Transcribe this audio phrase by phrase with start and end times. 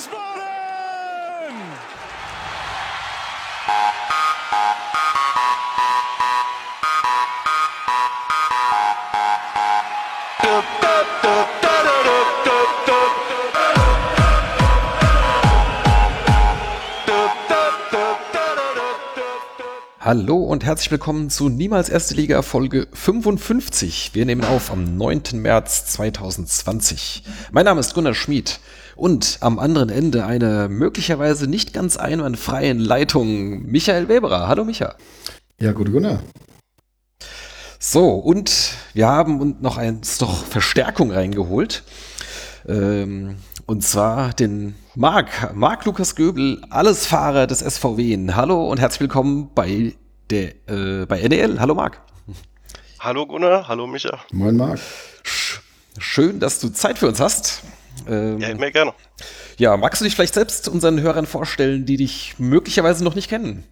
[0.00, 0.40] Wiesbaden!
[20.02, 24.12] Hallo und herzlich willkommen zu Niemals Erste Liga Folge 55.
[24.14, 25.22] Wir nehmen auf am 9.
[25.34, 27.22] März 2020.
[27.52, 28.60] Mein Name ist Gunnar Schmid
[29.00, 34.46] und am anderen Ende einer möglicherweise nicht ganz einwandfreien Leitung Michael Weberer.
[34.46, 34.94] Hallo Micha.
[35.58, 36.22] Ja, gute Gunnar.
[37.78, 41.82] So, und wir haben uns noch eins doch Verstärkung reingeholt.
[42.68, 48.32] Ähm, und zwar den Marc, Marc Lukas Göbel, Allesfahrer des SVW.
[48.34, 49.94] Hallo und herzlich willkommen bei
[50.28, 51.58] der äh, bei NEL.
[51.58, 52.02] Hallo Marc.
[52.98, 54.18] Hallo Gunnar, hallo Micha.
[54.30, 54.78] Moin Marc.
[55.96, 57.62] Schön, dass du Zeit für uns hast.
[58.08, 58.94] Ähm, ja, immer gerne.
[59.58, 63.66] Ja, magst du dich vielleicht selbst unseren Hörern vorstellen, die dich möglicherweise noch nicht kennen?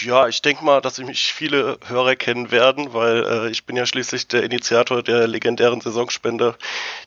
[0.00, 3.86] Ja, ich denke mal, dass mich viele Hörer kennen werden, weil äh, ich bin ja
[3.86, 6.56] schließlich der Initiator der legendären Saisonspende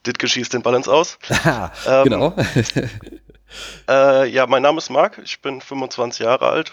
[0.06, 1.17] Ditke schießt den Balance aus.
[1.88, 2.36] ähm, genau.
[3.88, 6.72] äh, ja, mein Name ist Marc, ich bin 25 Jahre alt,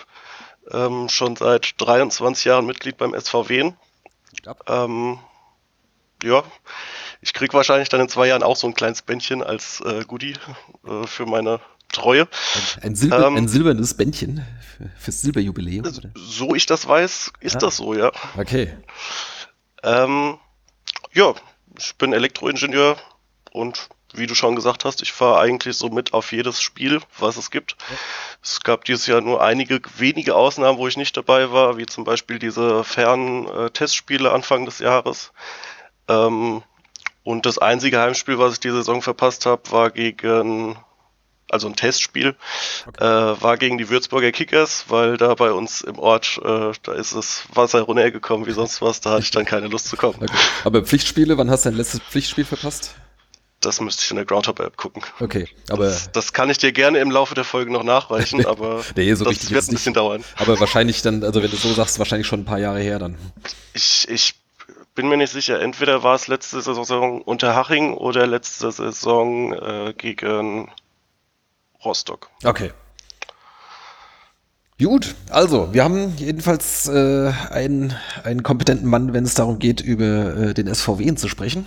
[0.73, 3.73] ähm, schon seit 23 Jahren Mitglied beim SVW.
[4.67, 5.19] Ähm,
[6.23, 6.43] ja,
[7.21, 10.35] ich krieg wahrscheinlich dann in zwei Jahren auch so ein kleines Bändchen als äh, Goodie
[10.87, 11.61] äh, für meine
[11.93, 12.29] Treue.
[12.83, 14.45] Ein, ein, Silber, ähm, ein silbernes Bändchen
[14.99, 15.87] fürs Silberjubiläum?
[15.87, 16.11] Oder?
[16.15, 17.59] So ich das weiß, ist ah.
[17.59, 18.13] das so, ja.
[18.37, 18.77] Okay.
[19.83, 20.39] Ähm,
[21.13, 21.35] ja,
[21.79, 22.97] ich bin Elektroingenieur
[23.53, 27.37] und wie du schon gesagt hast, ich fahre eigentlich so mit auf jedes Spiel, was
[27.37, 27.77] es gibt.
[27.91, 27.97] Ja.
[28.43, 32.05] Es gab dieses Jahr nur einige wenige Ausnahmen, wo ich nicht dabei war, wie zum
[32.05, 35.33] Beispiel diese fernen äh, Testspiele Anfang des Jahres.
[36.09, 36.63] Ähm,
[37.29, 40.79] und das einzige Heimspiel, was ich die Saison verpasst habe, war gegen
[41.51, 42.35] also ein Testspiel,
[42.87, 43.05] okay.
[43.05, 47.15] äh, war gegen die Würzburger Kickers, weil da bei uns im Ort, äh, da ist
[47.15, 50.23] das Wasser runtergekommen wie sonst was, da hatte ich dann keine Lust zu kommen.
[50.23, 50.33] Okay.
[50.65, 52.95] Aber Pflichtspiele, wann hast du dein letztes Pflichtspiel verpasst?
[53.61, 55.03] Das müsste ich in der Groundhop-App gucken.
[55.21, 55.85] Okay, aber.
[55.85, 59.27] Das, das, kann ich dir gerne im Laufe der Folge noch nachreichen, aber nee, so
[59.27, 60.25] das wird ein bisschen dauern.
[60.37, 63.19] Aber wahrscheinlich dann, also wenn du so sagst, wahrscheinlich schon ein paar Jahre her dann.
[63.75, 64.35] Ich, ich
[64.99, 65.61] bin mir nicht sicher.
[65.61, 70.73] Entweder war es letzte Saison unter Haching oder letzte Saison äh, gegen
[71.85, 72.29] Rostock.
[72.43, 72.73] Okay.
[74.83, 77.95] Gut, also wir haben jedenfalls äh, einen,
[78.25, 81.65] einen kompetenten Mann, wenn es darum geht, über äh, den SVW zu sprechen.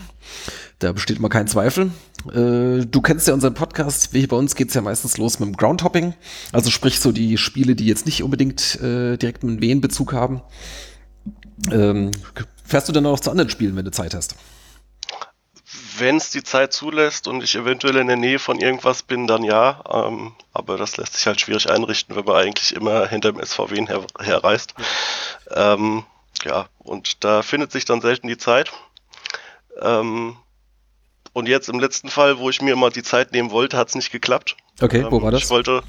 [0.80, 1.92] Da besteht mal kein Zweifel.
[2.34, 4.14] Äh, du kennst ja unseren Podcast.
[4.14, 6.16] Wie bei uns geht es ja meistens los mit dem Groundhopping.
[6.52, 10.42] Also sprich so die Spiele, die jetzt nicht unbedingt äh, direkt einen Wehenbezug haben.
[11.72, 12.12] Ähm,
[12.72, 14.36] fährst du dann auch zu anderen Spielen, wenn du Zeit hast?
[16.02, 19.44] wenn es die Zeit zulässt und ich eventuell in der Nähe von irgendwas bin, dann
[19.44, 19.82] ja.
[19.90, 23.86] Ähm, aber das lässt sich halt schwierig einrichten, wenn man eigentlich immer hinter dem SVW
[23.86, 24.74] her, herreist.
[25.50, 25.74] Ja.
[25.74, 26.04] Ähm,
[26.44, 28.72] ja, und da findet sich dann selten die Zeit.
[29.80, 30.36] Ähm,
[31.34, 33.96] und jetzt im letzten Fall, wo ich mir mal die Zeit nehmen wollte, hat es
[33.96, 34.58] nicht geklappt.
[34.82, 35.44] Okay, wo ähm, war das?
[35.44, 35.84] Ich wollte,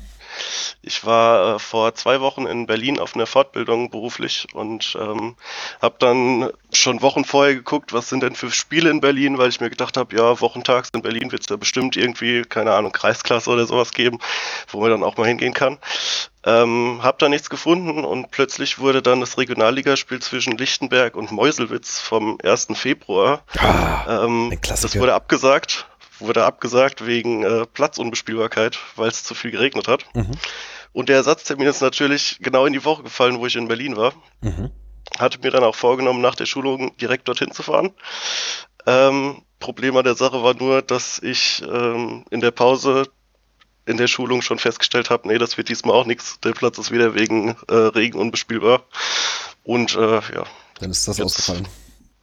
[0.82, 5.36] ich war äh, vor zwei Wochen in Berlin auf einer Fortbildung beruflich und ähm,
[5.80, 9.60] habe dann schon Wochen vorher geguckt, was sind denn für Spiele in Berlin, weil ich
[9.60, 13.50] mir gedacht habe, ja, wochentags in Berlin wird es da bestimmt irgendwie, keine Ahnung, Kreisklasse
[13.50, 14.18] oder sowas geben,
[14.68, 15.78] wo man dann auch mal hingehen kann.
[16.44, 22.00] Ähm, hab da nichts gefunden und plötzlich wurde dann das Regionalligaspiel zwischen Lichtenberg und Meuselwitz
[22.00, 22.68] vom 1.
[22.74, 23.42] Februar.
[23.58, 25.86] Ah, ähm, das wurde abgesagt
[26.22, 30.06] wurde abgesagt wegen äh, Platzunbespielbarkeit, weil es zu viel geregnet hat.
[30.14, 30.32] Mhm.
[30.92, 34.12] Und der Ersatztermin ist natürlich genau in die Woche gefallen, wo ich in Berlin war.
[34.40, 34.70] Mhm.
[35.18, 37.92] Hatte mir dann auch vorgenommen, nach der Schulung direkt dorthin zu fahren.
[38.86, 43.08] Ähm, Problem an der Sache war nur, dass ich ähm, in der Pause
[43.84, 46.38] in der Schulung schon festgestellt habe, nee, das wird diesmal auch nichts.
[46.40, 48.84] Der Platz ist wieder wegen äh, Regen unbespielbar.
[49.64, 50.44] Und äh, ja.
[50.78, 51.68] Dann ist das ausgefallen.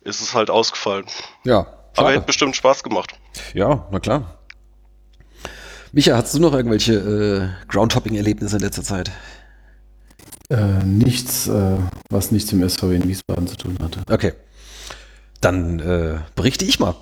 [0.01, 1.05] Ist es halt ausgefallen.
[1.43, 1.67] Ja.
[1.93, 2.07] Schade.
[2.07, 3.13] Aber hätte bestimmt Spaß gemacht.
[3.53, 4.39] Ja, na klar.
[5.91, 9.11] Micha, hast du noch irgendwelche äh, Groundhopping-Erlebnisse in letzter Zeit?
[10.49, 11.77] Äh, nichts, äh,
[12.09, 14.01] was nichts mit dem SVW in Wiesbaden zu tun hatte.
[14.09, 14.33] Okay.
[15.41, 16.95] Dann äh, berichte ich mal.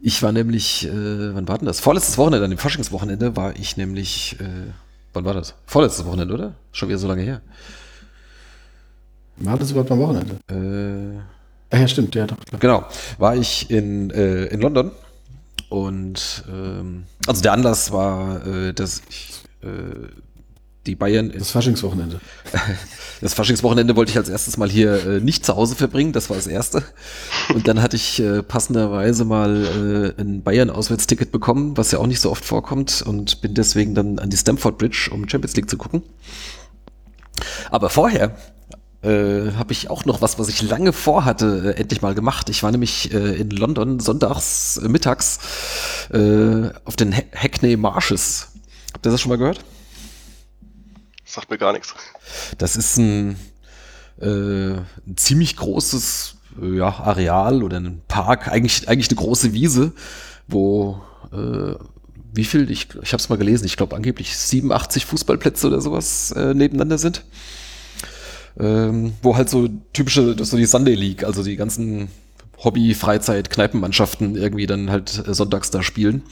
[0.00, 1.80] Ich war nämlich, äh, wann war denn das?
[1.80, 4.72] Vorletztes Wochenende, an dem Faschingswochenende war ich nämlich, äh,
[5.12, 5.54] wann war das?
[5.64, 6.54] Vorletztes Wochenende, oder?
[6.72, 7.40] Schon wieder so lange her.
[9.36, 10.38] War das überhaupt am Wochenende?
[10.50, 11.20] Äh,
[11.78, 12.38] ja, stimmt, ja, doch.
[12.38, 12.60] Klar.
[12.60, 12.84] Genau.
[13.18, 14.90] War ich in, äh, in London
[15.68, 20.08] und ähm, also der Anlass war, äh, dass ich äh,
[20.86, 21.32] die Bayern.
[21.36, 22.20] Das Faschingswochenende.
[23.20, 26.36] Das Faschingswochenende wollte ich als erstes mal hier äh, nicht zu Hause verbringen, das war
[26.36, 26.82] das erste.
[27.54, 32.18] Und dann hatte ich äh, passenderweise mal äh, ein Bayern-Auswärtsticket bekommen, was ja auch nicht
[32.18, 35.78] so oft vorkommt und bin deswegen dann an die Stamford Bridge, um Champions League zu
[35.78, 36.02] gucken.
[37.70, 38.34] Aber vorher
[39.02, 42.48] äh, habe ich auch noch was, was ich lange vorhatte, äh, endlich mal gemacht.
[42.48, 45.40] Ich war nämlich äh, in London sonntags äh, mittags
[46.12, 48.52] äh, auf den ha Hackney Marshes.
[48.92, 49.64] Habt ihr das schon mal gehört?
[51.24, 51.94] Sagt mir gar nichts.
[52.58, 53.36] Das ist ein,
[54.20, 59.92] äh, ein ziemlich großes äh, ja, Areal oder ein Park, eigentlich, eigentlich eine große Wiese,
[60.46, 61.00] wo
[62.34, 66.34] wie viel, ich, ich habe es mal gelesen, ich glaube angeblich 87 Fußballplätze oder sowas
[66.36, 67.24] nebeneinander sind.
[68.58, 72.08] Ähm, wo halt so typische, das so die Sunday League, also die ganzen
[72.64, 76.22] Hobby, Freizeit, Kneipenmannschaften irgendwie dann halt äh, sonntags da spielen.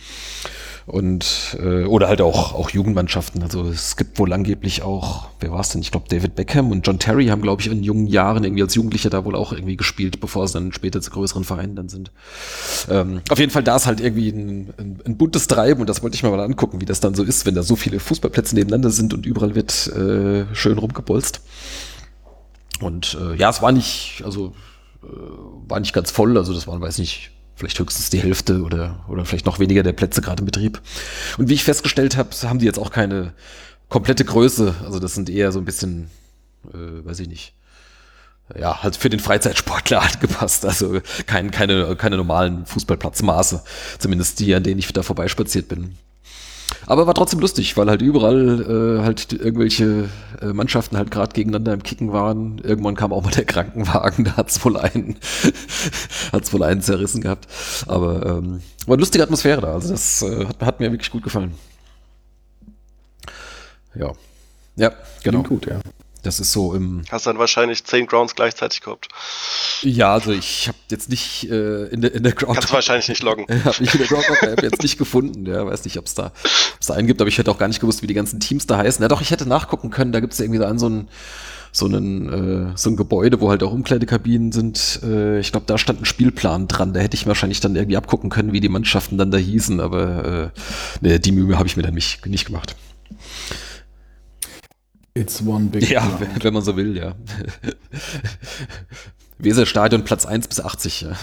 [0.86, 3.42] Und äh, oder halt auch, auch Jugendmannschaften.
[3.42, 5.82] Also es gibt wohl angeblich auch, wer war es denn?
[5.82, 8.74] Ich glaube, David Beckham und John Terry haben, glaube ich, in jungen Jahren irgendwie als
[8.74, 12.10] Jugendliche da wohl auch irgendwie gespielt, bevor sie dann später zu größeren Vereinen dann sind.
[12.88, 16.02] Ähm, auf jeden Fall, da ist halt irgendwie ein, ein, ein buntes Treiben und das
[16.02, 18.56] wollte ich mir mal angucken, wie das dann so ist, wenn da so viele Fußballplätze
[18.56, 21.40] nebeneinander sind und überall wird äh, schön rumgebolzt.
[22.80, 24.54] Und äh, ja, es war nicht, also
[25.02, 25.06] äh,
[25.68, 29.24] war nicht ganz voll, also das waren, weiß nicht, vielleicht höchstens die Hälfte oder, oder
[29.24, 30.80] vielleicht noch weniger der Plätze gerade im Betrieb.
[31.38, 33.34] Und wie ich festgestellt habe, haben die jetzt auch keine
[33.88, 34.74] komplette Größe.
[34.84, 36.10] Also das sind eher so ein bisschen,
[36.72, 37.54] äh, weiß ich nicht,
[38.58, 40.64] ja, halt für den Freizeitsportler angepasst.
[40.64, 43.62] Also kein, keine, keine normalen Fußballplatzmaße.
[43.98, 45.96] Zumindest die, an denen ich da vorbeispaziert bin.
[46.86, 50.08] Aber war trotzdem lustig, weil halt überall äh, halt irgendwelche
[50.40, 52.58] äh, Mannschaften halt gerade gegeneinander im Kicken waren.
[52.58, 54.76] Irgendwann kam auch mal der Krankenwagen, da hat's wohl
[56.52, 57.46] wohl einen zerrissen gehabt.
[57.86, 59.74] Aber ähm, war eine lustige Atmosphäre da.
[59.74, 61.54] Also das äh, hat, hat mir wirklich gut gefallen.
[63.94, 64.12] Ja.
[64.76, 64.92] Ja,
[65.22, 65.42] genau.
[65.42, 65.80] Klingt gut, ja.
[66.22, 67.02] Das ist so im.
[67.10, 69.08] Hast dann wahrscheinlich zehn Grounds gleichzeitig gehabt.
[69.82, 72.58] Ja, also ich habe jetzt nicht äh, in der in der Ground.
[72.58, 73.46] Kannst wahrscheinlich nicht loggen.
[73.64, 75.46] habe ich in der Groundhog App jetzt nicht gefunden.
[75.46, 76.32] Ja, weiß nicht, ob es da,
[76.74, 78.66] ob's da einen gibt, aber ich hätte auch gar nicht gewusst, wie die ganzen Teams
[78.66, 79.02] da heißen.
[79.02, 80.12] Ja, doch, ich hätte nachgucken können.
[80.12, 81.08] Da gibt es ja irgendwie so einen, so ein
[81.72, 85.00] so ein, äh, so ein Gebäude, wo halt auch Umkleidekabinen sind.
[85.04, 86.92] Äh, ich glaube, da stand ein Spielplan dran.
[86.92, 90.52] Da hätte ich wahrscheinlich dann irgendwie abgucken können, wie die Mannschaften dann da hießen, aber
[90.52, 90.58] äh,
[91.00, 92.74] nee, die Mühe habe ich mir dann nicht, nicht gemacht.
[95.14, 97.14] It's one big Ja, wenn, wenn man so will, ja.
[99.38, 101.00] Weserstadion Platz 1 bis 80.
[101.02, 101.16] Ja.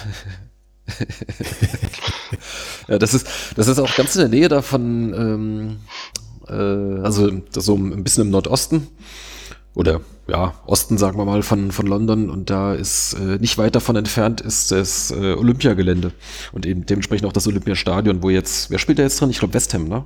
[2.88, 5.78] ja, das ist, das ist auch ganz in der Nähe davon, ähm,
[6.48, 8.88] äh, also so ein bisschen im Nordosten
[9.75, 13.75] oder ja, Osten, sagen wir mal, von, von London und da ist äh, nicht weit
[13.75, 16.12] davon entfernt ist das äh, Olympiagelände
[16.51, 19.30] und eben dementsprechend auch das Olympiastadion, wo jetzt, wer spielt da jetzt drin?
[19.30, 20.06] Ich glaube West Ham, ne?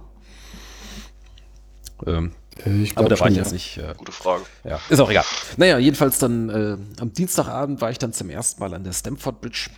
[2.05, 2.31] Ähm,
[2.65, 3.77] äh, aber da war ich jetzt nicht.
[3.77, 4.43] Äh, Gute Frage.
[4.63, 5.25] Ja, ist auch egal.
[5.57, 9.41] Naja, jedenfalls dann äh, am Dienstagabend war ich dann zum ersten Mal an der Stamford
[9.41, 9.69] Bridge.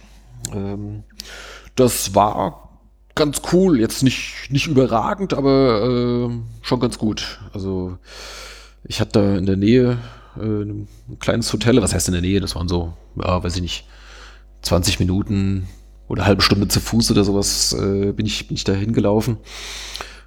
[0.52, 1.04] Ähm,
[1.75, 2.70] das war
[3.16, 6.30] ganz cool, jetzt nicht, nicht überragend, aber äh,
[6.62, 7.40] schon ganz gut.
[7.54, 7.98] Also
[8.84, 9.98] ich hatte da in der Nähe
[10.38, 10.88] äh, ein
[11.20, 12.42] kleines Hotel, was heißt in der Nähe?
[12.42, 13.88] Das waren so, ja, weiß ich nicht,
[14.64, 15.68] 20 Minuten
[16.08, 19.38] oder halbe Stunde zu Fuß oder sowas äh, bin, ich, bin ich da hingelaufen.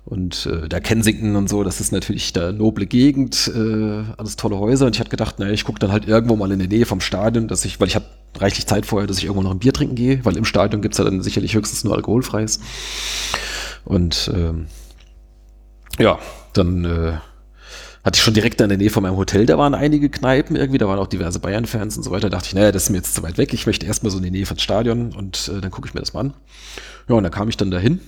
[0.06, 4.56] Und äh, da Kensington und so, das ist natürlich da noble Gegend, äh, alles tolle
[4.56, 4.86] Häuser.
[4.86, 7.00] Und ich hatte gedacht, naja, ich gucke dann halt irgendwo mal in der Nähe vom
[7.00, 8.06] Stadion, dass ich, weil ich habe
[8.38, 10.98] reichlich Zeit vorher, dass ich irgendwo noch ein Bier trinken gehe, weil im Stadion gibt's
[10.98, 12.60] ja dann sicherlich höchstens nur alkoholfreies.
[13.84, 14.66] Und ähm,
[15.98, 16.20] ja,
[16.52, 17.14] dann äh,
[18.04, 20.78] hatte ich schon direkt in der Nähe von meinem Hotel, da waren einige Kneipen irgendwie,
[20.78, 22.30] da waren auch diverse Bayern-Fans und so weiter.
[22.30, 24.18] Da dachte ich, naja, das ist mir jetzt zu weit weg, ich möchte erstmal so
[24.18, 26.34] in die Nähe vom Stadion und äh, dann gucke ich mir das mal an.
[27.08, 28.00] Ja, und dann kam ich dann dahin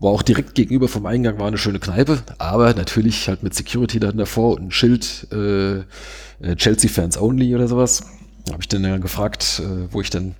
[0.00, 3.98] war auch direkt gegenüber vom Eingang war eine schöne Kneipe, aber natürlich halt mit Security
[3.98, 8.04] dann davor und ein Schild äh, äh Chelsea Fans Only oder sowas.
[8.50, 10.34] Habe ich dann ja gefragt, äh, wo ich dann,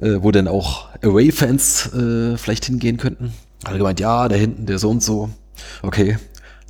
[0.00, 3.32] äh, wo denn auch Away-Fans äh, vielleicht hingehen könnten.
[3.64, 5.30] Hat er gemeint, ja, da hinten, der so und so.
[5.82, 6.18] Okay,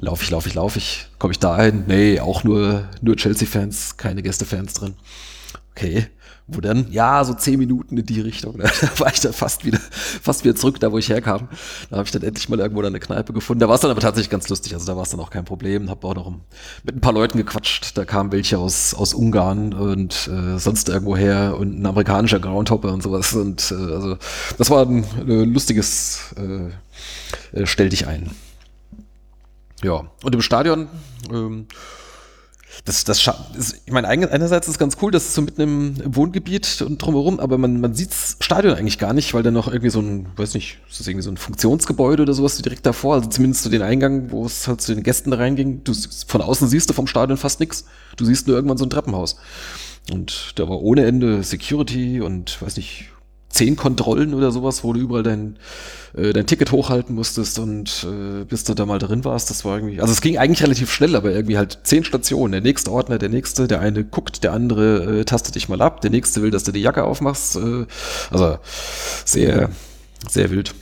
[0.00, 1.06] lauf ich, lauf ich, lauf ich.
[1.18, 1.85] Komme ich da hin?
[1.87, 4.95] Nee, auch nur, nur Chelsea-Fans, keine Gäste-Fans drin.
[5.71, 6.09] Okay,
[6.49, 8.59] wo dann, ja, so zehn Minuten in die Richtung.
[8.81, 11.49] Da war ich dann fast wieder, fast wieder zurück, da wo ich herkam.
[11.91, 13.61] Da habe ich dann endlich mal irgendwo eine Kneipe gefunden.
[13.61, 14.75] Da war es dann aber tatsächlich ganz lustig.
[14.75, 15.91] Also da war es dann auch kein Problem.
[15.91, 16.33] Hab auch noch
[16.85, 17.97] mit ein paar Leuten gequatscht.
[17.97, 22.93] Da kamen welche aus, aus Ungarn und äh, sonst irgendwo her und ein amerikanischer Groundhopper
[22.93, 23.33] und sowas.
[23.35, 24.17] Und äh, also
[24.59, 26.71] das war ein äh, lustiges äh,
[27.53, 28.31] äh, Stell dich ein.
[29.83, 30.88] Ja, und im Stadion
[31.31, 31.67] ähm,
[32.87, 33.19] das, das,
[33.59, 37.02] ist, ich meine, einerseits ist es ganz cool, dass es so mitten im, Wohngebiet und
[37.02, 40.00] drumherum, aber man, man sieht das Stadion eigentlich gar nicht, weil da noch irgendwie so
[40.00, 43.64] ein, weiß nicht, ist das irgendwie so ein Funktionsgebäude oder sowas direkt davor, also zumindest
[43.64, 45.83] zu so den Eingang, wo es halt zu den Gästen da reinging.
[45.83, 45.93] Du,
[46.28, 47.87] von außen siehst du vom Stadion fast nichts.
[48.16, 49.37] Du siehst nur irgendwann so ein Treppenhaus.
[50.12, 53.07] Und da war ohne Ende Security und, weiß nicht,
[53.49, 55.57] zehn Kontrollen oder sowas, wo du überall dein,
[56.15, 59.50] äh, dein Ticket hochhalten musstest und äh, bis du da mal drin warst.
[59.50, 62.53] Das war irgendwie, also es ging eigentlich relativ schnell, aber irgendwie halt zehn Stationen.
[62.53, 66.00] Der nächste Ordner, der nächste, der eine guckt, der andere äh, tastet dich mal ab,
[66.00, 67.57] der nächste will, dass du die Jacke aufmachst.
[67.57, 67.87] Äh,
[68.31, 68.59] also
[69.25, 69.71] sehr,
[70.29, 70.75] sehr wild.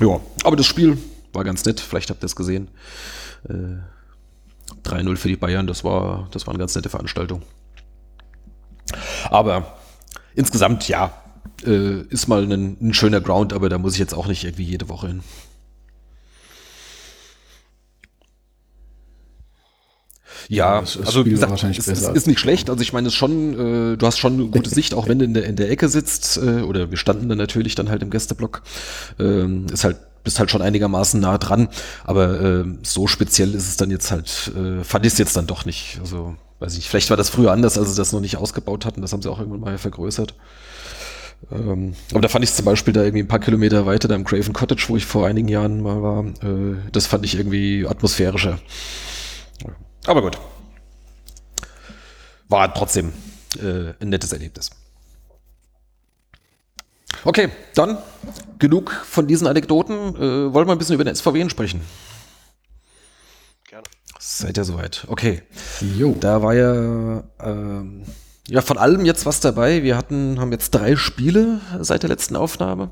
[0.00, 0.96] Ja, aber das Spiel
[1.32, 1.80] war ganz nett.
[1.80, 2.68] Vielleicht habt ihr es gesehen.
[3.48, 3.78] Äh,
[4.84, 7.42] 3-0 für die Bayern, das war, das war eine ganz nette Veranstaltung.
[9.28, 9.76] Aber
[10.34, 11.12] insgesamt, ja,
[11.66, 14.64] äh, ist mal ein, ein, schöner Ground, aber da muss ich jetzt auch nicht irgendwie
[14.64, 15.22] jede Woche hin.
[20.48, 22.70] Ja, das, das also wie gesagt, wahrscheinlich es, es ist nicht schlecht.
[22.70, 25.24] Also ich meine, es schon, äh, du hast schon eine gute Sicht, auch wenn du
[25.24, 28.10] in der, in der Ecke sitzt, äh, oder wir standen dann natürlich dann halt im
[28.10, 28.62] Gästeblock.
[29.18, 31.68] Ähm, ist halt, bist halt schon einigermaßen nah dran,
[32.04, 35.46] aber äh, so speziell ist es dann jetzt halt, äh, fand ich es jetzt dann
[35.46, 35.98] doch nicht.
[36.00, 39.00] Also, weiß ich, vielleicht war das früher anders, als sie das noch nicht ausgebaut hatten,
[39.00, 40.34] das haben sie auch irgendwann mal vergrößert.
[41.50, 44.24] Ähm, aber da fand ich zum Beispiel da irgendwie ein paar Kilometer weiter, da im
[44.24, 48.58] Craven Cottage, wo ich vor einigen Jahren mal war, äh, das fand ich irgendwie atmosphärischer.
[50.06, 50.38] Aber gut.
[52.48, 53.12] War trotzdem
[53.62, 54.70] äh, ein nettes Erlebnis.
[57.24, 57.98] Okay, dann
[58.58, 60.16] genug von diesen Anekdoten.
[60.16, 61.82] Äh, wollen wir ein bisschen über den SVW sprechen?
[63.68, 63.84] Gerne.
[64.18, 65.04] Seid ihr soweit?
[65.08, 65.42] Okay.
[65.96, 66.16] Jo.
[66.18, 68.04] Da war ja ähm,
[68.50, 69.84] ja, von allem jetzt was dabei.
[69.84, 72.90] Wir hatten, haben jetzt drei Spiele seit der letzten Aufnahme.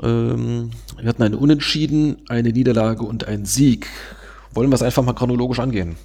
[0.00, 3.88] Ähm, wir hatten eine Unentschieden, eine Niederlage und einen Sieg.
[4.52, 5.96] Wollen wir es einfach mal chronologisch angehen?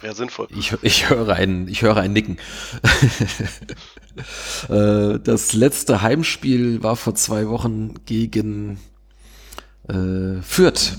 [0.00, 0.48] Wäre sinnvoll.
[0.56, 2.38] Ich, ich, höre ein, ich höre ein Nicken.
[4.68, 8.80] Äh, das letzte Heimspiel war vor zwei Wochen gegen
[9.88, 10.98] äh, Fürth.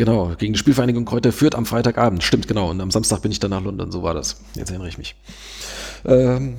[0.00, 2.22] Genau, gegen die Spielvereinigung Kräuter führt am Freitagabend.
[2.22, 2.70] Stimmt, genau.
[2.70, 4.40] Und am Samstag bin ich dann nach London, so war das.
[4.54, 5.14] Jetzt erinnere ich mich.
[6.06, 6.54] Ähm,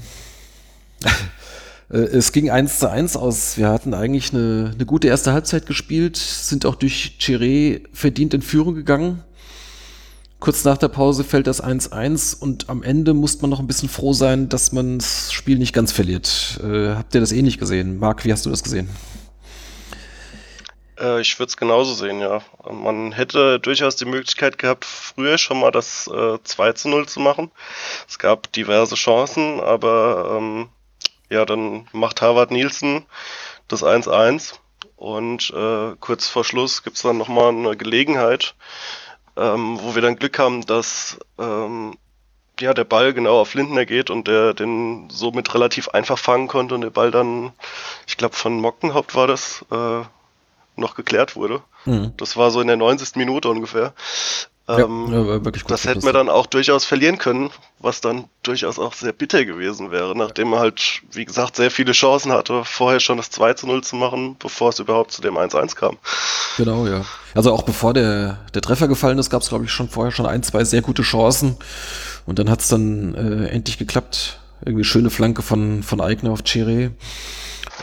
[1.90, 3.58] äh, es ging 1 zu 1 aus.
[3.58, 8.44] Wir hatten eigentlich eine, eine gute erste Halbzeit gespielt, sind auch durch Chiré verdient in
[8.44, 9.24] Führung gegangen.
[10.40, 13.90] Kurz nach der Pause fällt das 1-1 und am Ende muss man noch ein bisschen
[13.90, 16.60] froh sein, dass man das Spiel nicht ganz verliert.
[16.64, 17.98] Äh, habt ihr das eh nicht gesehen?
[17.98, 18.88] Marc, wie hast du das gesehen?
[21.02, 22.42] Äh, ich würde es genauso sehen, ja.
[22.70, 27.20] Man hätte durchaus die Möglichkeit gehabt, früher schon mal das äh, 2 zu 0 zu
[27.20, 27.52] machen.
[28.08, 30.70] Es gab diverse Chancen, aber ähm,
[31.30, 33.06] ja, dann macht Harvard Nielsen
[33.68, 34.56] das 1-1
[34.98, 38.56] und äh, kurz vor Schluss gibt es dann nochmal eine Gelegenheit,
[39.38, 41.98] ähm, wo wir dann Glück haben, dass ähm,
[42.60, 46.76] ja, der Ball genau auf Lindner geht und der den somit relativ einfach fangen konnte
[46.76, 47.54] und der Ball dann,
[48.08, 50.04] ich glaube von Mockenhaupt war das, äh,
[50.76, 51.62] noch geklärt wurde.
[51.86, 52.14] Mhm.
[52.18, 53.16] Das war so in der 90.
[53.16, 53.94] Minute ungefähr.
[54.68, 57.50] Ähm, ja, gut das hätten wir dann auch durchaus verlieren können,
[57.80, 61.94] was dann durchaus auch sehr bitter gewesen wäre, nachdem er halt, wie gesagt, sehr viele
[61.94, 65.36] Chancen hatte, vorher schon das 2 zu 0 zu machen, bevor es überhaupt zu dem
[65.36, 65.98] 1-1 kam.
[66.58, 67.04] Genau, ja.
[67.34, 70.28] Also auch bevor der, der Treffer gefallen ist, gab es, glaube ich, schon vorher schon
[70.28, 71.58] ein, zwei sehr gute Chancen.
[72.26, 74.40] Und dann hat es dann äh, endlich geklappt.
[74.64, 76.92] Irgendwie schöne Flanke von, von Eigner auf Chiré.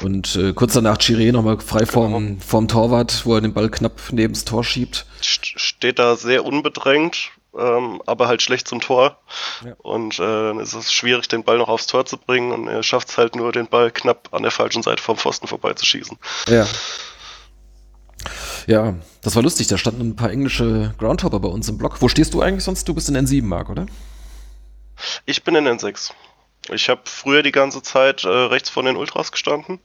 [0.02, 2.40] Und äh, kurz danach Chiré nochmal frei vorm, genau.
[2.44, 5.06] vorm Torwart, wo er den Ball knapp neben das Tor schiebt.
[5.20, 9.18] Steht da sehr unbedrängt, ähm, aber halt schlecht zum Tor.
[9.64, 9.74] Ja.
[9.78, 12.52] Und äh, dann ist es schwierig, den Ball noch aufs Tor zu bringen.
[12.52, 15.46] Und er schafft es halt nur, den Ball knapp an der falschen Seite vom Pfosten
[15.46, 16.16] vorbeizuschießen.
[16.48, 16.66] Ja.
[18.66, 19.66] Ja, das war lustig.
[19.68, 22.02] Da standen ein paar englische Groundhopper bei uns im Block.
[22.02, 22.86] Wo stehst du eigentlich sonst?
[22.86, 23.86] Du bist in N7, Mark, oder?
[25.24, 26.12] Ich bin in N6.
[26.70, 29.80] Ich habe früher die ganze Zeit äh, rechts von den Ultras gestanden.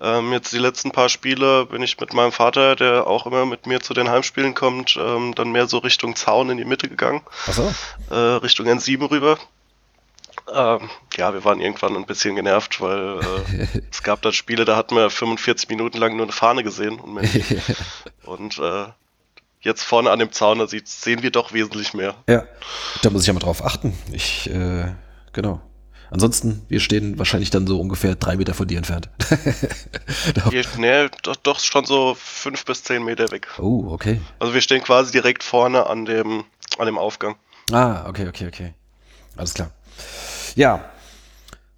[0.00, 3.66] Ähm, jetzt die letzten paar Spiele bin ich mit meinem Vater, der auch immer mit
[3.66, 7.22] mir zu den Heimspielen kommt, ähm, dann mehr so Richtung Zaun in die Mitte gegangen.
[7.46, 7.74] Ach so.
[8.10, 9.38] Äh, Richtung N7 rüber.
[10.52, 14.76] Ähm, ja, wir waren irgendwann ein bisschen genervt, weil äh, es gab dann Spiele, da
[14.76, 16.98] hatten wir 45 Minuten lang nur eine Fahne gesehen.
[16.98, 17.20] Und,
[18.24, 18.86] und äh,
[19.60, 22.14] jetzt vorne an dem Zaun, da sehen wir doch wesentlich mehr.
[22.28, 22.44] Ja,
[23.02, 23.96] da muss ich ja mal drauf achten.
[24.10, 24.92] Ich, äh,
[25.32, 25.60] genau.
[26.12, 29.08] Ansonsten, wir stehen wahrscheinlich dann so ungefähr drei Meter von dir entfernt.
[30.50, 33.48] wir, nee, doch, doch schon so fünf bis zehn Meter weg.
[33.58, 34.20] Oh, okay.
[34.38, 36.44] Also wir stehen quasi direkt vorne an dem,
[36.76, 37.36] an dem Aufgang.
[37.70, 38.74] Ah, okay, okay, okay.
[39.38, 39.70] Alles klar.
[40.54, 40.90] Ja.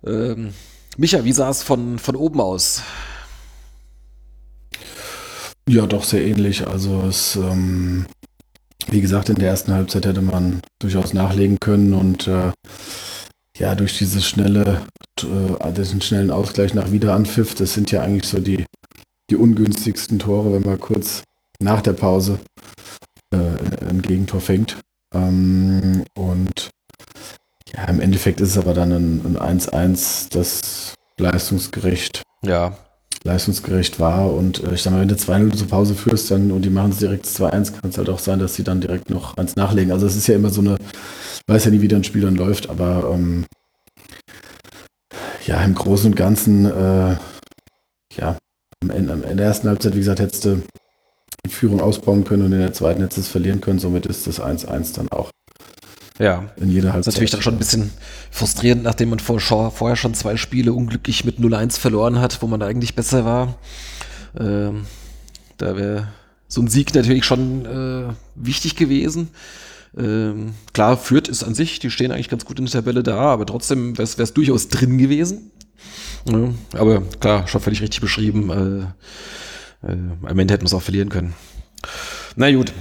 [0.04, 0.52] Ähm,
[0.96, 2.82] Micha, wie sah es von, von oben aus?
[5.68, 6.66] Ja, doch sehr ähnlich.
[6.66, 8.06] Also es ähm,
[8.88, 12.50] wie gesagt, in der ersten Halbzeit hätte man durchaus nachlegen können und äh,
[13.56, 14.82] ja, durch dieses schnelle,
[15.22, 18.64] äh, diesen schnellen Ausgleich nach Wiederanpfiff, das sind ja eigentlich so die,
[19.30, 21.22] die ungünstigsten Tore, wenn man kurz
[21.60, 22.38] nach der Pause
[23.32, 24.76] äh, ein Gegentor fängt.
[25.14, 26.70] Ähm, und
[27.72, 32.76] ja, im Endeffekt ist es aber dann ein 1-1, das leistungsgerecht, Ja,
[33.24, 34.32] leistungsgerecht war.
[34.32, 36.92] Und äh, ich sag mal, wenn du 2-0 zur Pause führst dann, und die machen
[36.92, 39.92] es direkt 2-1, kann es halt auch sein, dass sie dann direkt noch eins nachlegen.
[39.92, 40.76] Also es ist ja immer so eine,
[41.46, 43.46] weiß ja nie, wie ein Spiel dann läuft, aber ähm,
[45.46, 47.16] ja, im Großen und Ganzen, äh,
[48.16, 48.38] ja,
[48.82, 50.62] am Ende, am Ende der ersten Halbzeit, wie gesagt, hättest du
[51.44, 53.78] die Führung ausbauen können und in der zweiten hättest du es verlieren können.
[53.78, 55.30] Somit ist das 1-1 dann auch
[56.18, 56.48] ja.
[56.56, 57.08] in jeder Das Halbzeit.
[57.08, 57.90] ist natürlich dann schon ein bisschen
[58.30, 62.60] frustrierend, nachdem man vor, vorher schon zwei Spiele unglücklich mit 0-1 verloren hat, wo man
[62.60, 63.58] da eigentlich besser war.
[64.38, 64.86] Ähm,
[65.58, 66.08] da wäre
[66.48, 69.28] so ein Sieg natürlich schon äh, wichtig gewesen.
[69.96, 73.16] Ähm, klar, Fürth ist an sich, die stehen eigentlich ganz gut in der Tabelle da,
[73.16, 75.50] aber trotzdem wäre es durchaus drin gewesen.
[76.26, 78.50] Ja, aber klar, schon völlig richtig beschrieben.
[78.50, 81.34] Äh, äh, am Ende hätten wir es auch verlieren können.
[82.36, 82.72] Na gut.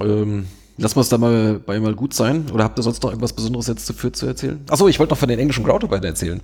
[0.00, 0.46] Ähm,
[0.78, 2.46] wir es da mal bei mal gut sein.
[2.52, 4.60] Oder habt ihr sonst noch irgendwas Besonderes jetzt Fürth zu erzählen?
[4.68, 6.40] Achso, ich wollte noch von den englischen Crowdarbeitern erzählen.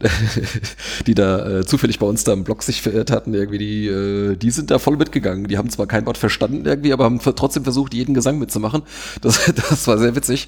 [1.06, 3.34] die da äh, zufällig bei uns da im Blog sich verirrt hatten.
[3.34, 5.46] Irgendwie die, äh, die sind da voll mitgegangen.
[5.46, 8.82] Die haben zwar kein Wort verstanden irgendwie, aber haben trotzdem versucht, jeden Gesang mitzumachen.
[9.22, 10.46] Das, das war sehr witzig.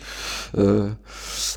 [0.56, 0.90] Äh,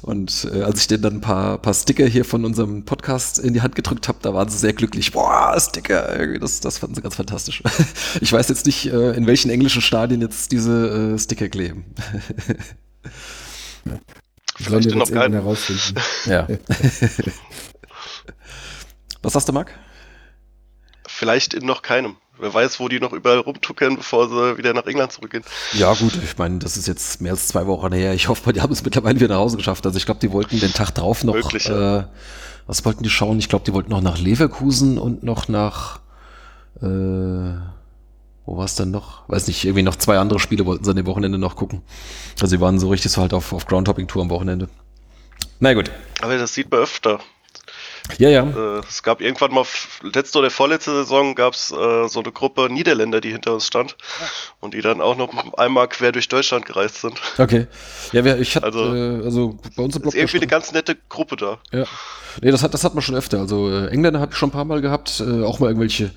[0.02, 3.54] und äh, als ich denen dann ein paar, paar Sticker hier von unserem Podcast in
[3.54, 5.12] die Hand gedrückt habe, da waren sie sehr glücklich.
[5.12, 7.62] Boah, Sticker, irgendwie, das, das fanden sie ganz fantastisch.
[8.22, 11.61] Ich weiß jetzt nicht, äh, in welchen englischen Stadien jetzt diese äh, Sticker kleben.
[11.70, 11.94] Sollen
[13.86, 14.00] wir
[14.56, 15.34] Vielleicht noch keinen.
[15.34, 15.96] herausfinden.
[16.26, 16.48] Ja.
[19.24, 19.72] Was sagst du, Marc?
[21.08, 22.16] Vielleicht in noch keinem.
[22.40, 25.44] Wer weiß, wo die noch überall rumtuckern, bevor sie wieder nach England zurückgehen.
[25.74, 28.16] Ja, gut, ich meine, das ist jetzt mehr als zwei Wochen her.
[28.16, 29.86] Ich hoffe, die haben es mittlerweile wieder nach Hause geschafft.
[29.86, 31.36] Also ich glaube, die wollten den Tag drauf noch.
[31.36, 32.04] Möglich, äh,
[32.66, 33.38] was wollten die schauen?
[33.38, 36.00] Ich glaube, die wollten noch nach Leverkusen und noch nach
[36.82, 37.52] äh,
[38.52, 39.24] wo war es dann noch?
[39.30, 41.82] Weiß nicht, irgendwie noch zwei andere Spiele wollten sie an dem Wochenende noch gucken.
[42.42, 44.68] Also sie waren so richtig so halt auf, auf Groundhopping-Tour am Wochenende.
[45.60, 45.90] Na gut.
[46.22, 47.20] Aber das sieht man öfter.
[48.18, 48.44] Ja, ja.
[48.44, 49.64] Äh, es gab irgendwann mal,
[50.02, 53.96] letzte oder vorletzte Saison gab es äh, so eine Gruppe Niederländer, die hinter uns stand
[54.60, 57.22] und die dann auch noch einmal quer durch Deutschland gereist sind.
[57.38, 57.68] Okay.
[58.12, 60.14] Ja, wir, ich hatte, Also- äh, also bei uns im Blog.
[60.14, 61.60] Ist irgendwie eine ganz nette Gruppe da.
[61.72, 61.86] Ja.
[62.42, 63.40] Nee, das hat, das hat man schon öfter.
[63.40, 66.12] Also äh, Engländer habe ich schon ein paar Mal gehabt, äh, auch mal irgendwelche,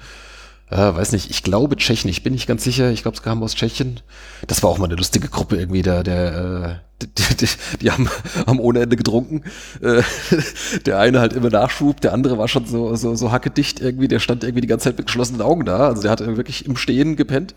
[0.71, 3.43] äh, weiß nicht, ich glaube Tschechen, ich bin nicht ganz sicher, ich glaube, es kam
[3.43, 4.01] aus Tschechien.
[4.47, 7.49] Das war auch mal eine lustige Gruppe irgendwie, da, der, äh, die, die,
[7.83, 8.09] die, haben,
[8.47, 9.43] haben ohne Ende getrunken.
[9.83, 10.03] Äh,
[10.87, 14.21] der eine halt immer Nachschub, der andere war schon so, so, so hackedicht irgendwie, der
[14.21, 15.89] stand irgendwie die ganze Zeit mit geschlossenen Augen da.
[15.89, 17.55] Also der hat wirklich im Stehen gepennt.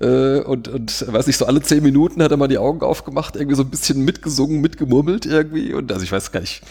[0.00, 3.36] Äh, und, und weiß nicht, so alle zehn Minuten hat er mal die Augen aufgemacht,
[3.36, 5.74] irgendwie so ein bisschen mitgesungen, mitgemurmelt irgendwie.
[5.74, 6.62] Und also ich weiß gar nicht,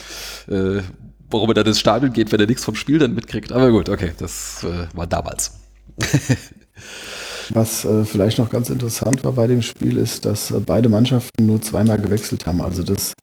[0.48, 0.82] äh,
[1.30, 3.52] warum er dann ins Stadion geht, wenn er nichts vom Spiel dann mitkriegt.
[3.52, 5.64] Aber gut, okay, das äh, war damals.
[7.53, 11.45] Was äh, vielleicht noch ganz interessant war bei dem Spiel ist, dass äh, beide Mannschaften
[11.45, 12.62] nur zweimal gewechselt haben.
[12.62, 13.13] Also das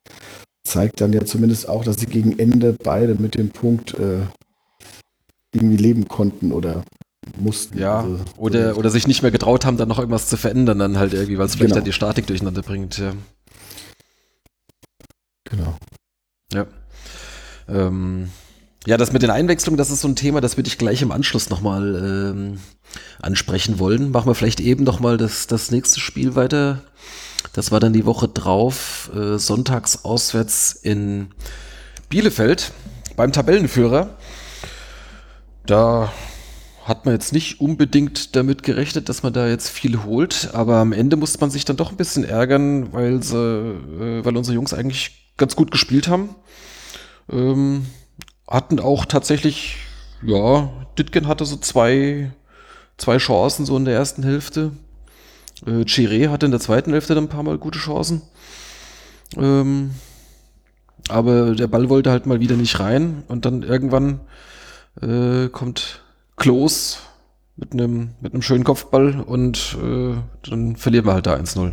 [0.64, 4.20] zeigt dann ja zumindest auch, dass sie gegen Ende beide mit dem Punkt äh,
[5.52, 6.84] irgendwie leben konnten oder
[7.36, 7.78] mussten.
[7.78, 10.98] Ja, Also, oder, oder sich nicht mehr getraut haben, dann noch irgendwas zu verändern, dann
[10.98, 11.80] halt irgendwie, weil es vielleicht Genau.
[11.80, 12.98] dann die Statik durcheinander bringt.
[12.98, 13.12] Ja.
[15.44, 15.76] Genau.
[16.52, 16.66] Ja.
[17.68, 18.30] Ähm,
[18.86, 21.12] ja, das mit den Einwechslungen, das ist so ein Thema, das würde ich gleich im
[21.12, 22.58] Anschluss nochmal ähm,
[23.20, 24.10] ansprechen wollen.
[24.10, 26.82] Machen wir vielleicht eben nochmal das, das nächste Spiel weiter.
[27.52, 31.28] Das war dann die Woche drauf, äh, sonntags auswärts in
[32.08, 32.72] Bielefeld
[33.16, 34.16] beim Tabellenführer.
[35.66, 36.12] Da
[36.84, 40.92] hat man jetzt nicht unbedingt damit gerechnet, dass man da jetzt viel holt, aber am
[40.92, 44.74] Ende musste man sich dann doch ein bisschen ärgern, weil sie, äh, weil unsere Jungs
[44.74, 46.34] eigentlich ganz gut gespielt haben.
[47.30, 47.86] Ähm,
[48.52, 49.78] hatten auch tatsächlich,
[50.22, 52.30] ja, Ditgen hatte so zwei,
[52.98, 54.72] zwei Chancen so in der ersten Hälfte.
[55.66, 58.20] Äh, Chiré hatte in der zweiten Hälfte dann ein paar Mal gute Chancen.
[59.38, 59.92] Ähm,
[61.08, 64.20] aber der Ball wollte halt mal wieder nicht rein und dann irgendwann
[65.00, 66.02] äh, kommt
[66.36, 66.98] Klos
[67.56, 70.14] mit einem mit schönen Kopfball und äh,
[70.48, 71.72] dann verlieren wir halt da 1-0.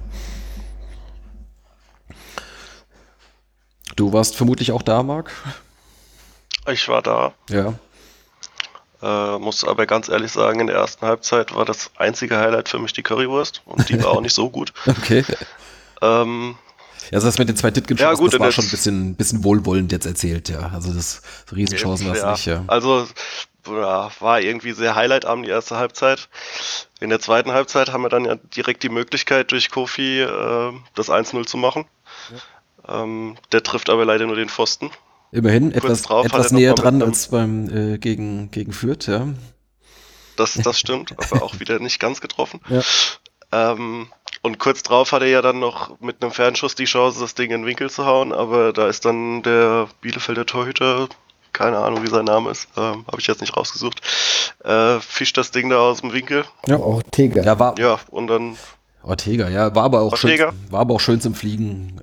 [3.98, 5.32] Du warst vermutlich auch da, Marc?
[6.72, 7.74] Ich war da, Ja.
[9.02, 12.80] äh, muss aber ganz ehrlich sagen, in der ersten Halbzeit war das einzige Highlight für
[12.80, 14.74] mich die Currywurst und die war auch nicht so gut.
[14.88, 15.24] Okay.
[16.02, 16.56] Ähm,
[17.12, 19.44] Ja, also das mit den zwei ditgen Ja, gut, das war schon ein bisschen, bisschen
[19.44, 20.72] wohlwollend jetzt erzählt, ja.
[20.74, 22.64] Also das so Riesenchancen war es ja, nicht, ja.
[22.68, 23.08] Also
[23.68, 26.30] ja, war irgendwie sehr Highlight-Abend, die erste Halbzeit.
[27.00, 31.10] In der zweiten Halbzeit haben wir dann ja direkt die Möglichkeit, durch Kofi äh, das
[31.10, 31.86] 1-0 zu machen.
[32.88, 33.04] Ja.
[33.04, 34.90] Ähm, der trifft aber leider nur den Pfosten.
[35.32, 39.28] Immerhin etwas, etwas näher dran als beim äh, gegen, gegen Fürth, ja.
[40.36, 42.62] Das, das stimmt, aber auch wieder nicht ganz getroffen.
[42.70, 42.82] Ja.
[43.52, 44.08] Ähm,
[44.42, 47.52] und kurz drauf hat er ja dann noch mit einem Fernschuss die Chance, das Ding
[47.52, 51.10] in den Winkel zu hauen, aber da ist dann der Bielefelder Torhüter,
[51.52, 54.02] keine Ahnung wie sein Name ist, ähm, habe ich jetzt nicht rausgesucht,
[54.64, 56.46] äh, fischt das Ding da aus dem Winkel.
[56.68, 57.44] Ja, auch Ortega.
[57.44, 58.58] Ja, war, ja, und dann.
[59.04, 60.52] Ortega, ja, war aber auch Ortega.
[60.52, 62.00] schön, war aber auch schön zum Fliegen.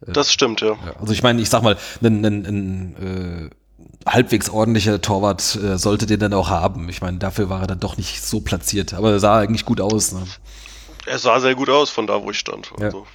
[0.00, 0.76] Äh, das stimmt, ja.
[1.00, 6.06] Also ich meine, ich sag mal, ein, ein, ein äh, halbwegs ordentlicher Torwart äh, sollte
[6.06, 6.88] den dann auch haben.
[6.88, 9.80] Ich meine, dafür war er dann doch nicht so platziert, aber er sah eigentlich gut
[9.80, 10.12] aus.
[10.12, 10.26] Ne?
[11.06, 12.72] Er sah sehr gut aus von da, wo ich stand.
[12.80, 13.06] Also.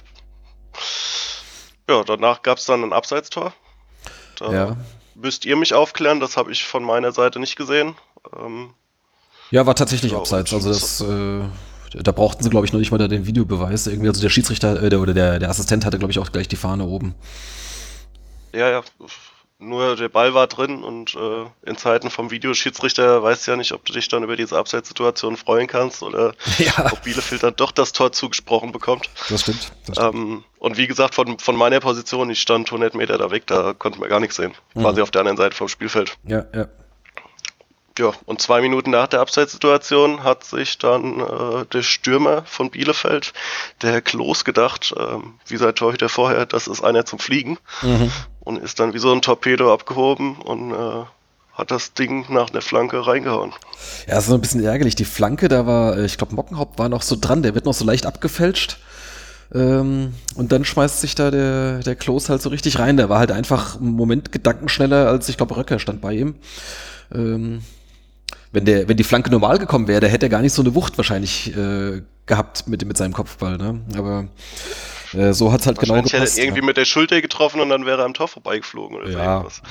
[1.88, 1.96] Ja.
[1.96, 3.52] ja, danach gab es dann ein Abseitstor.
[4.38, 4.76] Da ja.
[5.14, 7.94] müsst ihr mich aufklären, das habe ich von meiner Seite nicht gesehen.
[8.38, 8.74] Ähm,
[9.50, 10.52] ja, war tatsächlich ja, abseits.
[10.54, 11.44] Also das, äh,
[12.00, 13.86] da brauchten sie, glaube ich, noch nicht mal den Videobeweis.
[13.86, 16.48] Irgendwie, also der Schiedsrichter äh, der, oder der, der Assistent hatte, glaube ich, auch gleich
[16.48, 17.14] die Fahne oben.
[18.52, 18.82] Ja, ja.
[19.58, 23.70] Nur der Ball war drin und äh, in Zeiten vom Videoschiedsrichter weißt du ja nicht,
[23.70, 26.92] ob du dich dann über diese Abseitssituation freuen kannst oder ja.
[26.92, 29.08] ob Bielefeld dann doch das Tor zugesprochen bekommt.
[29.28, 29.70] Das stimmt.
[29.86, 30.14] Das stimmt.
[30.14, 33.72] Ähm, und wie gesagt, von, von meiner Position, ich stand 100 Meter da weg, da
[33.72, 34.52] konnte man gar nichts sehen.
[34.74, 34.80] Mhm.
[34.80, 36.16] Quasi auf der anderen Seite vom Spielfeld.
[36.24, 36.66] Ja, ja.
[37.98, 43.32] Ja, und zwei Minuten nach der Abseitssituation hat sich dann äh, der Stürmer von Bielefeld,
[43.82, 47.58] der Herr Klos, gedacht, äh, wie sein Torhüter vorher, das ist einer zum Fliegen.
[47.82, 48.10] Mhm.
[48.40, 51.04] Und ist dann wie so ein Torpedo abgehoben und äh,
[51.52, 53.52] hat das Ding nach einer Flanke reingehauen.
[54.08, 54.94] Ja, ist so ein bisschen ärgerlich.
[54.94, 57.74] Die Flanke, da war, äh, ich glaube, Mockenhaupt war noch so dran, der wird noch
[57.74, 58.78] so leicht abgefälscht.
[59.54, 62.96] Ähm, und dann schmeißt sich da der, der Klos halt so richtig rein.
[62.96, 66.36] Der war halt einfach einen Moment gedankenschneller als, ich glaube, Röcker stand bei ihm.
[67.14, 67.62] Ähm,
[68.52, 70.74] wenn der, wenn die Flanke normal gekommen wäre, der hätte er gar nicht so eine
[70.74, 73.80] Wucht wahrscheinlich äh, gehabt mit, mit seinem Kopfball, ne?
[73.96, 74.28] Aber
[75.14, 76.12] äh, so hat's halt genau gepasst.
[76.14, 76.66] Hätte er irgendwie ja.
[76.66, 79.36] mit der Schulter getroffen und dann wäre er am Tor vorbeigeflogen oder ja.
[79.36, 79.62] irgendwas.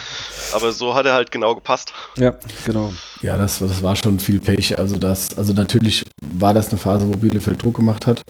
[0.53, 1.93] Aber so hat er halt genau gepasst.
[2.17, 2.93] Ja, genau.
[3.21, 4.77] Ja, das, das war schon viel Pech.
[4.77, 8.21] Also das, also natürlich war das eine Phase, wo Bielefeld Druck gemacht hat.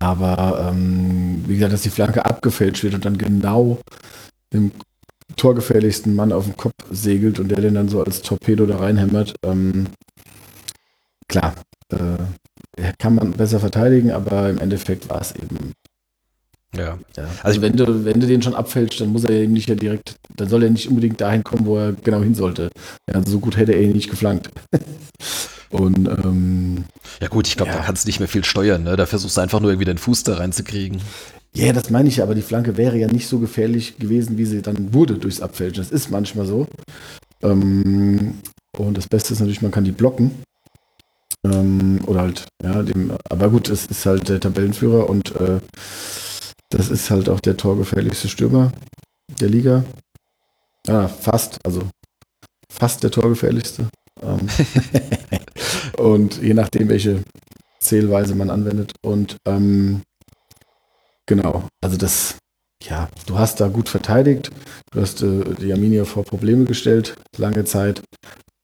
[0.00, 3.78] Aber ähm, wie gesagt, dass die Flanke abgefälscht wird und dann genau
[4.50, 4.70] im
[5.36, 9.34] torgefährlichsten Mann auf dem Kopf segelt und der den dann so als Torpedo da reinhämmert.
[9.44, 9.86] Ähm,
[11.28, 11.54] klar,
[11.90, 15.72] äh, kann man besser verteidigen, aber im Endeffekt war es eben.
[16.76, 16.98] Ja.
[17.16, 17.28] ja.
[17.42, 20.16] Also wenn du, wenn du den schon abfälscht, dann muss er eben nicht ja direkt,
[20.36, 22.70] dann soll er nicht unbedingt dahin kommen, wo er genau hin sollte.
[23.08, 24.50] Ja, also so gut hätte er ihn nicht geflankt.
[25.70, 26.84] Und ähm,
[27.20, 27.78] ja gut, ich glaube, ja.
[27.78, 28.96] da kannst du nicht mehr viel steuern, ne?
[28.96, 31.02] Da versuchst du einfach nur irgendwie deinen Fuß da reinzukriegen.
[31.54, 34.62] Ja, das meine ich, aber die Flanke wäre ja nicht so gefährlich gewesen, wie sie
[34.62, 35.82] dann wurde durchs Abfälschen.
[35.82, 36.66] Das ist manchmal so.
[37.42, 38.38] Ähm,
[38.76, 40.30] und das Beste ist natürlich, man kann die blocken.
[41.44, 45.60] Ähm, oder halt, ja, dem, aber gut, es ist halt der Tabellenführer und äh,
[46.70, 48.72] das ist halt auch der torgefährlichste Stürmer
[49.40, 49.84] der Liga.
[50.86, 51.82] Ah, fast, also
[52.70, 53.88] fast der torgefährlichste.
[54.22, 54.48] Ähm,
[55.98, 57.22] und je nachdem, welche
[57.80, 58.92] Zählweise man anwendet.
[59.02, 60.02] Und ähm,
[61.28, 62.34] genau, also das,
[62.82, 64.50] ja, du hast da gut verteidigt.
[64.90, 68.02] Du hast äh, die Arminia vor Probleme gestellt, lange Zeit.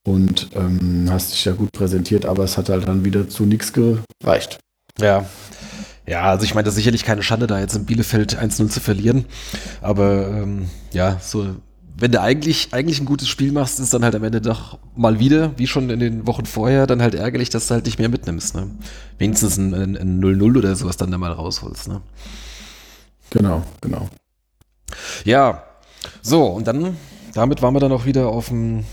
[0.07, 3.72] Und ähm, hast dich ja gut präsentiert, aber es hat halt dann wieder zu nichts
[3.72, 4.59] gereicht.
[4.98, 5.24] Ja.
[6.07, 8.81] Ja, also ich meine, das ist sicherlich keine Schande, da jetzt in Bielefeld 1-0 zu
[8.81, 9.24] verlieren.
[9.81, 11.57] Aber ähm, ja, so
[11.96, 15.20] wenn du eigentlich, eigentlich ein gutes Spiel machst, ist dann halt am Ende doch mal
[15.20, 18.09] wieder, wie schon in den Wochen vorher, dann halt ärgerlich, dass du halt nicht mehr
[18.09, 18.55] mitnimmst.
[18.55, 18.68] Ne?
[19.18, 21.88] Wenigstens ein 0-0 oder sowas dann da mal rausholst.
[21.88, 22.00] Ne?
[23.35, 24.09] Genau, genau.
[25.25, 25.64] Ja,
[26.23, 26.97] so, und dann,
[27.35, 28.85] damit waren wir dann auch wieder auf dem,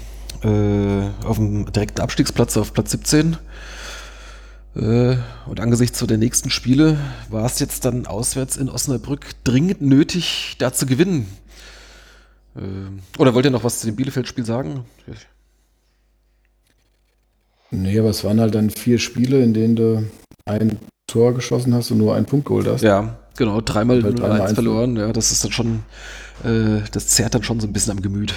[0.43, 3.38] äh, auf dem direkten Abstiegsplatz, auf Platz 17.
[4.75, 6.97] Äh, und angesichts so der nächsten Spiele
[7.30, 11.27] war es jetzt dann auswärts in Osnabrück dringend nötig, da zu gewinnen.
[12.58, 14.86] Ähm, oder wollt ihr noch was zu dem Bielefeld-Spiel sagen?
[17.69, 20.10] Nee, aber es waren halt dann vier Spiele, in denen du
[20.45, 22.82] ein Tor geschossen hast und nur einen Punkt geholt hast.
[22.82, 24.98] Ja, genau, dreimal 0-1 verloren.
[24.98, 25.84] Ja, das ist dann schon,
[26.44, 28.34] äh, das zerrt dann schon so ein bisschen am Gemüt.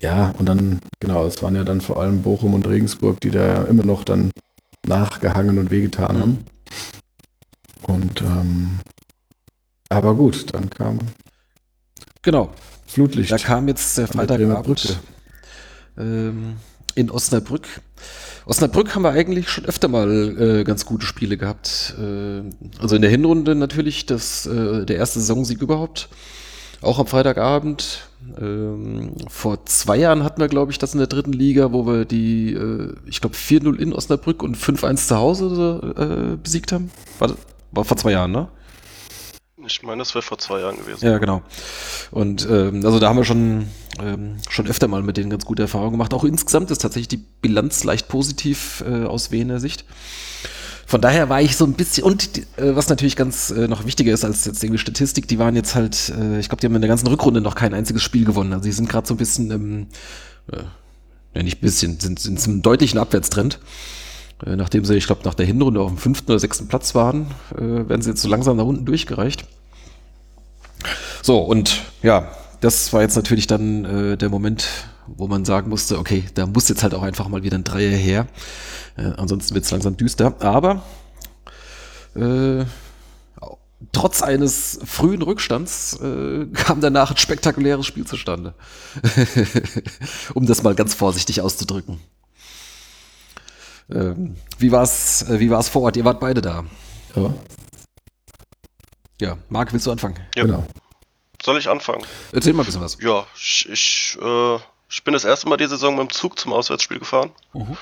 [0.00, 3.64] Ja, und dann, genau, es waren ja dann vor allem Bochum und Regensburg, die da
[3.64, 4.30] immer noch dann
[4.86, 6.20] nachgehangen und wehgetan mhm.
[6.20, 6.44] haben.
[7.82, 8.80] Und ähm,
[9.88, 10.98] aber gut, dann kam
[12.22, 12.50] Genau.
[12.86, 13.30] Flutlicht.
[13.30, 14.98] Da kam jetzt der Freitagabend
[15.98, 16.56] ähm,
[16.94, 17.66] in Osnabrück.
[18.46, 21.94] Osnabrück haben wir eigentlich schon öfter mal äh, ganz gute Spiele gehabt.
[21.98, 22.42] Äh,
[22.80, 26.08] also in der Hinrunde natürlich das, äh, der erste Saisonsieg überhaupt.
[26.82, 28.08] Auch am Freitagabend.
[28.38, 32.04] Ähm, vor zwei Jahren hatten wir, glaube ich, das in der dritten Liga, wo wir
[32.04, 36.90] die, äh, ich glaube, 4-0 in Osnabrück und 5-1 zu Hause äh, besiegt haben.
[37.18, 37.34] War,
[37.72, 38.48] war vor zwei Jahren, ne?
[39.66, 41.04] Ich meine, das wäre vor zwei Jahren gewesen.
[41.04, 41.42] Ja, genau.
[42.10, 43.68] Und ähm, also da haben wir schon,
[44.00, 46.12] ähm, schon öfter mal mit denen ganz gute Erfahrungen gemacht.
[46.14, 49.84] Auch insgesamt ist tatsächlich die Bilanz leicht positiv äh, aus Wiener Sicht.
[50.86, 54.12] Von daher war ich so ein bisschen, und äh, was natürlich ganz äh, noch wichtiger
[54.12, 56.82] ist als jetzt irgendwie Statistik, die waren jetzt halt, äh, ich glaube, die haben in
[56.82, 58.52] der ganzen Rückrunde noch kein einziges Spiel gewonnen.
[58.52, 59.86] Also die sind gerade so ein bisschen, ähm,
[60.52, 60.58] äh,
[61.34, 63.58] ja nicht bisschen, sind, sind im deutlichen Abwärtstrend.
[64.44, 67.26] Äh, nachdem sie, ich glaube, nach der Hinrunde auf dem fünften oder sechsten Platz waren,
[67.56, 69.46] äh, werden sie jetzt so langsam nach unten durchgereicht.
[71.24, 74.68] So, und ja, das war jetzt natürlich dann äh, der Moment,
[75.06, 77.96] wo man sagen musste, okay, da muss jetzt halt auch einfach mal wieder ein Dreier
[77.96, 78.26] her.
[78.98, 80.34] Äh, ansonsten wird es langsam düster.
[80.40, 80.82] Aber
[82.14, 82.66] äh,
[83.92, 88.52] trotz eines frühen Rückstands äh, kam danach ein spektakuläres Spiel zustande.
[90.34, 92.00] um das mal ganz vorsichtig auszudrücken.
[93.90, 95.96] Ähm, wie war es äh, wie war's vor Ort?
[95.96, 96.64] Ihr wart beide da.
[97.16, 97.34] Ja,
[99.22, 100.16] Ja, Marc, willst du anfangen?
[100.36, 100.42] Ja.
[100.42, 100.66] genau.
[101.42, 102.04] Soll ich anfangen?
[102.32, 102.96] Erzähl mal ein bisschen was.
[103.00, 104.56] Ja, ich, ich, äh,
[104.88, 107.76] ich bin das erste Mal die Saison mit dem Zug zum Auswärtsspiel gefahren, Mhm.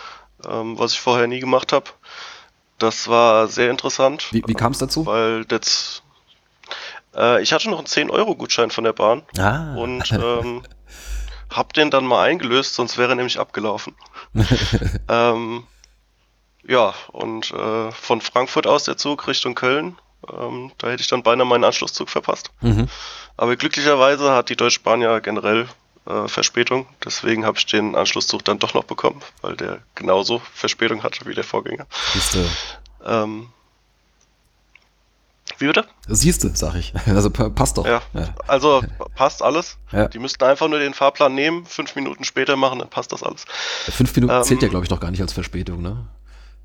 [0.48, 1.86] ähm, was ich vorher nie gemacht habe.
[2.78, 5.06] Das war sehr interessant, Wie, wie kam es dazu?
[5.06, 6.02] weil das,
[7.14, 9.74] äh, ich hatte noch einen 10-Euro-Gutschein von der Bahn Ah.
[9.76, 10.62] und ähm,
[11.50, 13.94] hab den dann mal eingelöst, sonst wäre er nämlich abgelaufen.
[15.08, 15.64] ähm,
[16.66, 19.98] ja, und äh, von Frankfurt aus der Zug Richtung Köln.
[20.32, 22.50] Ähm, da hätte ich dann beinahe meinen Anschlusszug verpasst.
[22.60, 22.88] Mhm.
[23.36, 25.66] Aber glücklicherweise hat die Deutsche Bahn ja generell
[26.06, 26.86] äh, Verspätung.
[27.04, 31.34] Deswegen habe ich den Anschlusszug dann doch noch bekommen, weil der genauso Verspätung hatte wie
[31.34, 31.86] der Vorgänger.
[32.12, 32.44] Siehste,
[33.04, 33.48] Ähm,
[35.58, 35.86] wie bitte?
[36.08, 36.92] siehste, sag ich.
[37.06, 37.86] Also pa- passt doch.
[37.86, 38.02] Ja.
[38.46, 38.82] Also
[39.14, 39.76] passt alles.
[39.92, 40.08] Ja.
[40.08, 43.44] Die müssten einfach nur den Fahrplan nehmen, fünf Minuten später machen, dann passt das alles.
[43.90, 46.06] Fünf Minuten Ähm, zählt ja, glaube ich, noch gar nicht als Verspätung, ne?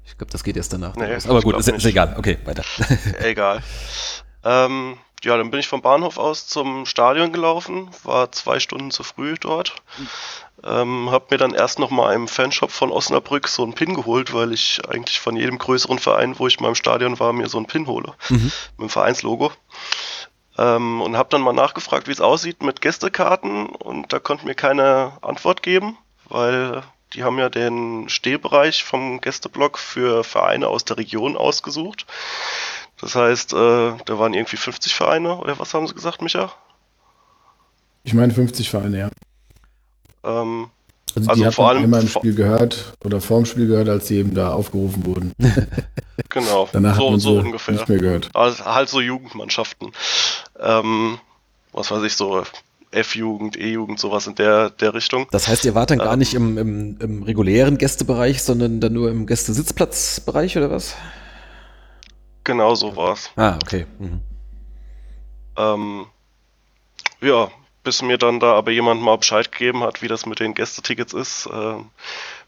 [0.05, 0.95] Ich glaube, das geht erst danach.
[0.95, 1.17] Nee.
[1.27, 2.15] Aber gut, ist, ist egal.
[2.17, 2.63] Okay, weiter.
[3.19, 3.61] Egal.
[4.43, 9.03] Ähm, ja, dann bin ich vom Bahnhof aus zum Stadion gelaufen, war zwei Stunden zu
[9.03, 9.75] früh dort.
[10.63, 14.33] Ähm, hab mir dann erst noch mal im Fanshop von Osnabrück so einen Pin geholt,
[14.33, 17.57] weil ich eigentlich von jedem größeren Verein, wo ich mal im Stadion war, mir so
[17.57, 18.13] einen Pin hole.
[18.29, 18.51] Mhm.
[18.77, 19.51] Mit dem Vereinslogo.
[20.57, 24.55] Ähm, und habe dann mal nachgefragt, wie es aussieht mit Gästekarten und da konnte mir
[24.55, 30.97] keine Antwort geben, weil die haben ja den Stehbereich vom Gästeblock für Vereine aus der
[30.97, 32.05] Region ausgesucht.
[32.99, 33.55] Das heißt, äh,
[34.05, 36.51] da waren irgendwie 50 Vereine, oder was haben sie gesagt, Micha?
[38.03, 39.09] Ich meine 50 Vereine, ja.
[40.23, 40.69] Ähm,
[41.15, 44.07] Also, Also die vor allem einmal im vor- Spiel gehört oder vorm Spiel gehört, als
[44.07, 45.33] sie eben da aufgerufen wurden.
[46.29, 47.73] genau, Danach hat so, man so ungefähr.
[47.75, 48.29] nicht mehr gehört.
[48.33, 49.91] Also halt so Jugendmannschaften.
[50.59, 51.19] Ähm,
[51.73, 52.43] was weiß ich, so
[52.91, 55.27] F-Jugend, E-Jugend, sowas in der, der Richtung.
[55.31, 56.19] Das heißt, ihr wart dann gar Ähm.
[56.19, 60.95] nicht im, im, im regulären Gästebereich, sondern dann nur im Gästesitzplatzbereich oder was?
[62.47, 63.29] Genau so war's.
[63.35, 63.85] Ah, okay.
[63.99, 64.21] Mhm.
[65.57, 66.05] Ähm,
[67.19, 67.49] ja,
[67.83, 71.11] bis mir dann da aber jemand mal Bescheid gegeben hat, wie das mit den Gästetickets
[71.11, 71.89] ist, ähm,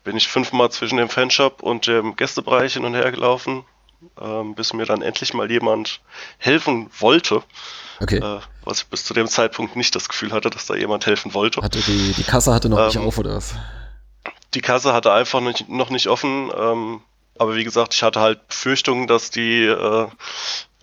[0.05, 3.65] bin ich fünfmal zwischen dem Fanshop und dem Gästebereich hin und her gelaufen,
[4.21, 5.99] ähm, bis mir dann endlich mal jemand
[6.37, 7.43] helfen wollte,
[7.99, 8.19] Okay.
[8.19, 11.33] äh, was ich bis zu dem Zeitpunkt nicht das Gefühl hatte, dass da jemand helfen
[11.33, 11.61] wollte.
[11.61, 13.53] Hatte die, die Kasse hatte noch nicht Ähm, auf oder was?
[14.53, 17.01] Die Kasse hatte einfach nicht, noch nicht offen, ähm,
[17.39, 20.07] aber wie gesagt, ich hatte halt Befürchtungen, dass die äh,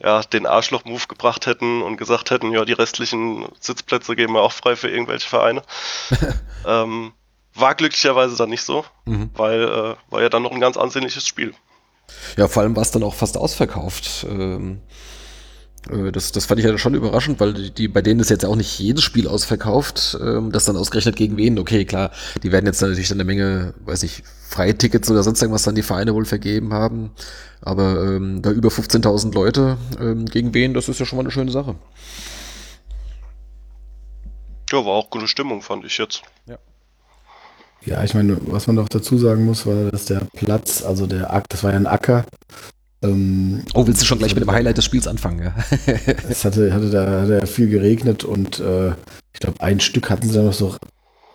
[0.03, 4.53] ja, den Arschloch-Move gebracht hätten und gesagt hätten, ja, die restlichen Sitzplätze geben wir auch
[4.53, 5.63] frei für irgendwelche Vereine.
[6.67, 7.13] ähm,
[7.55, 9.31] war glücklicherweise dann nicht so, Mhm.
[9.35, 11.55] weil äh, war ja dann noch ein ganz ansehnliches Spiel.
[12.37, 14.27] Ja, vor allem war es dann auch fast ausverkauft.
[14.29, 14.97] Ähm, äh,
[16.13, 18.57] das, das fand ich ja schon überraschend, weil die, die, bei denen ist jetzt auch
[18.57, 20.19] nicht jedes Spiel ausverkauft.
[20.21, 21.59] Ähm, das dann ausgerechnet gegen wen?
[21.59, 22.11] Okay, klar,
[22.43, 25.83] die werden jetzt natürlich dann eine Menge, weiß ich, Freitickets oder sonst irgendwas dann die
[25.83, 27.11] Vereine wohl vergeben haben.
[27.61, 31.31] Aber ähm, da über 15.000 Leute ähm, gegen wen, das ist ja schon mal eine
[31.31, 31.77] schöne Sache.
[34.71, 36.23] Ja, war auch gute Stimmung, fand ich jetzt.
[37.85, 41.33] Ja, ich meine, was man noch dazu sagen muss, war, dass der Platz, also der
[41.33, 42.25] Ack, das war ja ein Acker.
[43.07, 45.43] Ähm, Oh, willst du schon gleich mit dem Highlight des Spiels anfangen?
[45.43, 45.55] Ja?
[46.29, 48.91] es hatte, hatte da hatte ja viel geregnet und äh,
[49.33, 50.77] ich glaube, ein Stück hatten sie da noch so,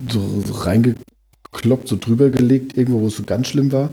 [0.08, 3.92] so, so reingekloppt, so drüber gelegt, irgendwo, wo es so ganz schlimm war.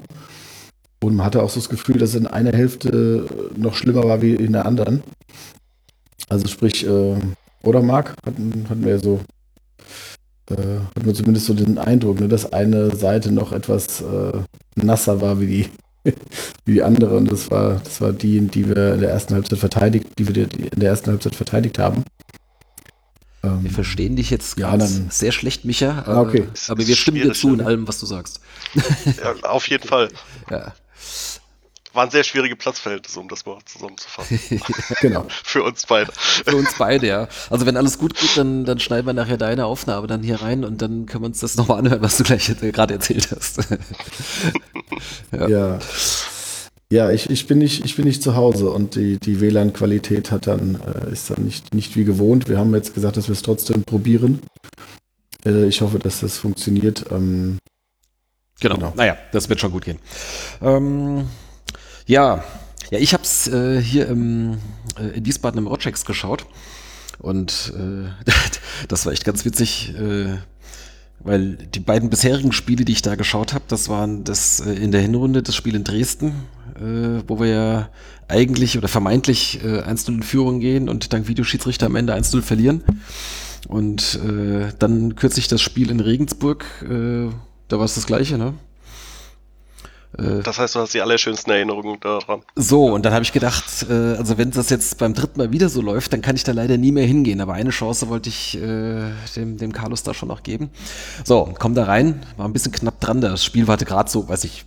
[1.03, 4.35] Und man hatte auch so das Gefühl, dass in einer Hälfte noch schlimmer war wie
[4.35, 5.03] in der anderen.
[6.29, 7.17] Also sprich, äh,
[7.62, 9.21] oder Marc, hatten, hatten wir ja so,
[10.51, 14.38] äh, hatten wir zumindest so den Eindruck, ne, dass eine Seite noch etwas äh,
[14.75, 15.67] nasser war wie die,
[16.65, 17.17] wie die andere.
[17.17, 20.45] Und das war, das war die, die wir in der ersten Halbzeit verteidigt, die wir
[20.45, 22.05] in der ersten Halbzeit verteidigt haben.
[23.43, 26.03] Ähm, wir verstehen dich jetzt ja, dann, sehr schlecht, Micha.
[26.07, 26.49] Ah, okay.
[26.69, 28.41] Aber wir stimmen dir zu in allem, was du sagst.
[29.23, 30.09] Ja, auf jeden Fall.
[30.51, 30.75] Ja.
[31.94, 34.38] Waren sehr schwierige Platzverhältnisse, um das mal zusammenzufassen.
[35.01, 35.27] genau.
[35.29, 36.12] Für uns beide.
[36.12, 37.29] Für uns beide, ja.
[37.51, 40.64] Also wenn alles gut geht, dann, dann schneiden wir nachher deine Aufnahme dann hier rein
[40.64, 43.61] und dann können wir uns das nochmal anhören, was du gleich gerade erzählt hast.
[45.33, 45.48] ja.
[45.48, 45.79] ja.
[46.90, 50.46] Ja, ich, ich, bin nicht, ich bin nicht zu Hause und die, die WLAN-Qualität hat
[50.46, 52.48] dann, äh, ist dann nicht, nicht wie gewohnt.
[52.48, 54.40] Wir haben jetzt gesagt, dass wir es trotzdem probieren.
[55.44, 57.05] Äh, ich hoffe, dass das funktioniert.
[57.11, 57.59] Ähm,
[58.61, 58.77] genau.
[58.77, 58.92] genau.
[58.96, 59.98] Naja, das wird schon gut gehen.
[60.62, 61.29] Ähm,
[62.09, 62.42] ja,
[62.90, 64.59] ja, ich habe es äh, hier im,
[64.99, 66.47] äh, in Wiesbaden im Rochex geschaut
[67.18, 68.33] und äh,
[68.88, 69.94] das war echt ganz witzig.
[69.97, 70.38] Äh,
[71.21, 74.92] weil die beiden bisherigen Spiele, die ich da geschaut habe, das waren das äh, in
[74.92, 76.33] der Hinrunde das Spiel in Dresden,
[76.77, 77.88] äh, wo wir ja
[78.29, 82.85] eigentlich oder vermeintlich äh, 1-0 in Führung gehen und dank Videoschiedsrichter am Ende 1-0 verlieren.
[83.66, 87.29] Und äh, dann kürzlich das Spiel in Regensburg, äh,
[87.66, 88.55] da war es das gleiche, ne?
[90.18, 92.42] Äh, das heißt, du hast die allerschönsten Erinnerungen daran.
[92.54, 95.68] So, und dann habe ich gedacht, äh, also wenn das jetzt beim dritten Mal wieder
[95.68, 97.40] so läuft, dann kann ich da leider nie mehr hingehen.
[97.40, 100.70] Aber eine Chance wollte ich äh, dem, dem Carlos da schon noch geben.
[101.24, 103.20] So, komm da rein, war ein bisschen knapp dran.
[103.20, 104.64] Das Spiel war gerade so, weiß ich,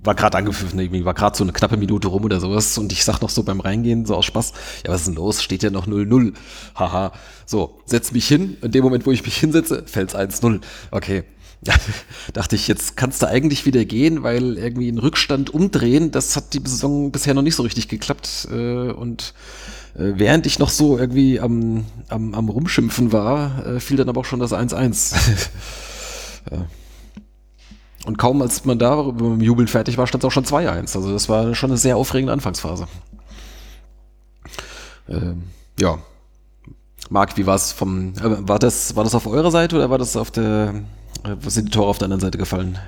[0.00, 2.78] war gerade angepfiffen, irgendwie war gerade so eine knappe Minute rum oder sowas.
[2.78, 4.52] Und ich sag noch so beim Reingehen, so aus Spaß,
[4.86, 5.42] ja, was ist denn los?
[5.42, 6.34] Steht ja noch 0-0.
[6.76, 7.12] Haha.
[7.46, 8.56] So, setz mich hin.
[8.62, 10.60] In dem Moment, wo ich mich hinsetze, fällt's 1-0.
[10.90, 11.24] Okay,
[12.32, 16.54] dachte ich, jetzt kannst du eigentlich wieder gehen, weil irgendwie einen Rückstand umdrehen, das hat
[16.54, 18.48] die Saison bisher noch nicht so richtig geklappt.
[18.50, 19.34] Äh, und
[19.94, 24.20] äh, während ich noch so irgendwie am, am, am Rumschimpfen war, äh, fiel dann aber
[24.20, 25.14] auch schon das 1-1.
[28.06, 30.96] Und kaum als man da mit dem Jubeln fertig war, stand es auch schon 2-1.
[30.96, 32.88] Also das war schon eine sehr aufregende Anfangsphase.
[35.08, 35.42] Ähm,
[35.78, 35.98] ja.
[37.10, 38.14] Marc, wie war es vom,
[38.48, 40.80] war das, war das auf eurer Seite oder war das auf der, äh,
[41.24, 42.78] was sind die Tore auf der anderen Seite gefallen?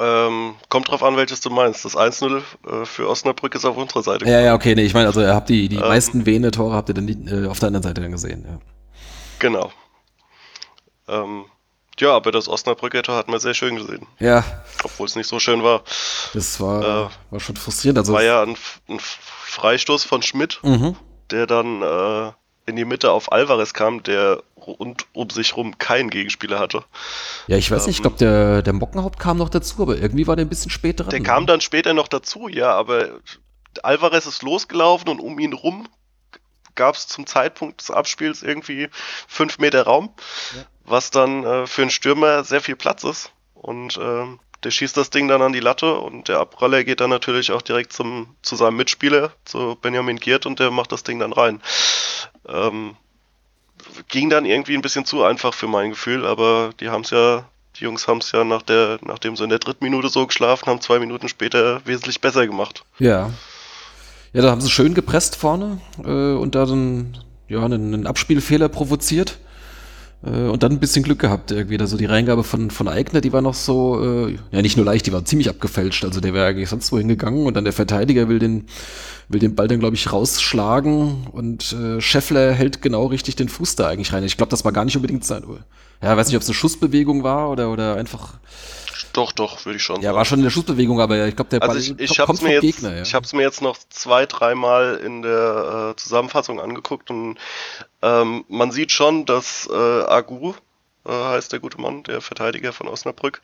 [0.00, 1.84] Ähm, kommt drauf an, welches du meinst.
[1.84, 4.26] Das 1-0 äh, für Osnabrück ist auf unserer Seite.
[4.26, 6.74] Ja, ja, okay, nee, ich meine, also ihr habt die, die ähm, meisten wehende Tore
[6.74, 8.58] habt ihr dann äh, auf der anderen Seite dann gesehen, ja.
[9.40, 9.72] Genau.
[11.08, 11.46] Ähm,
[12.00, 14.06] ja, aber das Osnabrücker Tor hat man sehr schön gesehen.
[14.20, 14.44] Ja.
[14.84, 15.82] Obwohl es nicht so schön war.
[16.32, 17.98] Das war, äh, war schon frustrierend.
[17.98, 18.56] Also war ja ein,
[18.88, 20.94] ein Freistoß von Schmidt, mhm.
[21.30, 22.32] der dann äh,
[22.66, 26.84] in die Mitte auf Alvarez kam, der und um sich rum keinen Gegenspieler hatte.
[27.46, 30.26] Ja, ich weiß ähm, nicht, ich glaube, der, der Mockenhaupt kam noch dazu, aber irgendwie
[30.26, 31.10] war der ein bisschen später dran.
[31.10, 33.20] Der kam dann später noch dazu, ja, aber
[33.82, 35.88] Alvarez ist losgelaufen und um ihn rum
[36.74, 38.88] gab es zum Zeitpunkt des Abspiels irgendwie
[39.26, 40.10] fünf Meter Raum,
[40.54, 40.62] ja.
[40.84, 43.32] was dann äh, für einen Stürmer sehr viel Platz ist.
[43.54, 44.26] Und äh,
[44.62, 47.62] der schießt das Ding dann an die Latte und der Abpraller geht dann natürlich auch
[47.62, 51.60] direkt zum, zu seinem Mitspieler, zu Benjamin Giert und der macht das Ding dann rein.
[52.46, 52.96] Ähm,
[54.08, 57.44] ging dann irgendwie ein bisschen zu einfach für mein Gefühl, aber die haben es ja,
[57.78, 60.66] die Jungs haben es ja nach der, nachdem sie in der dritten Minute so geschlafen
[60.66, 62.84] haben, zwei Minuten später wesentlich besser gemacht.
[62.98, 63.30] Ja.
[64.32, 68.68] Ja, da haben sie schön gepresst vorne äh, und da dann ja, einen, einen Abspielfehler
[68.68, 69.38] provoziert.
[70.24, 71.78] Äh, und dann ein bisschen Glück gehabt irgendwie.
[71.78, 75.06] Also die Reingabe von, von Eigner, die war noch so, äh, ja nicht nur leicht,
[75.06, 76.04] die war ziemlich abgefälscht.
[76.04, 78.66] Also der wäre eigentlich sonst wohin gegangen und dann der Verteidiger will den,
[79.28, 83.76] will den Ball dann, glaube ich, rausschlagen und äh, Scheffler hält genau richtig den Fuß
[83.76, 84.24] da eigentlich rein.
[84.24, 85.44] Ich glaube, das war gar nicht unbedingt sein.
[86.02, 88.34] Ja, weiß nicht, ob es eine Schussbewegung war oder, oder einfach.
[89.12, 89.96] Doch, doch, würde ich schon.
[89.96, 90.16] Ja, sagen.
[90.16, 92.60] war schon eine Schussbewegung, aber ich glaube, der also Ball ich, ich kommt vom jetzt,
[92.60, 92.96] Gegner.
[92.96, 93.02] Ja.
[93.02, 97.38] Ich habe es mir jetzt noch zwei, dreimal in der äh, Zusammenfassung angeguckt und
[98.02, 100.54] ähm, man sieht schon, dass äh, Agu,
[101.04, 103.40] äh, heißt der gute Mann, der Verteidiger von Osnabrück,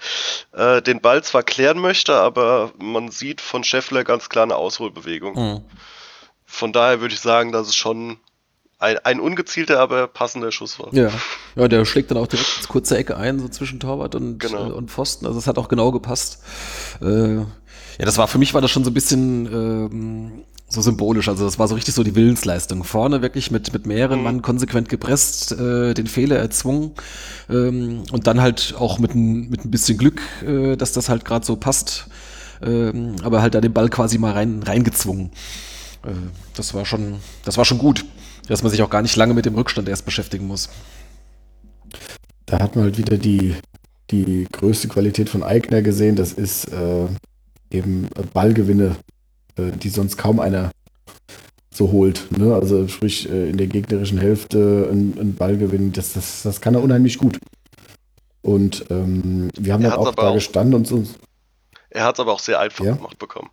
[0.53, 5.35] äh, den Ball zwar klären möchte, aber man sieht von Scheffler ganz klar eine Ausholbewegung.
[5.35, 5.65] Mhm.
[6.47, 8.19] Von daher würde ich sagen, dass es schon
[8.85, 10.93] ein, ein ungezielter, aber passender Schuss war.
[10.95, 11.11] Ja.
[11.57, 14.69] ja, der schlägt dann auch direkt ins kurze Ecke ein, so zwischen Torwart und, genau.
[14.69, 15.27] äh, und Pfosten.
[15.27, 16.43] Also es hat auch genau gepasst.
[17.01, 21.29] Äh, ja, das war für mich war das schon so ein bisschen ähm, so symbolisch.
[21.29, 22.85] Also das war so richtig so die Willensleistung.
[22.85, 24.25] Vorne wirklich mit, mit mehreren mhm.
[24.25, 26.93] Mann konsequent gepresst, äh, den Fehler erzwungen
[27.49, 31.25] ähm, und dann halt auch mit, ein, mit ein bisschen Glück, äh, dass das halt
[31.25, 32.07] gerade so passt.
[32.63, 35.31] Ähm, aber halt da den Ball quasi mal rein reingezwungen.
[36.05, 36.11] Äh,
[36.55, 38.05] das war schon, das war schon gut,
[38.49, 40.69] dass man sich auch gar nicht lange mit dem Rückstand erst beschäftigen muss.
[42.47, 43.57] Da hat man halt wieder die,
[44.11, 46.17] die größte Qualität von Eigner gesehen.
[46.17, 47.07] Das ist äh,
[47.71, 48.97] eben Ballgewinne
[49.57, 50.71] äh, die sonst kaum einer
[51.73, 52.29] so holt.
[52.37, 52.55] Ne?
[52.55, 56.83] Also sprich äh, in der gegnerischen Hälfte einen Ball gewinnen, das, das, das kann er
[56.83, 57.39] unheimlich gut.
[58.43, 61.05] Und ähm, wir haben er dann auch da auch, gestanden und so.
[61.91, 62.95] Er hat es aber auch sehr einfach ja?
[62.95, 63.51] gemacht bekommen.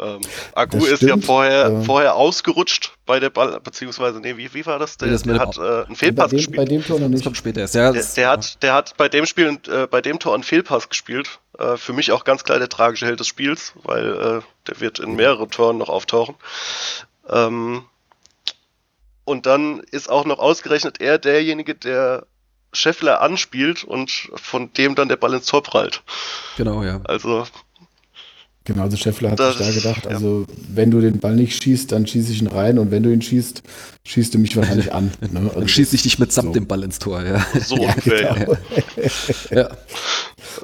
[0.00, 0.20] Ähm,
[0.54, 4.78] Agu ist ja vorher, äh, vorher ausgerutscht bei der Ball, beziehungsweise, nee, wie, wie war
[4.78, 4.96] das?
[4.96, 6.56] Der, der hat äh, einen Fehlpass bei dem, gespielt.
[6.56, 7.18] Bei dem Tor noch nicht.
[7.18, 7.74] Das kommt später erst.
[7.74, 10.88] Ja, der, der, hat, der hat bei dem Spiel, äh, bei dem Tor einen Fehlpass
[10.88, 11.40] gespielt.
[11.58, 14.98] Äh, für mich auch ganz klar der tragische Held des Spiels, weil äh, der wird
[14.98, 16.34] in mehreren Toren noch auftauchen.
[17.28, 17.84] Ähm,
[19.24, 22.26] und dann ist auch noch ausgerechnet er derjenige, der
[22.72, 26.02] Scheffler anspielt und von dem dann der Ball ins Tor prallt.
[26.56, 27.00] Genau, ja.
[27.04, 27.46] Also
[28.70, 30.12] Genau, also Scheffler hat das, sich da gedacht, ja.
[30.12, 33.12] also wenn du den Ball nicht schießt, dann schieße ich ihn rein und wenn du
[33.12, 33.64] ihn schießt,
[34.04, 35.10] schießt du mich wahrscheinlich an.
[35.32, 35.40] Ne?
[35.40, 36.52] Also dann schieße ich dich mitsamt so.
[36.52, 37.44] dem Ball ins Tor, ja.
[37.66, 38.56] So ja, ungefähr, genau.
[39.50, 39.70] ja.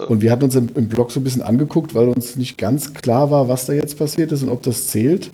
[0.06, 2.94] Und wir hatten uns im, im Blog so ein bisschen angeguckt, weil uns nicht ganz
[2.94, 5.32] klar war, was da jetzt passiert ist und ob das zählt.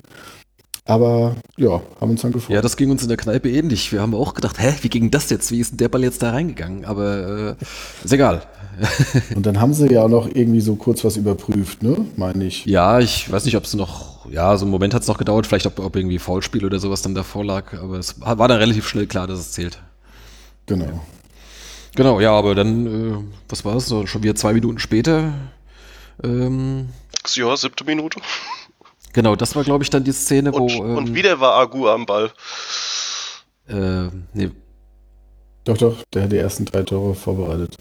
[0.86, 2.54] Aber ja, haben uns dann gefreut.
[2.54, 3.92] Ja, das ging uns in der Kneipe ähnlich.
[3.92, 5.50] Wir haben auch gedacht, hä, wie ging das jetzt?
[5.50, 6.86] Wie ist denn der Ball jetzt da reingegangen?
[6.86, 7.64] Aber äh,
[8.04, 8.42] ist egal.
[9.34, 12.06] Und dann haben sie ja auch noch irgendwie so kurz was überprüft, ne?
[12.16, 12.64] Meine ich.
[12.64, 15.46] Ja, ich weiß nicht, ob es noch, ja, so einen Moment hat es noch gedauert,
[15.46, 18.88] vielleicht ob, ob irgendwie Foulspiel oder sowas dann davor lag, aber es war dann relativ
[18.88, 19.78] schnell klar, dass es zählt.
[20.64, 21.02] Genau.
[21.94, 25.34] Genau, ja, aber dann, äh, was war es, so, schon wieder zwei Minuten später.
[26.24, 26.88] Ähm,
[27.34, 28.20] ja, siebte Minute.
[29.12, 30.84] Genau, das war, glaube ich, dann die Szene, und, wo.
[30.84, 32.30] Ähm, und wieder war Agu am Ball.
[33.68, 34.50] Äh, nee.
[35.64, 37.76] Doch, doch, der hat die ersten drei Tore vorbereitet.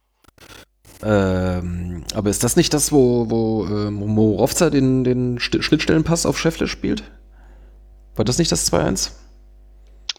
[1.03, 6.67] Ähm, aber ist das nicht das, wo, wo äh, Morovza den, den Schnittstellenpass auf Scheffler
[6.67, 7.03] spielt?
[8.15, 9.11] War das nicht das 2-1?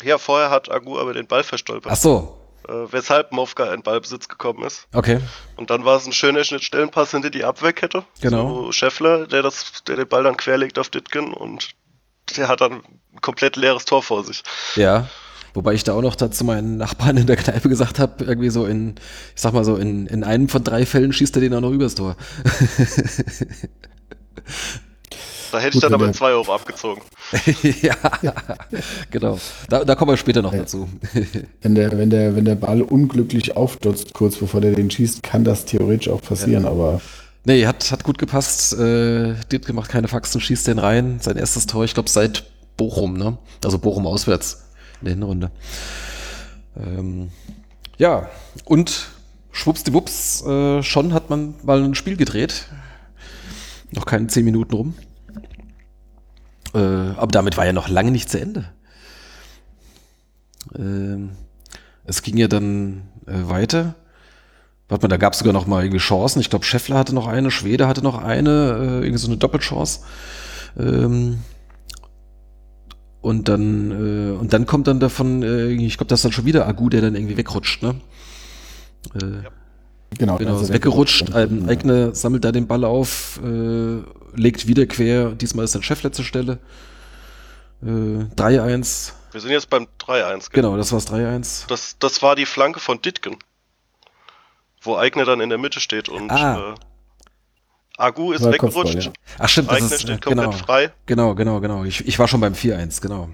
[0.03, 1.93] Ja, vorher hat Agu aber den Ball verstolpert.
[1.93, 2.42] Ach so.
[2.69, 4.87] Äh, weshalb Movka in Ballbesitz gekommen ist.
[4.93, 5.21] Okay.
[5.57, 8.05] Und dann war es ein schöner Schnittstellenpass hinter die Abwehrkette.
[8.21, 8.67] Genau.
[8.67, 11.71] So Scheffler, der, das, der den Ball dann querlegt auf Ditgen und
[12.37, 12.83] der hat dann
[13.13, 14.43] ein komplett leeres Tor vor sich.
[14.77, 15.09] Ja.
[15.55, 18.65] Wobei ich da auch noch dazu meinen Nachbarn in der Kneipe gesagt habe, irgendwie so
[18.65, 18.95] in,
[19.35, 21.73] ich sag mal so, in, in einem von drei Fällen schießt er den auch noch
[21.73, 22.17] übers Tor.
[25.53, 27.03] Da hätte ich dann aber zwei Euro abgezogen.
[27.83, 27.97] ja,
[29.11, 29.39] genau.
[29.69, 30.61] Da, da kommen wir später noch ja.
[30.61, 30.89] dazu.
[31.63, 35.45] wenn, der, wenn, der, wenn der Ball unglücklich aufdotzt, kurz bevor der den schießt, kann
[35.45, 36.71] das theoretisch auch passieren, ja.
[36.71, 37.01] aber.
[37.45, 38.75] Nee, hat, hat gut gepasst.
[38.75, 41.19] Äh, Dietke macht keine Faxen, schießt den rein.
[41.21, 42.45] Sein erstes Tor, ich glaube, seit
[42.77, 43.39] Bochum, ne?
[43.65, 44.65] Also Bochum auswärts
[45.01, 45.51] in der Hinrunde.
[46.77, 47.31] Ähm,
[47.99, 48.29] ja,
[48.65, 49.09] und
[49.51, 52.67] schwuppsdiwupps, äh, schon hat man mal ein Spiel gedreht.
[53.91, 54.95] Noch keine zehn Minuten rum.
[56.75, 58.65] Äh, aber damit war ja noch lange nicht zu Ende.
[60.75, 61.29] Äh,
[62.05, 63.95] es ging ja dann äh, weiter.
[64.89, 66.41] Warte mal, da gab es sogar noch mal irgendwie Chancen.
[66.41, 70.01] Ich glaube, Scheffler hatte noch eine, Schwede hatte noch eine, äh, irgendwie so eine Doppelchance.
[70.79, 71.39] Ähm,
[73.21, 76.45] und dann, äh, und dann kommt dann davon, äh, ich glaube, das ist dann schon
[76.45, 77.95] wieder Agu, der dann irgendwie wegrutscht, ne?
[79.15, 79.51] Äh, ja.
[80.19, 81.35] Genau, genau ist weggerutscht.
[81.35, 84.03] Ein Eigner sammelt da den Ball auf, äh,
[84.35, 85.31] legt wieder quer.
[85.31, 86.59] Diesmal ist dann Chef letzte Stelle.
[87.83, 89.13] Äh, 3-1.
[89.33, 90.51] Wir sind jetzt beim 3-1.
[90.53, 91.67] Genau, das war das 3-1.
[91.69, 93.37] Das, das war die Flanke von Ditgen.
[94.81, 96.73] Wo Eigner dann in der Mitte steht und ah.
[96.73, 96.75] äh,
[97.99, 99.05] Agu ist weggerutscht.
[99.05, 99.13] Ja.
[99.39, 100.93] Ach stimmt, Eigner das ist, steht komplett genau, frei.
[101.07, 101.85] Genau, genau, genau.
[101.85, 103.29] Ich, ich war schon beim 4-1, genau.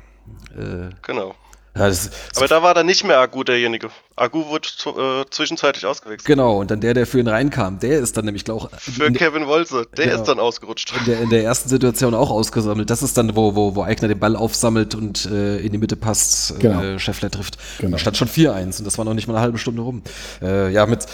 [0.56, 1.34] Äh, genau.
[1.78, 3.90] Ja, das, Aber da war dann nicht mehr Agu derjenige.
[4.16, 6.26] Agu wurde äh, zwischenzeitlich ausgewechselt.
[6.26, 8.94] Genau, und dann der, der für ihn reinkam, der ist dann nämlich, glaube ich.
[8.94, 10.92] Für Kevin Wolse, der genau, ist dann ausgerutscht.
[10.98, 12.90] In der, in der ersten Situation auch ausgesammelt.
[12.90, 15.96] Das ist dann, wo, wo, wo Eigner den Ball aufsammelt und äh, in die Mitte
[15.96, 16.82] passt, äh, genau.
[16.82, 17.58] äh, Scheffler trifft.
[17.78, 17.92] Genau.
[17.92, 20.02] Da stand schon 4-1 und das war noch nicht mal eine halbe Stunde rum.
[20.42, 21.06] Äh, ja, mit,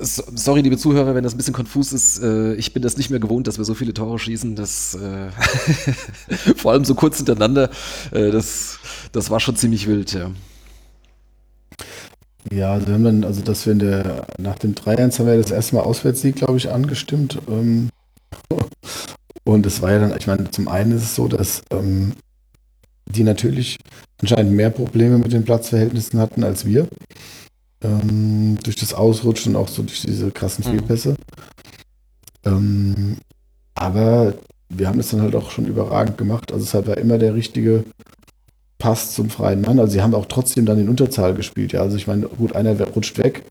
[0.00, 2.22] sorry, liebe Zuhörer, wenn das ein bisschen konfus ist.
[2.22, 4.56] Äh, ich bin das nicht mehr gewohnt, dass wir so viele Tore schießen.
[4.56, 7.70] Das, äh, vor allem so kurz hintereinander.
[8.10, 8.78] Äh, das,
[9.12, 10.30] das war schon ziemlich wild, ja.
[12.50, 15.50] Ja, also, haben dann, also dass wir in der, nach dem 3-1 haben wir das
[15.50, 17.38] erste Mal Auswärtssieg, glaube ich, angestimmt.
[17.48, 17.90] Ähm,
[19.44, 22.12] und es war ja dann, ich meine, zum einen ist es so, dass ähm,
[23.06, 23.78] die natürlich
[24.20, 26.88] anscheinend mehr Probleme mit den Platzverhältnissen hatten als wir.
[27.82, 30.70] Ähm, durch das Ausrutschen und auch so durch diese krassen mhm.
[30.70, 31.16] Fehlpässe.
[32.42, 33.18] Mhm.
[33.74, 34.32] aber
[34.70, 36.52] wir haben es dann halt auch schon überragend gemacht.
[36.52, 37.84] Also es war immer der richtige
[38.80, 39.78] Pass zum freien Mann.
[39.78, 41.72] Also sie haben auch trotzdem dann in Unterzahl gespielt.
[41.72, 43.44] Ja, also ich meine, gut, einer rutscht weg,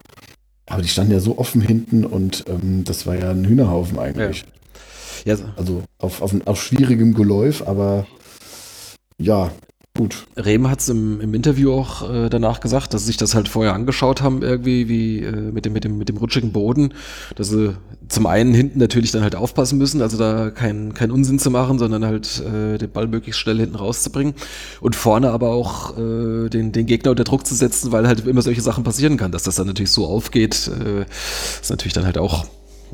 [0.66, 4.44] aber die standen ja so offen hinten und ähm, das war ja ein Hühnerhaufen eigentlich.
[5.24, 5.36] Ja.
[5.36, 5.54] ja.
[5.56, 8.06] Also auf, auf, auf schwierigem Geläuf, aber
[9.18, 9.52] ja,
[10.00, 10.28] Gut.
[10.38, 13.50] Rehm hat es im, im, Interview auch äh, danach gesagt, dass sie sich das halt
[13.50, 16.94] vorher angeschaut haben, irgendwie wie äh, mit, dem, mit, dem, mit dem rutschigen Boden,
[17.36, 17.76] dass sie
[18.08, 21.80] zum einen hinten natürlich dann halt aufpassen müssen, also da keinen kein Unsinn zu machen,
[21.80, 24.36] sondern halt äh, den Ball möglichst schnell hinten rauszubringen
[24.80, 28.42] und vorne aber auch äh, den, den Gegner unter Druck zu setzen, weil halt immer
[28.42, 31.02] solche Sachen passieren kann, dass das dann natürlich so aufgeht, äh,
[31.60, 32.46] ist natürlich dann halt auch,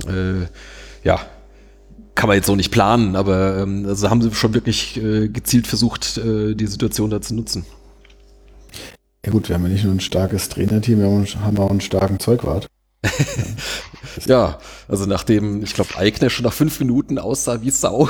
[0.07, 0.47] äh,
[1.03, 1.19] ja,
[2.15, 5.67] kann man jetzt so nicht planen, aber ähm, also haben sie schon wirklich äh, gezielt
[5.67, 7.65] versucht, äh, die Situation da zu nutzen.
[9.25, 12.19] Ja gut, wir haben ja nicht nur ein starkes Trainerteam, wir haben auch einen starken
[12.19, 12.67] Zeugwart.
[14.25, 18.09] ja, also nachdem, ich glaube, Eigner schon nach fünf Minuten aussah wie Sau,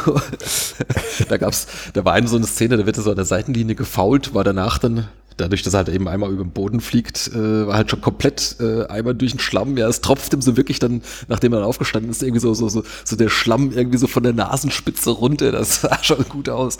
[1.30, 3.76] da gab's, da war eine so eine Szene, da wird er so an der Seitenlinie
[3.76, 7.68] gefault, war danach dann, dadurch, dass er halt eben einmal über den Boden fliegt, äh,
[7.68, 9.78] war halt schon komplett äh, einmal durch den Schlamm.
[9.78, 12.70] Ja, es tropft ihm so wirklich dann, nachdem er dann aufgestanden ist, irgendwie so, so,
[12.70, 15.52] so, so der Schlamm irgendwie so von der Nasenspitze runter.
[15.52, 16.78] Das sah schon gut aus.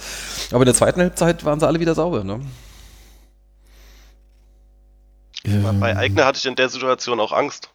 [0.52, 2.40] Aber in der zweiten Halbzeit waren sie alle wieder sauber, ne?
[5.80, 7.70] Bei Eigner hatte ich in der Situation auch Angst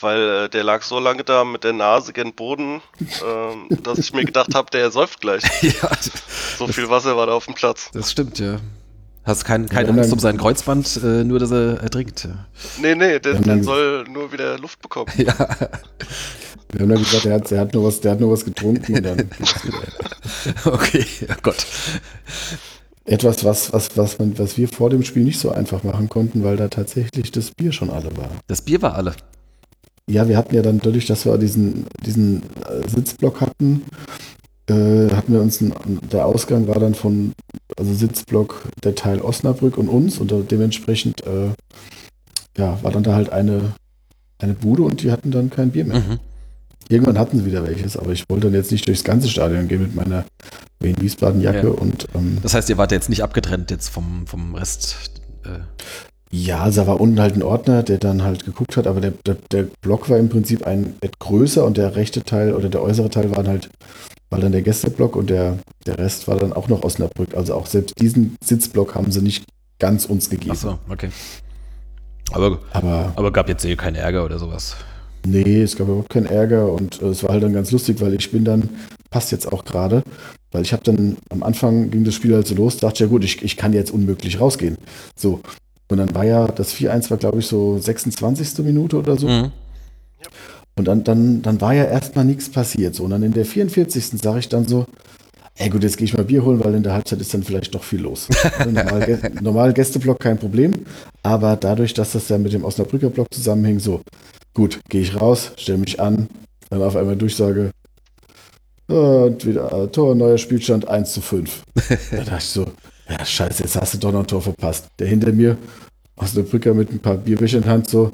[0.00, 4.12] weil äh, der lag so lange da mit der Nase gen Boden, äh, dass ich
[4.12, 5.42] mir gedacht habe, der säuft gleich.
[5.62, 5.90] ja,
[6.58, 7.90] so viel Wasser war da auf dem Platz.
[7.92, 8.58] Das stimmt, ja.
[9.24, 12.24] Hast kein, keine Angst um sein Kreuzband, äh, nur dass er ertrinkt.
[12.24, 12.46] Ja.
[12.80, 15.10] Nee, nee, der, der soll nur wieder Luft bekommen.
[15.16, 15.34] Ja.
[16.72, 18.96] Wir haben dann gesagt, der hat, der hat, nur, was, der hat nur was getrunken
[18.96, 19.30] und dann
[20.64, 21.64] Okay, oh Gott.
[23.04, 26.42] Etwas, was, was, was, man, was wir vor dem Spiel nicht so einfach machen konnten,
[26.42, 28.30] weil da tatsächlich das Bier schon alle war.
[28.48, 29.14] Das Bier war alle.
[30.08, 33.82] Ja, wir hatten ja dann dadurch, dass wir diesen, diesen äh, Sitzblock hatten,
[34.68, 35.74] äh, hatten wir uns, ein,
[36.12, 37.32] der Ausgang war dann von,
[37.76, 41.50] also Sitzblock der Teil Osnabrück und uns und dementsprechend, äh,
[42.56, 43.72] ja, war dann da halt eine,
[44.38, 46.00] eine Bude und die hatten dann kein Bier mehr.
[46.00, 46.18] Mhm.
[46.88, 49.82] Irgendwann hatten sie wieder welches, aber ich wollte dann jetzt nicht durchs ganze Stadion gehen
[49.82, 50.24] mit meiner
[50.78, 51.72] Wien-Wiesbaden-Jacke ja.
[51.72, 52.06] und.
[52.14, 54.96] Ähm, das heißt, ihr wart jetzt nicht abgetrennt jetzt vom, vom Rest?
[55.44, 55.60] Äh
[56.30, 59.12] ja, also da war unten halt ein Ordner, der dann halt geguckt hat, aber der,
[59.24, 62.82] der, der Block war im Prinzip ein Bett größer und der rechte Teil oder der
[62.82, 63.70] äußere Teil waren halt,
[64.28, 67.36] war dann der Gästeblock und der, der Rest war dann auch noch Osnabrück.
[67.36, 69.44] Also auch selbst diesen Sitzblock haben sie nicht
[69.78, 70.54] ganz uns gegeben.
[70.56, 71.10] Ach so, okay.
[72.32, 74.76] Aber, aber, aber gab jetzt eh keinen Ärger oder sowas.
[75.24, 78.14] Nee, es gab überhaupt keinen Ärger und äh, es war halt dann ganz lustig, weil
[78.14, 78.68] ich bin dann,
[79.10, 80.02] passt jetzt auch gerade,
[80.50, 83.24] weil ich habe dann am Anfang ging das Spiel halt so los, dachte ja gut,
[83.24, 84.76] ich, ich kann jetzt unmöglich rausgehen.
[85.16, 85.40] So,
[85.88, 88.64] und dann war ja, das 4-1 war, glaube ich, so 26.
[88.64, 89.28] Minute oder so.
[89.28, 89.52] Mhm.
[90.78, 92.94] Und dann, dann, dann war ja erstmal nichts passiert.
[92.94, 93.04] So.
[93.04, 94.20] Und dann in der 44.
[94.20, 94.86] sage ich dann so,
[95.54, 97.74] ey gut, jetzt gehe ich mal Bier holen, weil in der Halbzeit ist dann vielleicht
[97.74, 98.28] doch viel los.
[98.64, 100.72] normal, normal Gästeblock kein Problem,
[101.22, 104.02] aber dadurch, dass das ja mit dem Osnabrücker Block zusammenhing, so,
[104.52, 106.28] gut, gehe ich raus, stelle mich an,
[106.68, 107.70] dann auf einmal Durchsage,
[108.88, 111.62] und wieder äh, Tor, neuer Spielstand 1 zu 5.
[112.10, 112.66] da dachte ich so,
[113.08, 114.86] ja, scheiße, jetzt hast du doch noch ein Tor verpasst.
[114.98, 115.56] Der hinter mir
[116.16, 118.12] aus der Brücke mit ein paar Bierbechern in Hand so,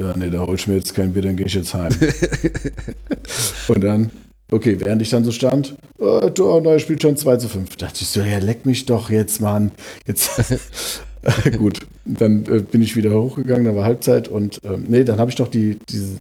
[0.00, 1.92] ja, nee, da hol ich mir jetzt kein Bier, dann gehe ich jetzt heim.
[3.68, 4.10] und dann,
[4.50, 7.76] okay, während ich dann so stand, oh, Tor, neues Spielstand 2 zu 5.
[7.76, 9.72] dachte ich so, ja, leck mich doch jetzt, Mann.
[10.06, 10.30] Jetzt.
[11.58, 15.30] Gut, dann äh, bin ich wieder hochgegangen, da war Halbzeit und ähm, nee, dann habe
[15.30, 16.18] ich doch die, diese,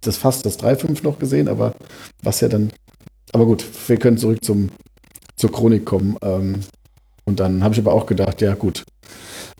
[0.00, 1.74] das fast das 3-5 noch gesehen, aber
[2.22, 2.72] was ja dann,
[3.32, 4.70] aber gut, wir können zurück zum,
[5.36, 6.16] zur Chronik kommen.
[6.22, 6.60] Ähm,
[7.30, 8.84] und dann habe ich aber auch gedacht, ja gut,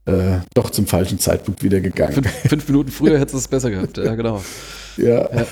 [0.05, 2.15] äh, doch zum falschen Zeitpunkt wieder gegangen.
[2.15, 4.43] Fünf, fünf Minuten früher hättest du es besser gehabt, ja genau.
[4.97, 5.31] Ja.
[5.31, 5.47] Ja,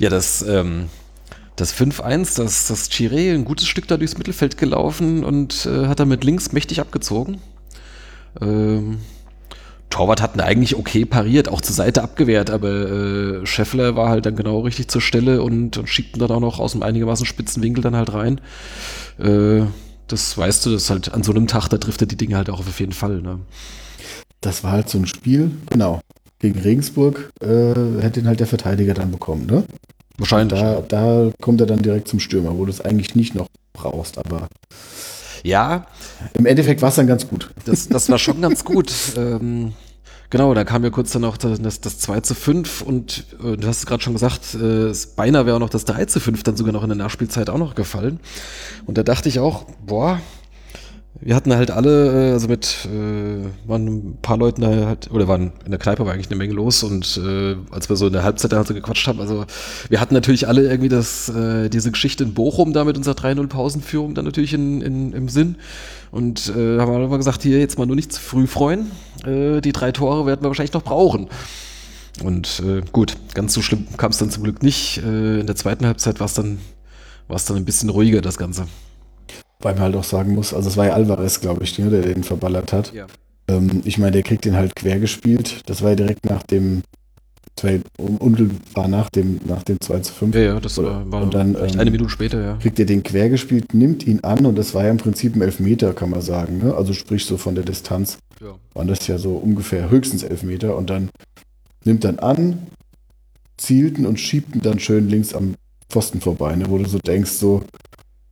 [0.00, 0.86] ja das, ähm,
[1.54, 6.00] das 5-1, das, das Chiré ein gutes Stück da durchs Mittelfeld gelaufen und äh, hat
[6.00, 7.40] damit links mächtig abgezogen.
[8.40, 8.98] Ähm,
[9.90, 14.36] Torwart hat eigentlich okay pariert, auch zur Seite abgewehrt, aber äh, Scheffler war halt dann
[14.36, 17.62] genau richtig zur Stelle und, und schiebt ihn dann auch noch aus einem einigermaßen spitzen
[17.62, 18.40] Winkel dann halt rein.
[19.18, 19.62] Äh,
[20.12, 22.50] das weißt du, das halt an so einem Tag, da trifft er die Dinge halt
[22.50, 23.20] auch auf jeden Fall.
[23.22, 23.40] Ne?
[24.40, 26.00] Das war halt so ein Spiel, genau.
[26.38, 29.64] Gegen Regensburg äh, hätte ihn halt der Verteidiger dann bekommen, ne?
[30.16, 30.58] Wahrscheinlich.
[30.58, 34.18] Da, da kommt er dann direkt zum Stürmer, wo du es eigentlich nicht noch brauchst,
[34.18, 34.48] aber.
[35.42, 35.86] Ja.
[36.34, 37.50] Im Endeffekt war es dann ganz gut.
[37.64, 38.92] Das, das war schon ganz gut.
[39.16, 39.72] ähm,
[40.30, 43.66] Genau, da kam ja kurz dann auch das, das 2 zu 5 und äh, du
[43.66, 46.56] hast es gerade schon gesagt, äh, beinahe wäre auch noch das 3 zu 5 dann
[46.56, 48.20] sogar noch in der Nachspielzeit auch noch gefallen.
[48.86, 50.20] Und da dachte ich auch, boah,
[51.20, 55.28] wir hatten halt alle, äh, also mit, äh, waren ein paar Leuten da halt, oder
[55.28, 58.12] waren in der Kneipe war eigentlich eine Menge los und äh, als wir so in
[58.12, 59.44] der Halbzeit da so gequatscht haben, also
[59.88, 63.46] wir hatten natürlich alle irgendwie das, äh, diese Geschichte in Bochum da mit unserer 3-0
[63.48, 65.56] Pausenführung dann natürlich in, in, im Sinn
[66.10, 68.90] und äh, haben wir gesagt, hier jetzt mal nur nicht zu früh freuen,
[69.24, 71.28] äh, die drei Tore werden wir wahrscheinlich noch brauchen.
[72.24, 74.98] Und äh, gut, ganz so schlimm kam es dann zum Glück nicht.
[74.98, 76.58] Äh, in der zweiten Halbzeit war es dann,
[77.28, 78.66] dann ein bisschen ruhiger, das Ganze.
[79.60, 82.24] Weil man halt auch sagen muss, also es war ja Alvarez, glaube ich, der den
[82.24, 82.92] verballert hat.
[82.94, 83.06] Ja.
[83.48, 85.62] Ähm, ich meine, der kriegt den halt quer gespielt.
[85.66, 86.82] Das war ja direkt nach dem,
[87.56, 90.34] zwei, unmittelbar nach dem, nach dem 2 zu 5.
[90.34, 92.56] Ja, ja, das war, war und dann, ähm, eine Minute später, ja.
[92.56, 95.42] Kriegt er den quer gespielt, nimmt ihn an und das war ja im Prinzip ein
[95.42, 96.58] Elfmeter, kann man sagen.
[96.58, 96.74] Ne?
[96.74, 98.18] Also sprich so von der Distanz.
[98.40, 98.54] Ja.
[98.72, 101.10] Waren das ja so ungefähr höchstens Elfmeter und dann
[101.84, 102.66] nimmt dann an,
[103.58, 105.54] zielten und schiebten dann schön links am
[105.90, 107.62] Pfosten vorbei, ne, wo du so denkst, so,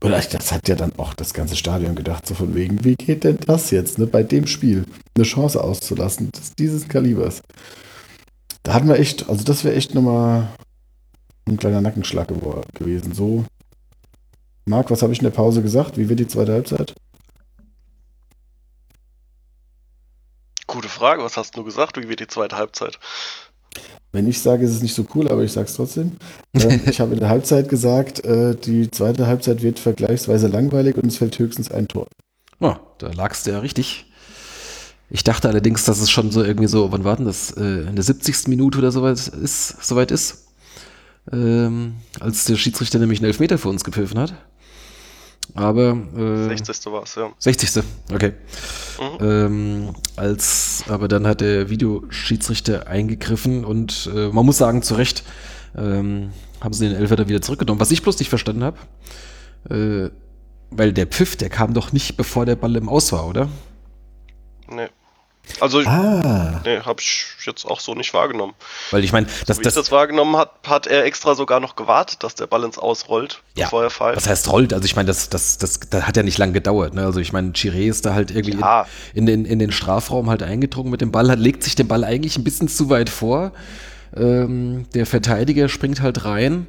[0.02, 3.24] oder das hat ja dann auch das ganze Stadion gedacht, so von wegen, wie geht
[3.24, 4.84] denn das jetzt, ne, bei dem Spiel
[5.16, 7.42] eine Chance auszulassen, des, dieses Kalibers.
[8.62, 10.48] Da hatten wir echt, also das wäre echt nochmal
[11.46, 12.28] ein kleiner Nackenschlag
[12.74, 13.12] gewesen.
[13.12, 13.44] So,
[14.66, 15.96] Marc, was habe ich in der Pause gesagt?
[15.96, 16.94] Wie wird die zweite Halbzeit?
[20.66, 21.96] Gute Frage, was hast du gesagt?
[21.96, 23.00] Wie wird die zweite Halbzeit?
[24.10, 26.12] Wenn ich sage, es ist nicht so cool, aber ich sage es trotzdem.
[26.54, 31.06] Ähm, ich habe in der Halbzeit gesagt, äh, die zweite Halbzeit wird vergleichsweise langweilig und
[31.06, 32.08] es fällt höchstens ein Tor.
[32.58, 34.06] Oh, da lagst du ja richtig.
[35.10, 38.02] Ich dachte allerdings, dass es schon so irgendwie so, wann warten das, äh, in der
[38.02, 38.48] 70.
[38.48, 40.48] Minute oder soweit ist, soweit ist
[41.32, 44.34] ähm, als der Schiedsrichter nämlich einen Elfmeter für uns gepfiffen hat.
[45.54, 46.86] Aber äh, 60.
[46.92, 47.30] war es, ja.
[47.38, 47.82] 60.
[48.12, 48.32] Okay.
[48.98, 49.26] Mhm.
[49.26, 55.24] Ähm, als, aber dann hat der Videoschiedsrichter eingegriffen und äh, man muss sagen, zu Recht
[55.76, 56.30] ähm,
[56.60, 57.80] haben sie den Elfer da wieder zurückgenommen.
[57.80, 58.78] Was ich bloß nicht verstanden habe,
[59.70, 60.10] äh,
[60.70, 63.48] weil der Pfiff, der kam doch nicht, bevor der Ball im Aus war, oder?
[64.70, 64.88] Nee.
[65.60, 66.60] Also, ah.
[66.64, 68.54] nee, habe ich jetzt auch so nicht wahrgenommen.
[68.90, 72.22] Weil ich meine, das, so, das, das wahrgenommen hat, hat er extra sogar noch gewartet,
[72.22, 74.16] dass der Ball ins Ausrollt, ja, bevor er pfeift.
[74.16, 74.72] Was heißt rollt?
[74.72, 76.94] Also ich meine, das, das, das, das hat ja nicht lang gedauert.
[76.94, 77.04] Ne?
[77.04, 78.86] Also ich meine, Chiré ist da halt irgendwie ja.
[79.14, 81.88] in, in, den, in den Strafraum halt eingedrungen mit dem Ball, hat, legt sich den
[81.88, 83.52] Ball eigentlich ein bisschen zu weit vor.
[84.16, 86.66] Ähm, der Verteidiger springt halt rein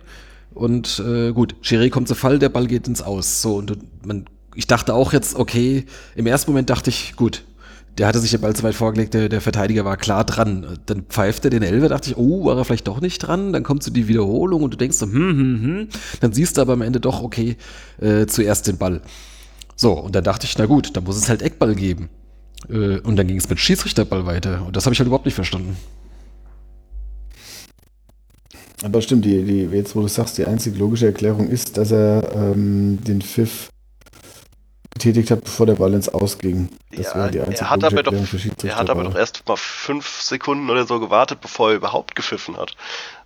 [0.54, 3.42] und äh, gut, Chiré kommt zu Fall, der Ball geht ins Aus.
[3.42, 4.26] So und man
[4.56, 7.44] ich dachte auch jetzt, okay, im ersten Moment dachte ich, gut,
[8.00, 10.80] der hatte sich den Ball zu weit vorgelegt, der, der Verteidiger war klar dran.
[10.86, 13.52] Dann pfeift er den Elfer, dachte ich, oh, war er vielleicht doch nicht dran.
[13.52, 15.88] Dann kommt so die Wiederholung und du denkst so, hm, hm, hm.
[16.22, 17.58] Dann siehst du aber am Ende doch, okay,
[18.00, 19.02] äh, zuerst den Ball.
[19.76, 22.10] So, und dann dachte ich, na gut, dann muss es halt Eckball geben.
[22.70, 24.66] Äh, und dann ging es mit Schiedsrichterball weiter.
[24.66, 25.76] Und das habe ich halt überhaupt nicht verstanden.
[28.82, 32.32] Aber stimmt, die, die, jetzt wo du sagst, die einzige logische Erklärung ist, dass er
[32.34, 33.70] ähm, den Pfiff
[35.00, 36.70] getätigt hat, bevor der Ball ins Ausging.
[36.95, 39.56] Das ja, war die einzige er hat aber doch, er hat aber doch erst mal
[39.56, 42.76] fünf Sekunden oder so gewartet, bevor er überhaupt gepfiffen hat.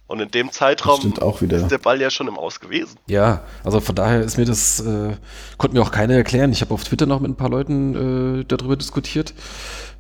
[0.05, 1.13] Und in dem Zeitraum
[1.49, 2.99] ist der Ball ja schon im Aus gewesen.
[3.07, 5.15] Ja, also von daher ist mir das, äh,
[5.57, 6.51] konnte mir auch keiner erklären.
[6.51, 9.33] Ich habe auf Twitter noch mit ein paar Leuten äh, darüber diskutiert,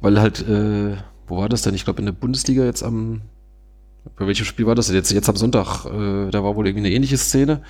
[0.01, 0.97] weil halt, äh,
[1.27, 1.73] wo war das denn?
[1.73, 3.21] Ich glaube in der Bundesliga jetzt am,
[4.17, 6.95] bei welchem Spiel war das Jetzt, jetzt am Sonntag, äh, da war wohl irgendwie eine
[6.95, 7.63] ähnliche Szene.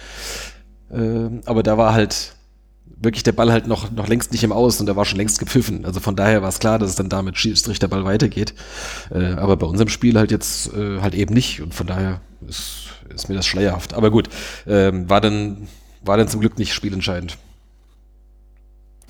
[0.91, 2.35] Äh, aber da war halt
[2.85, 5.39] wirklich der Ball halt noch, noch längst nicht im Aus und der war schon längst
[5.39, 5.85] gepfiffen.
[5.85, 8.53] Also von daher war es klar, dass es dann damit der Ball weitergeht.
[9.11, 12.87] Äh, aber bei unserem Spiel halt jetzt äh, halt eben nicht und von daher ist,
[13.13, 13.93] ist mir das schleierhaft.
[13.93, 14.29] Aber gut,
[14.65, 15.67] ähm, war dann
[16.03, 17.37] war dann zum Glück nicht spielentscheidend.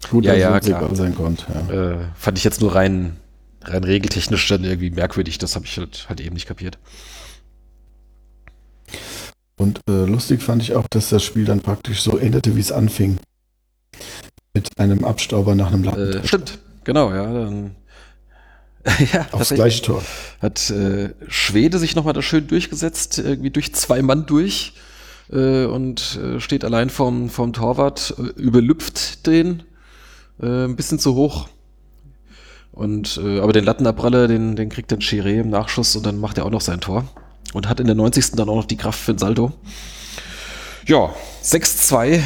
[0.09, 0.95] Gut, ja, ja, klar.
[0.95, 1.45] sein konnte.
[1.69, 1.91] Ja.
[1.91, 3.17] Äh, fand ich jetzt nur rein,
[3.63, 5.37] rein regeltechnisch dann irgendwie merkwürdig.
[5.37, 6.77] Das habe ich halt, halt eben nicht kapiert.
[9.55, 12.71] Und äh, lustig fand ich auch, dass das Spiel dann praktisch so endete, wie es
[12.71, 13.17] anfing.
[14.53, 16.13] Mit einem Abstauber nach einem Latten.
[16.13, 17.31] Äh, stimmt, genau, ja.
[17.31, 17.75] Dann,
[19.13, 20.03] ja, Aufs gleiche Tor.
[20.41, 24.73] Hat äh, Schwede sich nochmal da schön durchgesetzt, irgendwie durch zwei Mann durch
[25.31, 29.63] äh, und äh, steht allein vorm, vorm Torwart, äh, überlüpft den
[30.41, 31.47] äh, ein bisschen zu hoch.
[32.71, 36.45] Und aber den Lattenabraller, den, den kriegt dann Chiré im Nachschuss und dann macht er
[36.45, 37.05] auch noch sein Tor.
[37.53, 38.31] Und hat in der 90.
[38.31, 39.51] dann auch noch die Kraft für ein Salto.
[40.87, 41.13] Ja,
[41.43, 42.23] 6-2.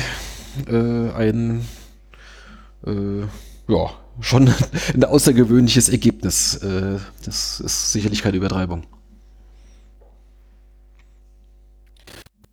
[0.68, 1.66] Äh, ein
[2.86, 3.22] äh,
[3.68, 3.90] ja,
[4.20, 4.50] schon
[4.94, 6.56] ein außergewöhnliches Ergebnis.
[6.56, 8.84] Äh, das ist sicherlich keine Übertreibung.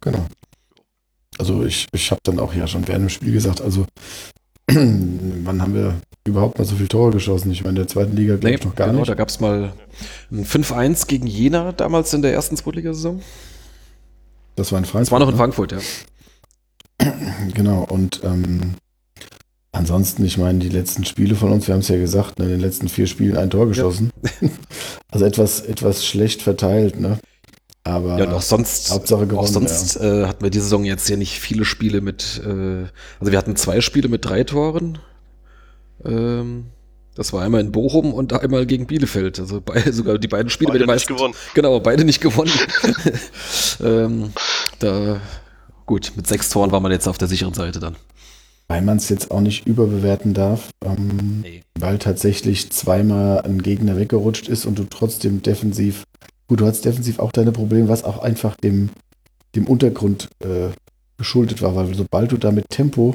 [0.00, 0.26] Genau.
[1.38, 3.86] Also ich, ich habe dann auch ja schon während dem Spiel gesagt, also
[4.68, 7.50] wann haben wir überhaupt mal so viele Tore geschossen?
[7.50, 9.08] Ich meine, in der zweiten Liga glaube nee, ich noch gar genau, nicht.
[9.08, 9.72] Da gab es mal
[10.30, 13.22] ein 5-1 gegen Jena damals in der ersten Zweitligasaison.
[14.56, 15.00] Das war in Frankfurt.
[15.06, 15.38] Das war noch in ne?
[15.38, 15.78] Frankfurt, ja.
[17.54, 18.74] Genau, und ähm,
[19.74, 22.52] Ansonsten, ich meine, die letzten Spiele von uns, wir haben es ja gesagt, ne, in
[22.52, 24.12] den letzten vier Spielen ein Tor geschossen.
[24.22, 24.48] Ja.
[25.10, 27.18] also etwas, etwas schlecht verteilt, ne?
[27.82, 30.22] Aber ja, und auch sonst, Hauptsache gewonnen, auch sonst ja.
[30.22, 32.84] äh, hatten wir diese Saison jetzt ja nicht viele Spiele mit, äh,
[33.18, 34.98] also wir hatten zwei Spiele mit drei Toren.
[36.04, 36.66] Ähm,
[37.16, 39.40] das war einmal in Bochum und einmal gegen Bielefeld.
[39.40, 41.16] Also beide, sogar die beiden Spiele beide mit den meisten.
[41.16, 41.34] Gewonnen.
[41.54, 42.52] Genau, beide nicht gewonnen.
[43.84, 44.32] ähm,
[44.78, 45.20] da,
[45.86, 47.96] gut, mit sechs Toren war man jetzt auf der sicheren Seite dann.
[48.68, 51.62] Weil man es jetzt auch nicht überbewerten darf, ähm, nee.
[51.78, 56.04] weil tatsächlich zweimal ein Gegner weggerutscht ist und du trotzdem defensiv,
[56.48, 58.90] gut, du hast defensiv auch deine Probleme, was auch einfach dem,
[59.54, 60.70] dem Untergrund äh,
[61.18, 63.14] geschuldet war, weil sobald du da mit Tempo,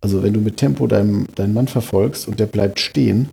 [0.00, 3.28] also wenn du mit Tempo deinen, deinen Mann verfolgst und der bleibt stehen,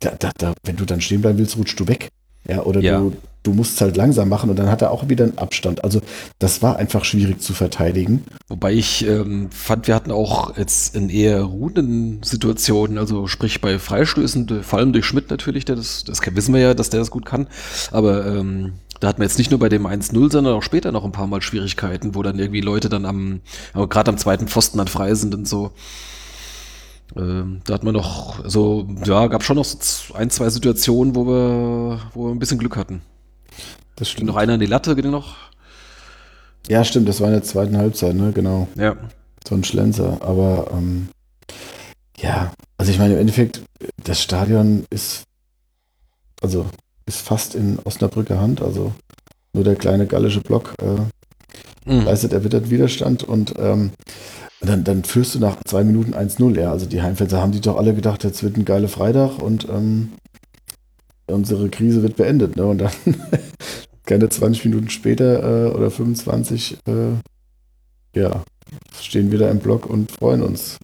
[0.00, 2.08] da, da, da, wenn du dann stehen bleiben willst, rutschst du weg.
[2.48, 2.98] Ja, oder ja.
[2.98, 3.12] du
[3.44, 5.84] du musst es halt langsam machen und dann hat er auch wieder einen Abstand.
[5.84, 6.00] Also
[6.38, 8.24] das war einfach schwierig zu verteidigen.
[8.48, 13.78] Wobei ich ähm, fand, wir hatten auch jetzt in eher ruhenden Situationen, also sprich bei
[13.78, 17.10] Freistößen, vor allem durch Schmidt natürlich, der das, das wissen wir ja, dass der das
[17.10, 17.46] gut kann,
[17.92, 21.04] aber ähm, da hatten wir jetzt nicht nur bei dem 1-0, sondern auch später noch
[21.04, 23.40] ein paar Mal Schwierigkeiten, wo dann irgendwie Leute dann am,
[23.74, 25.72] gerade am zweiten Pfosten dann frei sind und so.
[27.14, 31.26] Ähm, da hat man noch, also ja, gab schon noch so ein, zwei Situationen, wo
[31.26, 33.02] wir, wo wir ein bisschen Glück hatten.
[33.96, 34.26] Das stimmt.
[34.26, 35.36] Noch einer in die Latte, ging noch.
[36.68, 38.68] Ja, stimmt, das war in der zweiten Halbzeit, ne, genau.
[38.76, 38.96] Ja.
[39.46, 41.08] So ein Schlenzer, aber ähm,
[42.18, 43.62] ja, also ich meine, im Endeffekt,
[44.02, 45.24] das Stadion ist,
[46.40, 46.66] also
[47.06, 48.92] ist fast in Osnabrücker Hand, also
[49.52, 52.04] nur der kleine gallische Block äh, mhm.
[52.04, 53.92] leistet erwittert Widerstand und ähm,
[54.60, 56.70] dann, dann führst du nach zwei Minuten 1-0, ja.
[56.70, 60.12] Also die Heimfans haben die doch alle gedacht, jetzt wird ein geiler Freitag und ähm,
[61.26, 62.56] unsere Krise wird beendet.
[62.56, 62.64] Ne?
[62.66, 62.92] Und dann
[64.06, 68.44] keine 20 Minuten später äh, oder 25, äh, ja,
[69.00, 70.78] stehen wir da im Block und freuen uns.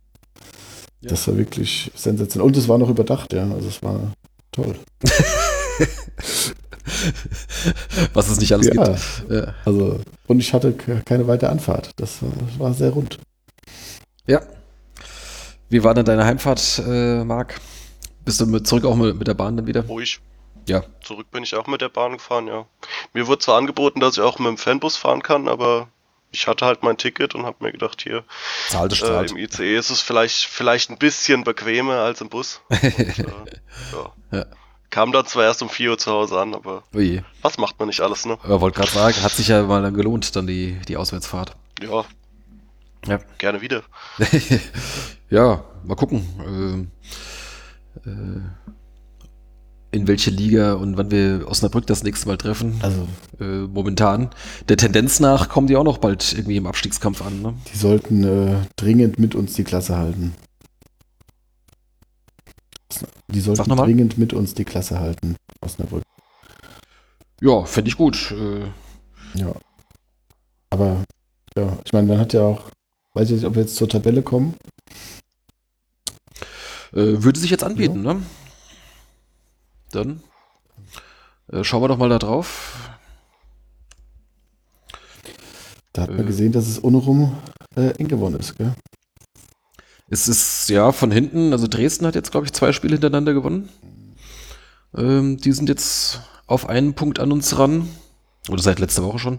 [1.00, 1.10] Ja.
[1.10, 2.46] Das war wirklich sensationell.
[2.46, 3.50] Und es war noch überdacht, ja.
[3.50, 4.12] Also es war
[4.52, 4.76] toll.
[8.12, 8.86] Was es nicht alles ja, gibt.
[9.30, 9.54] Ja.
[9.64, 11.92] Also, und ich hatte keine weitere Anfahrt.
[11.96, 13.18] Das war, das war sehr rund.
[14.26, 14.42] Ja.
[15.70, 17.60] Wie war denn deine Heimfahrt, äh, Marc?
[18.24, 19.86] Bist du mit, zurück auch mit, mit der Bahn dann wieder?
[19.86, 20.20] Ruhig.
[20.68, 20.82] Ja.
[21.02, 22.66] Zurück bin ich auch mit der Bahn gefahren, ja.
[23.12, 25.88] Mir wurde zwar angeboten, dass ich auch mit dem Fanbus fahren kann, aber
[26.32, 28.24] ich hatte halt mein Ticket und habe mir gedacht, hier
[28.72, 32.60] äh, im ICE ist es vielleicht, vielleicht ein bisschen bequemer als im Bus.
[32.68, 33.24] und, äh,
[33.92, 34.12] ja.
[34.30, 34.46] ja.
[34.90, 37.22] Kam dann zwar erst um 4 Uhr zu Hause an, aber Ui.
[37.42, 38.38] was macht man nicht alles, ne?
[38.42, 41.56] Ja, wollte gerade sagen, hat sich ja mal dann gelohnt, dann die, die Auswärtsfahrt.
[41.80, 42.04] Ja,
[43.06, 43.18] ja.
[43.38, 43.82] Gerne wieder.
[45.30, 46.90] ja, mal gucken.
[48.04, 48.40] Äh, äh,
[49.90, 52.78] in welche Liga und wann wir Osnabrück das nächste Mal treffen.
[52.82, 53.06] Also
[53.40, 54.30] äh, momentan.
[54.68, 57.42] Der Tendenz nach kommen die auch noch bald irgendwie im Abstiegskampf an.
[57.42, 57.54] Ne?
[57.72, 60.34] Die sollten äh, dringend mit uns die Klasse halten.
[63.28, 66.02] Die sollten dringend mit uns die Klasse halten, Osnabrück.
[67.40, 68.32] Ja, fände ich gut.
[68.32, 69.54] Äh, ja.
[70.70, 71.04] Aber
[71.56, 72.70] ja, ich meine, man hat ja auch
[73.12, 74.54] Weiß ich nicht, ob wir jetzt zur Tabelle kommen.
[76.92, 78.14] Äh, würde sich jetzt anbieten, ja.
[78.14, 78.22] ne?
[79.92, 80.22] Dann
[81.52, 82.90] äh, schauen wir doch mal da drauf.
[85.92, 87.36] Da hat man äh, gesehen, dass es unrum
[87.76, 88.74] äh, eng geworden ist, gell?
[90.08, 93.68] Es ist ja von hinten, also Dresden hat jetzt, glaube ich, zwei Spiele hintereinander gewonnen.
[94.96, 97.88] Ähm, die sind jetzt auf einen Punkt an uns ran.
[98.48, 99.38] Oder seit letzter Woche schon.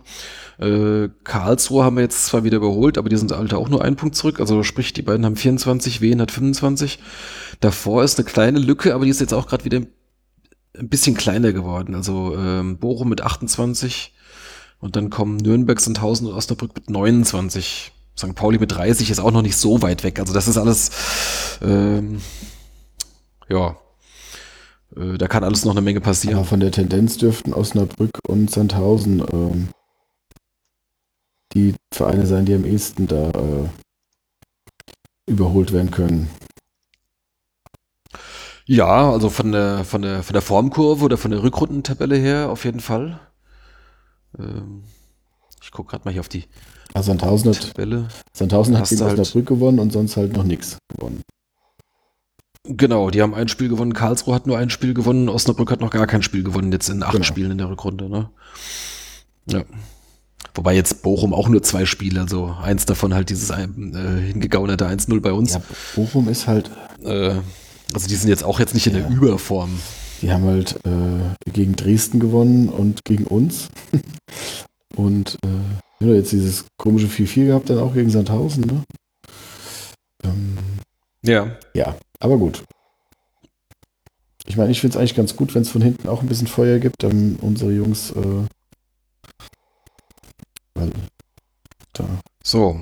[0.59, 3.95] Äh, Karlsruhe haben wir jetzt zwar wieder überholt, aber die sind alter auch nur einen
[3.95, 4.39] Punkt zurück.
[4.39, 6.99] Also sprich, die beiden haben 24, Wien hat 25.
[7.59, 9.87] Davor ist eine kleine Lücke, aber die ist jetzt auch gerade wieder ein
[10.73, 11.95] bisschen kleiner geworden.
[11.95, 14.13] Also ähm, Bochum mit 28
[14.79, 17.91] und dann kommen Nürnberg, Sandhausen und Osnabrück mit 29.
[18.17, 18.35] St.
[18.35, 20.19] Pauli mit 30 ist auch noch nicht so weit weg.
[20.19, 20.91] Also das ist alles,
[21.61, 22.21] ähm,
[23.49, 23.77] ja,
[24.95, 26.37] äh, da kann alles noch eine Menge passieren.
[26.37, 29.69] Aber von der Tendenz dürften Osnabrück und Sandhausen ähm,
[31.53, 33.69] die Vereine sein, die am ehesten da äh,
[35.27, 36.29] überholt werden können.
[38.71, 42.63] Ja, also von der, von der, von der Formkurve oder von der Rückrundentabelle her auf
[42.63, 43.19] jeden Fall.
[44.39, 44.83] Ähm,
[45.61, 46.45] ich gucke gerade mal hier auf die
[46.93, 48.07] also Sandhausen hat, Tabelle.
[48.31, 51.19] Sandhausen hat gegen halt Osnabrück gewonnen und sonst halt noch nichts gewonnen.
[52.63, 55.91] Genau, die haben ein Spiel gewonnen, Karlsruhe hat nur ein Spiel gewonnen, Osnabrück hat noch
[55.91, 57.25] gar kein Spiel gewonnen, jetzt in acht genau.
[57.25, 58.07] Spielen in der Rückrunde.
[58.07, 58.29] Ne?
[59.47, 59.63] Ja.
[60.53, 65.19] Wobei jetzt Bochum auch nur zwei Spiele, also eins davon halt dieses äh, hingegaunerte 1-0
[65.19, 65.55] bei uns.
[65.55, 65.61] Ja,
[65.93, 66.71] Bochum ist halt.
[67.03, 67.35] Äh,
[67.93, 69.01] also die sind jetzt auch jetzt nicht in ja.
[69.01, 69.79] der Überform.
[70.21, 73.69] Die haben halt äh, gegen Dresden gewonnen und gegen uns.
[74.95, 78.83] und äh, jetzt dieses komische 4-4 gehabt, dann auch gegen Sandhausen, ne?
[80.23, 80.57] Ähm,
[81.23, 81.57] ja.
[81.73, 82.63] Ja, aber gut.
[84.45, 86.47] Ich meine, ich finde es eigentlich ganz gut, wenn es von hinten auch ein bisschen
[86.47, 88.45] Feuer gibt, dann unsere Jungs äh,
[90.73, 90.91] weil
[91.93, 92.05] da.
[92.43, 92.81] So.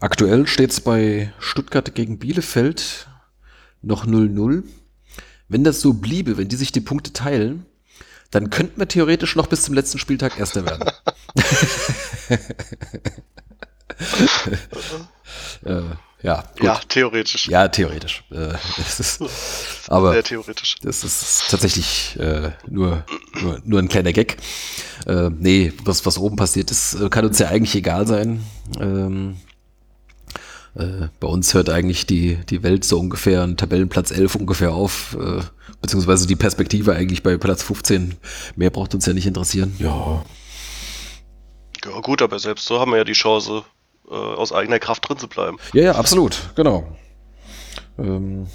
[0.00, 3.09] Aktuell steht es bei Stuttgart gegen Bielefeld
[3.82, 4.62] noch 0-0.
[5.48, 7.66] Wenn das so bliebe, wenn die sich die Punkte teilen,
[8.30, 10.88] dann könnten wir theoretisch noch bis zum letzten Spieltag Erster werden.
[15.64, 15.82] äh,
[16.22, 16.62] ja, gut.
[16.62, 17.48] ja, theoretisch.
[17.48, 18.24] Ja, theoretisch.
[18.30, 19.22] Äh, das ist,
[19.88, 20.76] aber Sehr theoretisch.
[20.82, 23.04] Das ist tatsächlich äh, nur,
[23.40, 24.36] nur, nur ein kleiner Gag.
[25.06, 28.44] Äh, nee, was, was oben passiert ist, äh, kann uns ja eigentlich egal sein.
[28.78, 29.36] Ähm,
[30.74, 35.16] Äh, bei uns hört eigentlich die, die Welt so ungefähr an Tabellenplatz 11 ungefähr auf,
[35.20, 35.40] äh,
[35.80, 38.16] beziehungsweise die Perspektive eigentlich bei Platz 15.
[38.56, 39.74] Mehr braucht uns ja nicht interessieren.
[39.78, 40.24] Ja,
[41.84, 43.64] Ja gut, aber selbst so haben wir ja die Chance,
[44.08, 45.58] äh, aus eigener Kraft drin zu bleiben.
[45.72, 46.96] Ja, ja, absolut, genau.
[47.98, 48.46] Ähm,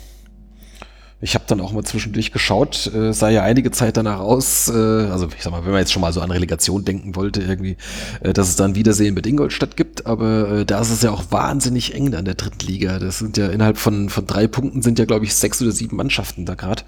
[1.21, 4.73] ich habe dann auch mal zwischendurch geschaut, äh, sah ja einige Zeit danach aus, äh,
[4.73, 7.77] also ich sag mal, wenn man jetzt schon mal so an Relegation denken wollte, irgendwie,
[8.21, 11.23] äh, dass es dann Wiedersehen mit Ingolstadt gibt, aber äh, da ist es ja auch
[11.31, 12.99] wahnsinnig eng an der dritten Liga.
[12.99, 15.95] Das sind ja innerhalb von, von drei Punkten sind ja, glaube ich, sechs oder sieben
[15.95, 16.83] Mannschaften da gerade.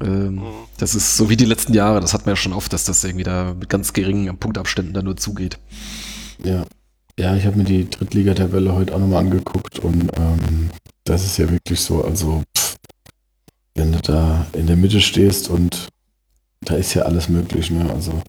[0.00, 0.42] Ähm,
[0.78, 3.04] Das ist so wie die letzten Jahre, das hat man ja schon oft, dass das
[3.04, 5.58] irgendwie da mit ganz geringen Punktabständen da nur zugeht.
[6.44, 6.64] ja.
[7.16, 10.70] Ja, ich habe mir die Drittligatabelle heute auch nochmal angeguckt und ähm,
[11.04, 12.42] das ist ja wirklich so, also
[13.74, 15.88] wenn du da in der Mitte stehst und
[16.60, 17.90] da ist ja alles möglich, ne?
[17.92, 18.22] Also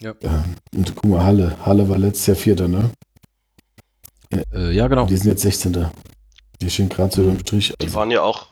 [0.00, 0.14] Ja.
[0.22, 0.44] ja.
[0.74, 1.56] Und guck mal, Halle.
[1.64, 2.90] Halle war letztes Jahr Vierter, ne?
[4.52, 5.06] Äh, ja, genau.
[5.06, 5.86] Die sind jetzt 16.
[6.60, 7.72] Die stehen gerade so über dem Strich.
[7.80, 8.46] Die Also, waren ja auch,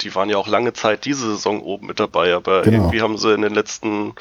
[0.00, 2.78] die waren ja auch lange Zeit diese Saison oben mit dabei, aber Genau.
[2.84, 4.14] irgendwie haben sie in den letzten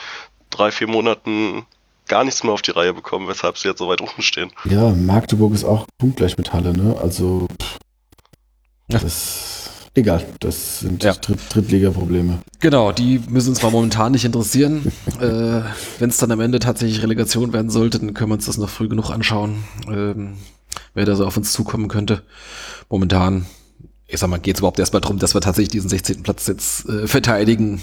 [0.50, 1.66] drei, vier Monaten
[2.08, 4.52] gar nichts mehr auf die Reihe bekommen, weshalb sie jetzt so weit unten stehen.
[4.66, 6.96] ja, Magdeburg ist auch punktgleich mit Halle, ne?
[7.02, 7.78] Also pff,
[8.90, 9.00] Ja.
[9.00, 9.53] das
[9.96, 10.26] egal.
[10.40, 11.14] Das sind Ja.
[11.14, 12.40] Dritt Drittliga-Probleme.
[12.60, 14.92] Genau, die müssen uns mal momentan nicht interessieren.
[15.20, 15.62] äh,
[16.00, 18.70] Wenn es dann am Ende tatsächlich Relegation werden sollte, dann können wir uns das noch
[18.70, 20.38] früh genug anschauen, ähm,
[20.94, 22.24] wer da so auf uns zukommen könnte.
[22.90, 23.46] Momentan,
[24.08, 26.24] ich sag mal, geht es überhaupt erstmal darum, dass wir tatsächlich diesen 16.
[26.24, 27.82] Platz jetzt äh, verteidigen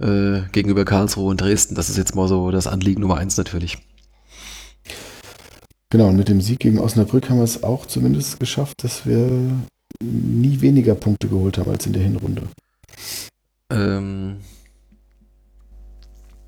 [0.00, 1.74] äh, gegenüber Karlsruhe und Dresden.
[1.74, 3.78] Das ist jetzt mal so das Anliegen Nummer eins natürlich.
[5.90, 9.50] Genau, und mit dem Sieg gegen Osnabrück haben wir es auch zumindest geschafft, dass wir
[10.02, 12.42] nie weniger Punkte geholt haben als in der Hinrunde.
[13.70, 14.36] Ähm,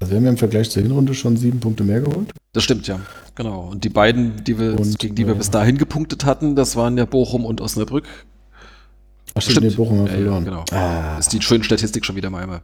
[0.00, 2.30] Also wir haben ja im Vergleich zur Hinrunde schon sieben Punkte mehr geholt.
[2.52, 3.00] das stimmt ja,
[3.34, 3.68] genau.
[3.68, 6.76] Und die beiden, die wir, Und, gegen die wir äh, bis dahin gepunktet hatten, das
[6.76, 8.06] waren ja Bochum und Osnabrück.
[9.34, 9.62] Ach Stimmt.
[9.62, 10.44] nee, Bochum haben wir Ja, ja, verloren.
[10.44, 10.64] genau.
[10.70, 12.62] Ah, ist die schöne Statistik schon wieder mal einmal.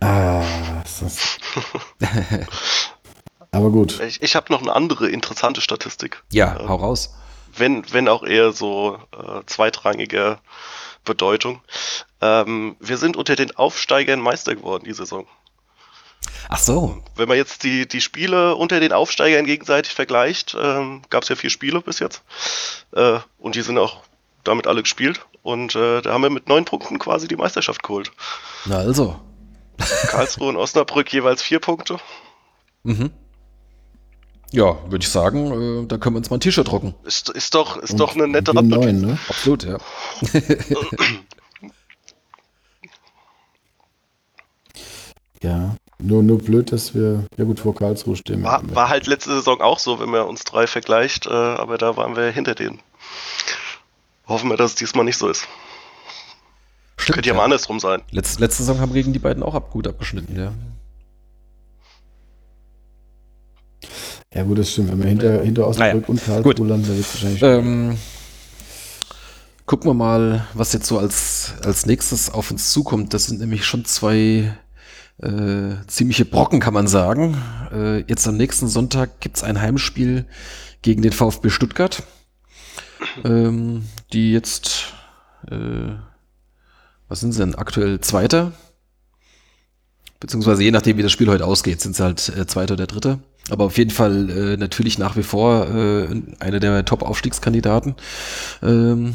[0.00, 0.44] ah,
[0.84, 1.38] ist das.
[3.50, 4.00] Aber gut.
[4.06, 6.22] Ich, ich habe noch eine andere interessante Statistik.
[6.32, 6.68] Ja, Ja.
[6.68, 7.14] hau raus.
[7.56, 10.40] Wenn, wenn auch eher so äh, zweitrangiger
[11.04, 11.60] Bedeutung.
[12.20, 15.26] Ähm, wir sind unter den Aufsteigern Meister geworden die Saison.
[16.48, 17.02] Ach so.
[17.16, 21.36] Wenn man jetzt die, die Spiele unter den Aufsteigern gegenseitig vergleicht, ähm, gab es ja
[21.36, 22.22] vier Spiele bis jetzt.
[22.92, 24.02] Äh, und die sind auch
[24.44, 25.24] damit alle gespielt.
[25.42, 28.12] Und äh, da haben wir mit neun Punkten quasi die Meisterschaft geholt.
[28.64, 29.20] Na also.
[30.08, 31.98] Karlsruhe und Osnabrück jeweils vier Punkte.
[32.84, 33.10] Mhm.
[34.52, 36.94] Ja, würde ich sagen, äh, da können wir uns mal ein T-Shirt drucken.
[37.04, 39.18] Ist, ist doch, ist Und doch eine nette neun, ne?
[39.28, 39.78] Absolut, ja.
[45.42, 45.74] Ja.
[45.98, 48.42] Nur, nur blöd, dass wir ja gut vor Karlsruhe stehen.
[48.42, 51.96] War, war halt letzte Saison auch so, wenn man uns drei vergleicht, äh, aber da
[51.96, 52.80] waren wir hinter denen.
[54.26, 55.46] Hoffen wir, dass es diesmal nicht so ist.
[56.96, 58.02] Stimmt, Könnte ja mal andersrum sein.
[58.10, 60.52] Letz, letzte Saison haben wir gegen die beiden auch ab, gut abgeschnitten, ja.
[64.34, 64.90] Ja gut, das stimmt.
[64.92, 66.70] Wenn wir hinter, hinter Osnabrück Naja, und Karlsruhe gut.
[66.70, 67.98] dann wird es wahrscheinlich Ähm,
[69.66, 73.12] gucken wir mal, was jetzt so als, als nächstes auf uns zukommt.
[73.14, 74.54] Das sind nämlich schon zwei
[75.18, 77.36] äh, ziemliche Brocken, kann man sagen.
[77.72, 80.24] Äh, jetzt am nächsten Sonntag gibt's ein Heimspiel
[80.80, 82.02] gegen den VfB Stuttgart,
[83.24, 84.94] ähm, die jetzt,
[85.50, 85.92] äh,
[87.08, 88.52] was sind sie denn, aktuell Zweiter?
[90.22, 93.18] Beziehungsweise je nachdem, wie das Spiel heute ausgeht, sind sie halt äh, Zweiter oder Dritter.
[93.50, 96.06] Aber auf jeden Fall äh, natürlich nach wie vor äh,
[96.38, 97.96] einer der Top-Aufstiegskandidaten.
[98.62, 99.14] Ähm,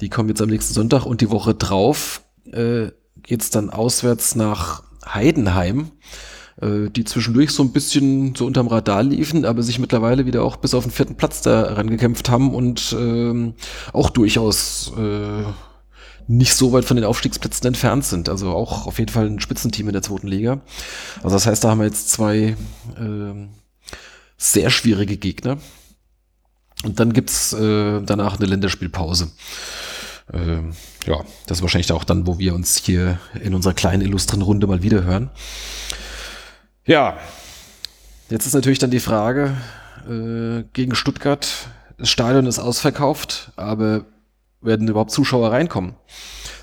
[0.00, 2.22] die kommen jetzt am nächsten Sonntag und die Woche drauf
[2.52, 2.92] äh,
[3.24, 5.90] geht's dann auswärts nach Heidenheim,
[6.60, 10.58] äh, die zwischendurch so ein bisschen so unterm Radar liefen, aber sich mittlerweile wieder auch
[10.58, 13.54] bis auf den vierten Platz da rangekämpft haben und ähm,
[13.92, 15.42] auch durchaus äh,
[16.28, 18.28] nicht so weit von den Aufstiegsplätzen entfernt sind.
[18.28, 20.60] Also auch auf jeden Fall ein Spitzenteam in der zweiten Liga.
[21.22, 22.54] Also das heißt, da haben wir jetzt zwei
[22.98, 23.48] ähm,
[24.36, 25.58] sehr schwierige Gegner.
[26.84, 29.32] Und dann gibt's äh, danach eine Länderspielpause.
[30.32, 30.74] Ähm,
[31.06, 34.66] ja, das ist wahrscheinlich auch dann, wo wir uns hier in unserer kleinen illustren Runde
[34.66, 35.30] mal wieder hören.
[36.84, 37.18] Ja,
[38.28, 39.56] jetzt ist natürlich dann die Frage,
[40.08, 41.48] äh, gegen Stuttgart,
[41.96, 44.04] das Stadion ist ausverkauft, aber
[44.60, 45.94] werden überhaupt Zuschauer reinkommen?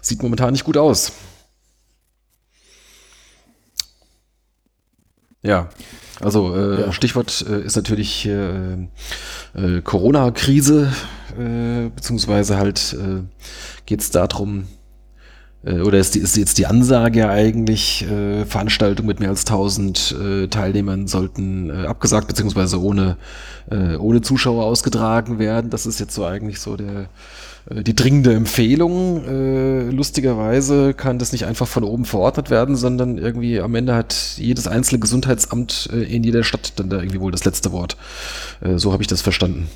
[0.01, 1.11] Sieht momentan nicht gut aus.
[5.45, 5.69] Ja,
[6.21, 6.91] also äh, Ja.
[6.91, 10.91] Stichwort äh, ist natürlich äh, äh, Corona-Krise,
[11.37, 13.21] äh, beziehungsweise halt äh,
[13.85, 14.67] geht es darum,
[15.67, 18.05] oder ist, die, ist jetzt die Ansage ja eigentlich,
[18.45, 23.17] Veranstaltungen mit mehr als 1000 äh, Teilnehmern sollten abgesagt beziehungsweise ohne,
[23.97, 25.71] ohne Zuschauer ausgetragen werden.
[25.71, 27.09] Das ist jetzt so eigentlich so der,
[27.67, 29.25] die dringende Empfehlung.
[29.25, 34.35] Äh, lustigerweise kann das nicht einfach von oben verordnet werden, sondern irgendwie am Ende hat
[34.37, 37.97] jedes einzelne Gesundheitsamt äh, in jeder Stadt dann da irgendwie wohl das letzte Wort.
[38.61, 39.67] Äh, so habe ich das verstanden.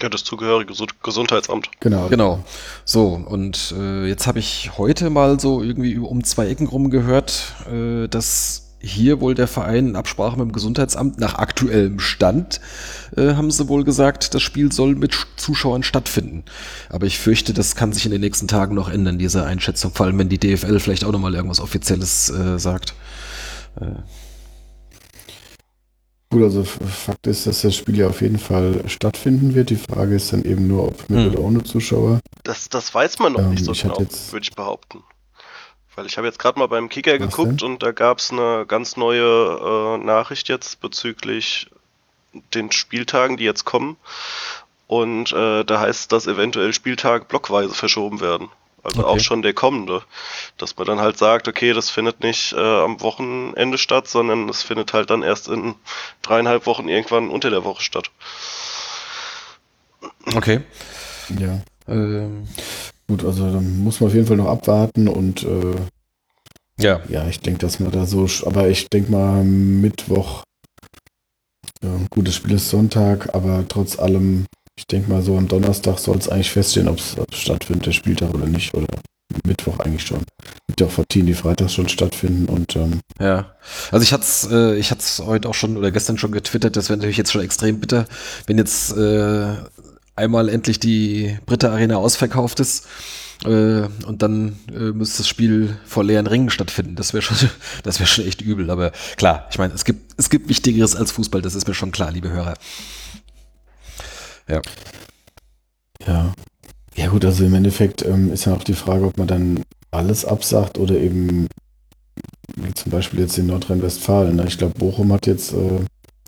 [0.00, 0.72] Ja, das zugehörige
[1.02, 1.68] Gesundheitsamt.
[1.80, 2.08] Genau.
[2.08, 2.42] Genau.
[2.86, 7.54] So, und äh, jetzt habe ich heute mal so irgendwie um zwei Ecken rum gehört,
[7.70, 12.60] äh, dass hier wohl der Verein in Absprache mit dem Gesundheitsamt nach aktuellem Stand,
[13.16, 16.44] äh, haben sie wohl gesagt, das Spiel soll mit Zuschauern stattfinden.
[16.88, 20.06] Aber ich fürchte, das kann sich in den nächsten Tagen noch ändern, diese Einschätzung, vor
[20.06, 22.94] allem wenn die DFL vielleicht auch nochmal irgendwas Offizielles äh, sagt.
[23.80, 24.02] Äh.
[26.32, 29.70] Gut, also Fakt ist, dass das Spiel ja auf jeden Fall stattfinden wird.
[29.70, 31.32] Die Frage ist dann eben nur, ob mit hm.
[31.32, 32.20] oder ohne Zuschauer.
[32.44, 35.02] Das, das weiß man noch ähm, nicht so genau, würde ich behaupten.
[36.00, 37.72] Weil ich habe jetzt gerade mal beim Kicker Was geguckt denn?
[37.72, 41.68] und da gab es eine ganz neue äh, Nachricht jetzt bezüglich
[42.54, 43.98] den Spieltagen, die jetzt kommen.
[44.86, 48.48] Und äh, da heißt, dass eventuell Spieltage blockweise verschoben werden.
[48.82, 49.10] Also okay.
[49.10, 50.02] auch schon der kommende.
[50.56, 54.62] Dass man dann halt sagt, okay, das findet nicht äh, am Wochenende statt, sondern es
[54.62, 55.74] findet halt dann erst in
[56.22, 58.10] dreieinhalb Wochen irgendwann unter der Woche statt.
[60.34, 60.62] Okay.
[61.28, 61.60] Ja.
[61.86, 62.48] Ähm,
[63.10, 65.74] Gut, also dann muss man auf jeden Fall noch abwarten und äh,
[66.78, 67.00] ja.
[67.08, 70.44] Ja, ich denke, dass man da so, aber ich denke mal Mittwoch,
[71.82, 74.46] ja, gut, das Spiel ist Sonntag, aber trotz allem,
[74.76, 78.32] ich denke mal so am Donnerstag soll es eigentlich feststehen, ob es stattfindet, der Spieltag
[78.32, 78.86] oder nicht, oder
[79.44, 80.22] Mittwoch eigentlich schon.
[80.68, 83.56] Gibt ja auch Partien, die freitags schon stattfinden und ähm, ja.
[83.90, 86.76] Also ich hatte es äh, ich hatte es heute auch schon oder gestern schon getwittert,
[86.76, 88.06] das wäre natürlich jetzt schon extrem bitter,
[88.46, 89.54] wenn jetzt äh,
[90.20, 92.86] einmal endlich die Britta Arena ausverkauft ist.
[93.44, 96.94] Äh, und dann äh, müsste das Spiel vor leeren Ringen stattfinden.
[96.94, 97.48] Das wäre schon,
[97.82, 98.70] das wäre schon echt übel.
[98.70, 101.90] Aber klar, ich meine, es gibt, es gibt Wichtigeres als Fußball, das ist mir schon
[101.90, 102.54] klar, liebe Hörer.
[104.48, 104.60] Ja.
[106.06, 106.34] Ja.
[106.96, 110.24] Ja gut, also im Endeffekt ähm, ist ja auch die Frage, ob man dann alles
[110.24, 111.46] absagt oder eben
[112.56, 114.36] wie zum Beispiel jetzt in Nordrhein-Westfalen.
[114.36, 114.44] Ne?
[114.46, 115.84] Ich glaube, Bochum hat jetzt äh,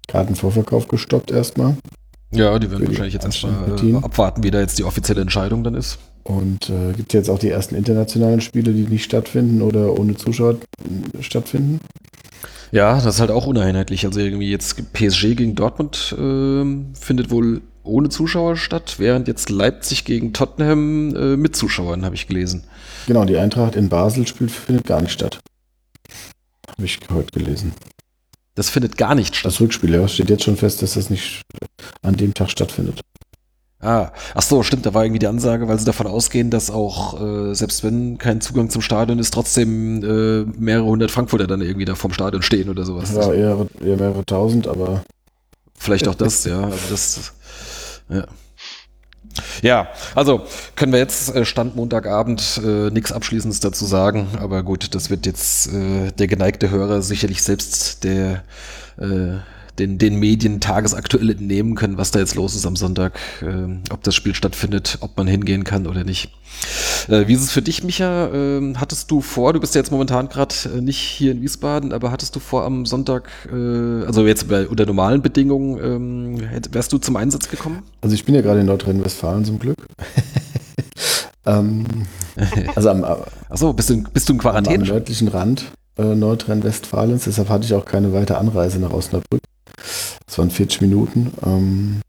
[0.08, 1.76] Kartenvorverkauf gestoppt erstmal.
[2.32, 5.74] Ja, die werden wahrscheinlich jetzt erstmal äh, abwarten, wie da jetzt die offizielle Entscheidung dann
[5.74, 5.98] ist.
[6.24, 10.56] Und äh, gibt jetzt auch die ersten internationalen Spiele, die nicht stattfinden oder ohne Zuschauer
[11.20, 11.80] stattfinden?
[12.70, 14.06] Ja, das ist halt auch uneinheitlich.
[14.06, 20.04] Also irgendwie jetzt PSG gegen Dortmund äh, findet wohl ohne Zuschauer statt, während jetzt Leipzig
[20.04, 22.64] gegen Tottenham äh, mit Zuschauern, habe ich gelesen.
[23.06, 25.40] Genau, die Eintracht in Basel spielt, findet gar nicht statt.
[26.68, 27.72] Habe ich heute gelesen.
[28.54, 29.52] Das findet gar nicht statt.
[29.52, 31.42] Das Rückspiel, ja, steht jetzt schon fest, dass das nicht
[32.02, 33.00] an dem Tag stattfindet.
[33.80, 37.20] Ah, ach so, stimmt, da war irgendwie die Ansage, weil sie davon ausgehen, dass auch,
[37.20, 41.84] äh, selbst wenn kein Zugang zum Stadion ist, trotzdem äh, mehrere hundert Frankfurter dann irgendwie
[41.84, 43.12] da vorm Stadion stehen oder sowas.
[43.12, 45.02] Ja, eher, eher mehrere tausend, aber.
[45.76, 46.62] Vielleicht auch das, ja.
[46.62, 47.32] Also das,
[48.08, 48.24] ja.
[49.62, 54.94] Ja, also können wir jetzt äh, Stand Montagabend äh, nichts Abschließendes dazu sagen, aber gut,
[54.94, 58.42] das wird jetzt äh, der geneigte Hörer sicherlich selbst der
[58.98, 59.38] äh,
[59.78, 64.02] den, den Medien tagesaktuell entnehmen können, was da jetzt los ist am Sonntag, äh, ob
[64.02, 66.30] das Spiel stattfindet, ob man hingehen kann oder nicht.
[67.08, 68.28] Äh, wie ist es für dich, Micha?
[68.28, 71.92] Äh, hattest du vor, du bist ja jetzt momentan gerade äh, nicht hier in Wiesbaden,
[71.92, 76.92] aber hattest du vor am Sonntag, äh, also jetzt bei, unter normalen Bedingungen, ähm, wärst
[76.92, 77.82] du zum Einsatz gekommen?
[78.02, 79.78] Also ich bin ja gerade in Nordrhein-Westfalen zum Glück.
[81.46, 81.86] ähm,
[82.74, 83.04] also am,
[83.48, 84.76] Achso, bist du, bist du in Quarantäne?
[84.76, 85.64] Am, am nördlichen Rand
[85.98, 89.40] äh, Nordrhein-Westfalens, deshalb hatte ich auch keine weite Anreise nach Osnabrück.
[90.26, 91.32] Das waren 40 Minuten.
[91.44, 92.00] Ähm,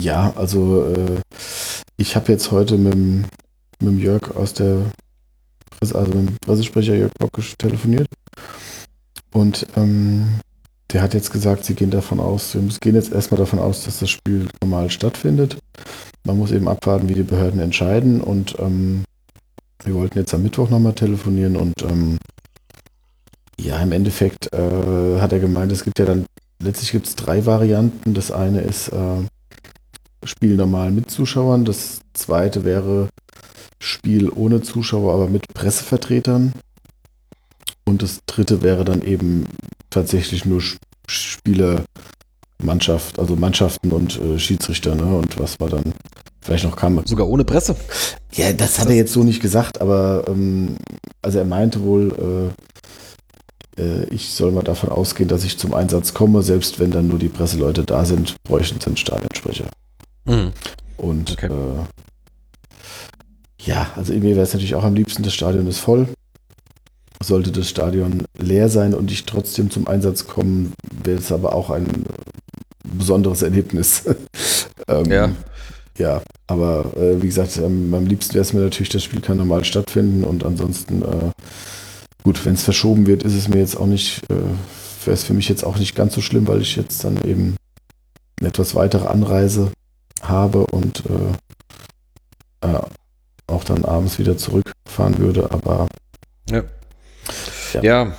[0.00, 1.20] ja, also äh,
[1.96, 3.26] ich habe jetzt heute mit,
[3.80, 4.86] mit Jörg aus der
[5.80, 8.06] also mit dem Pressesprecher Jörg Bockisch telefoniert.
[9.32, 10.40] Und ähm,
[10.92, 13.98] der hat jetzt gesagt, sie gehen davon aus, wir gehen jetzt erstmal davon aus, dass
[13.98, 15.56] das Spiel normal stattfindet.
[16.24, 18.20] Man muss eben abwarten, wie die Behörden entscheiden.
[18.20, 19.04] Und ähm,
[19.84, 22.18] wir wollten jetzt am Mittwoch nochmal telefonieren und ähm,
[23.58, 26.26] ja, im Endeffekt äh, hat er gemeint, es gibt ja dann
[26.62, 28.14] letztlich gibt es drei Varianten.
[28.14, 29.26] Das eine ist äh,
[30.24, 31.64] Spiel normal mit Zuschauern.
[31.64, 33.08] Das zweite wäre
[33.78, 36.52] Spiel ohne Zuschauer, aber mit Pressevertretern.
[37.84, 39.46] Und das dritte wäre dann eben
[39.90, 40.62] tatsächlich nur
[41.08, 41.84] Spieler,
[42.62, 45.16] Mannschaft, also Mannschaften und äh, Schiedsrichter, ne?
[45.16, 45.92] Und was war dann
[46.40, 47.02] vielleicht noch kam.
[47.04, 47.74] Sogar ohne Presse?
[48.32, 50.76] Ja, das hat er jetzt so nicht gesagt, aber ähm,
[51.22, 52.71] also er meinte wohl, äh,
[54.10, 57.28] ich soll mal davon ausgehen, dass ich zum Einsatz komme, selbst wenn dann nur die
[57.28, 59.64] Presseleute da sind, bräuchten sie einen Stadionsprecher.
[60.26, 60.52] Mhm.
[60.96, 61.46] Und okay.
[61.46, 61.84] äh,
[63.64, 66.08] Ja, also mir wäre es natürlich auch am liebsten, das Stadion ist voll.
[67.22, 70.72] Sollte das Stadion leer sein und ich trotzdem zum Einsatz kommen,
[71.04, 72.04] wäre es aber auch ein
[72.84, 74.02] besonderes Erlebnis.
[74.88, 75.30] ähm, ja.
[75.98, 79.36] Ja, aber äh, wie gesagt, ähm, am liebsten wäre es mir natürlich, das Spiel kann
[79.36, 81.30] normal stattfinden und ansonsten, äh,
[82.22, 84.34] gut, wenn es verschoben wird, ist es mir jetzt auch nicht, äh,
[85.04, 87.56] wäre es für mich jetzt auch nicht ganz so schlimm, weil ich jetzt dann eben
[88.38, 89.72] eine etwas weitere Anreise
[90.22, 92.80] habe und äh, äh,
[93.46, 95.88] auch dann abends wieder zurückfahren würde, aber
[96.48, 96.64] ja.
[97.74, 97.82] Ja.
[97.82, 98.16] ja.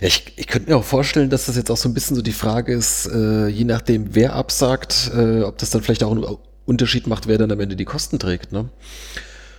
[0.00, 2.32] ich, ich könnte mir auch vorstellen, dass das jetzt auch so ein bisschen so die
[2.32, 6.24] Frage ist, äh, je nachdem, wer absagt, äh, ob das dann vielleicht auch einen
[6.66, 8.52] Unterschied macht, wer dann am Ende die Kosten trägt.
[8.52, 8.68] Ne?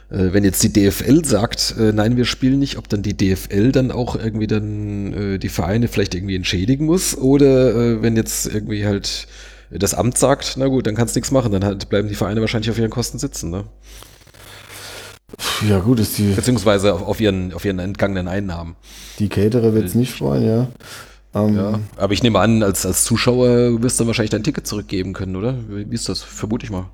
[0.09, 3.71] Äh, wenn jetzt die DFL sagt, äh, nein, wir spielen nicht, ob dann die DFL
[3.71, 8.45] dann auch irgendwie dann äh, die Vereine vielleicht irgendwie entschädigen muss oder äh, wenn jetzt
[8.45, 9.27] irgendwie halt
[9.71, 12.41] das Amt sagt, na gut, dann kannst du nichts machen, dann halt bleiben die Vereine
[12.41, 13.49] wahrscheinlich auf ihren Kosten sitzen.
[13.49, 13.65] Ne?
[15.67, 16.31] Ja, gut, ist die.
[16.31, 18.75] Beziehungsweise auf, auf, ihren, auf ihren entgangenen Einnahmen.
[19.19, 20.67] Die Caterer wird es nicht freuen, ja.
[21.33, 21.79] Um, ja.
[21.97, 25.35] Aber ich nehme an, als, als Zuschauer wirst du dann wahrscheinlich dein Ticket zurückgeben können,
[25.35, 25.55] oder?
[25.67, 26.21] Wie ist das?
[26.21, 26.85] Vermute ich mal.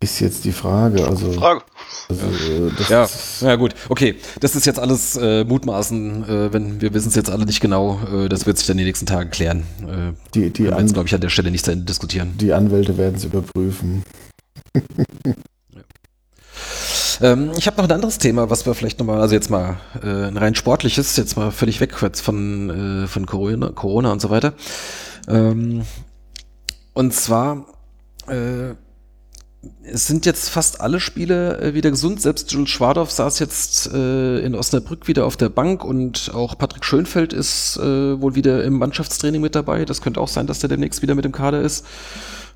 [0.00, 1.06] Ist jetzt die Frage.
[1.06, 1.62] Also, Frage.
[2.10, 3.08] Also, äh, ja,
[3.40, 3.74] ja, gut.
[3.88, 6.24] Okay, das ist jetzt alles äh, Mutmaßen.
[6.24, 7.98] Äh, wenn wir wissen es jetzt alle nicht genau.
[8.12, 9.60] Äh, das wird sich dann in den nächsten Tagen klären.
[9.80, 12.34] Äh, die, die wir glaube ich, an der Stelle nicht zu Ende diskutieren.
[12.38, 14.04] Die Anwälte werden es überprüfen.
[17.20, 20.26] Ähm, ich habe noch ein anderes Thema, was wir vielleicht nochmal, also jetzt mal äh,
[20.26, 24.52] ein rein sportliches, jetzt mal völlig weg von, äh, von Corona, Corona und so weiter.
[25.28, 25.82] Ähm,
[26.92, 27.66] und zwar,
[28.28, 28.74] äh,
[29.82, 32.20] es sind jetzt fast alle Spiele äh, wieder gesund.
[32.20, 36.84] Selbst Jules Schwadorf saß jetzt äh, in Osnabrück wieder auf der Bank und auch Patrick
[36.84, 39.84] Schönfeld ist äh, wohl wieder im Mannschaftstraining mit dabei.
[39.84, 41.84] Das könnte auch sein, dass der demnächst wieder mit im Kader ist.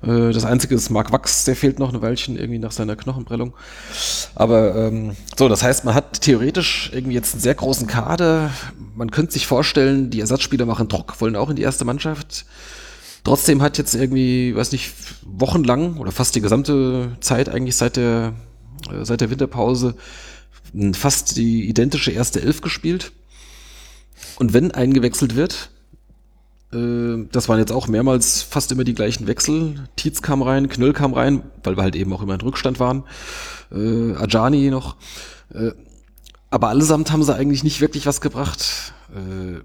[0.03, 3.53] Äh, das Einzige ist Marc Wachs, der fehlt noch ein Weilchen irgendwie nach seiner Knochenprellung.
[4.35, 8.51] Aber ähm, so, das heißt, man hat theoretisch irgendwie jetzt einen sehr großen Kader.
[8.95, 12.45] Man könnte sich vorstellen, die Ersatzspieler machen Druck, wollen auch in die erste Mannschaft.
[13.23, 14.93] Trotzdem hat jetzt irgendwie, weiß nicht,
[15.23, 18.33] wochenlang oder fast die gesamte Zeit eigentlich seit der,
[18.91, 19.95] äh, seit der Winterpause
[20.93, 23.11] fast die identische erste Elf gespielt.
[24.39, 25.69] Und wenn eingewechselt wird,
[26.73, 29.87] äh, das waren jetzt auch mehrmals fast immer die gleichen Wechsel.
[29.95, 33.03] Tietz kam rein, Knöll kam rein, weil wir halt eben auch immer in Rückstand waren.
[33.71, 34.95] Äh, Ajani noch.
[35.53, 35.71] Äh,
[36.49, 38.93] aber allesamt haben sie eigentlich nicht wirklich was gebracht.
[39.13, 39.61] Äh,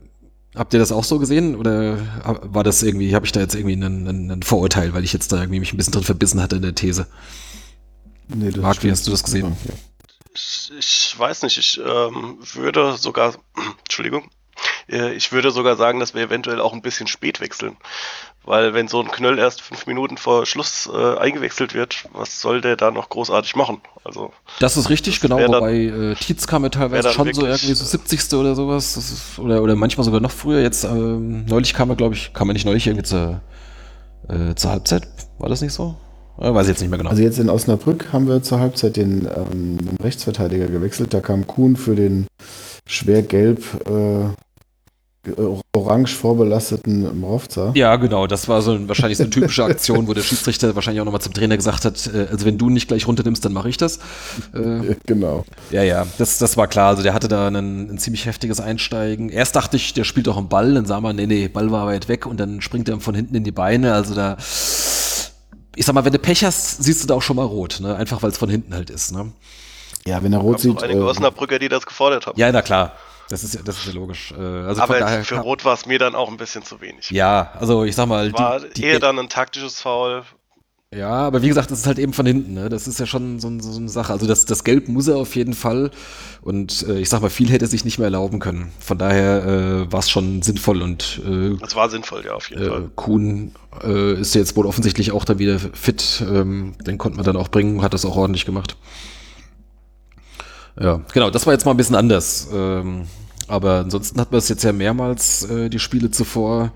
[0.57, 3.75] habt ihr das auch so gesehen oder war das irgendwie, habe ich da jetzt irgendwie
[3.75, 6.63] einen, einen, Vorurteil, weil ich jetzt da irgendwie mich ein bisschen drin verbissen hatte in
[6.63, 7.07] der These?
[8.29, 9.57] Nee, Marc, wie hast du das gesehen?
[10.35, 13.35] Ich, ich weiß nicht, ich ähm, würde sogar,
[13.85, 14.29] Entschuldigung,
[14.89, 17.77] äh, ich würde sogar sagen, dass wir eventuell auch ein bisschen spät wechseln.
[18.47, 22.61] Weil wenn so ein Knöll erst fünf Minuten vor Schluss äh, eingewechselt wird, was soll
[22.61, 23.81] der da noch großartig machen?
[24.05, 27.75] Also Das ist richtig, das genau, wobei äh, Tietz kam ja teilweise schon so irgendwie
[27.75, 28.35] so 70.
[28.35, 28.97] oder sowas.
[28.97, 30.61] Ist, oder, oder manchmal sogar noch früher.
[30.61, 33.41] Jetzt ähm, neulich kam er, glaube ich, kam er nicht neulich irgendwie zur,
[34.29, 35.09] äh, zur Halbzeit.
[35.39, 35.97] War das nicht so?
[36.39, 37.11] Äh, weiß ich jetzt nicht mehr genau.
[37.11, 41.13] Also jetzt in Osnabrück haben wir zur Halbzeit den, ähm, den Rechtsverteidiger gewechselt.
[41.13, 42.29] Da kam Kuhn für den
[42.87, 44.29] schwer gelb äh,
[45.75, 47.73] orange vorbelasteten Mrovza.
[47.75, 48.27] Ja, genau.
[48.27, 51.35] Das war so wahrscheinlich so eine typische Aktion, wo der Schiedsrichter wahrscheinlich auch nochmal zum
[51.35, 53.99] Trainer gesagt hat, äh, also wenn du nicht gleich runternimmst, dann mache ich das.
[54.55, 55.45] Äh, genau.
[55.71, 56.89] Ja, ja, das, das war klar.
[56.89, 59.29] Also der hatte da ein, ein ziemlich heftiges Einsteigen.
[59.29, 61.87] Erst dachte ich, der spielt auch einen Ball, dann sah man, nee, nee, Ball war
[61.87, 63.95] weit weg und dann springt er von hinten in die Beine.
[63.95, 67.45] Also da, ich sag mal, wenn du Pech hast, siehst du da auch schon mal
[67.45, 67.97] rot, ne?
[67.97, 69.33] Einfach weil es von hinten halt ist, ne?
[70.07, 70.83] Ja, wenn er rot sieht.
[70.83, 72.39] einige äh, Osnabrücker, die das gefordert haben.
[72.39, 72.93] Ja, na klar.
[73.29, 74.33] Das ist ja, das ist ja logisch.
[74.33, 77.11] Äh, also Aber daher, für Rot war es mir dann auch ein bisschen zu wenig.
[77.11, 78.33] Ja, also ich sag mal.
[78.33, 80.23] War die, die, eher dann ein taktisches Foul.
[80.95, 82.55] Ja, aber wie gesagt, das ist halt eben von hinten.
[82.55, 82.69] Ne?
[82.69, 84.13] Das ist ja schon so, so eine Sache.
[84.13, 85.91] Also das, das Gelb muss er auf jeden Fall.
[86.43, 88.73] Und äh, ich sag mal, viel hätte er sich nicht mehr erlauben können.
[88.79, 91.21] Von daher äh, war es schon sinnvoll und.
[91.27, 92.91] Äh, das war sinnvoll, ja, auf jeden äh, Fall.
[92.95, 93.53] Kuhn
[93.83, 96.25] äh, ist jetzt wohl offensichtlich auch dann wieder fit.
[96.27, 98.77] Ähm, den konnte man dann auch bringen, hat das auch ordentlich gemacht.
[100.79, 102.49] Ja, genau, das war jetzt mal ein bisschen anders.
[102.53, 103.07] Ähm,
[103.49, 106.73] aber ansonsten hat man es jetzt ja mehrmals, äh, die Spiele zuvor.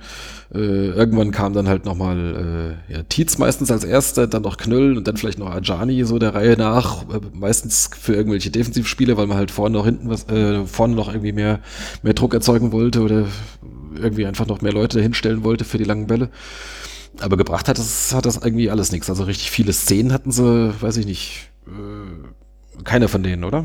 [0.54, 4.96] Äh, irgendwann kam dann halt nochmal äh, ja, Tietz meistens als erster, dann noch Knöll
[4.96, 7.02] und dann vielleicht noch Ajani so der Reihe nach.
[7.02, 11.08] Äh, meistens für irgendwelche Defensivspiele, weil man halt vorne noch hinten was, äh, vorne noch
[11.08, 11.60] irgendwie mehr,
[12.02, 13.26] mehr Druck erzeugen wollte oder
[13.96, 16.30] irgendwie einfach noch mehr Leute hinstellen wollte für die langen Bälle.
[17.20, 19.10] Aber gebracht hat das, hat das irgendwie alles nichts.
[19.10, 23.64] Also richtig viele Szenen hatten sie, weiß ich nicht, äh, keiner von denen, oder?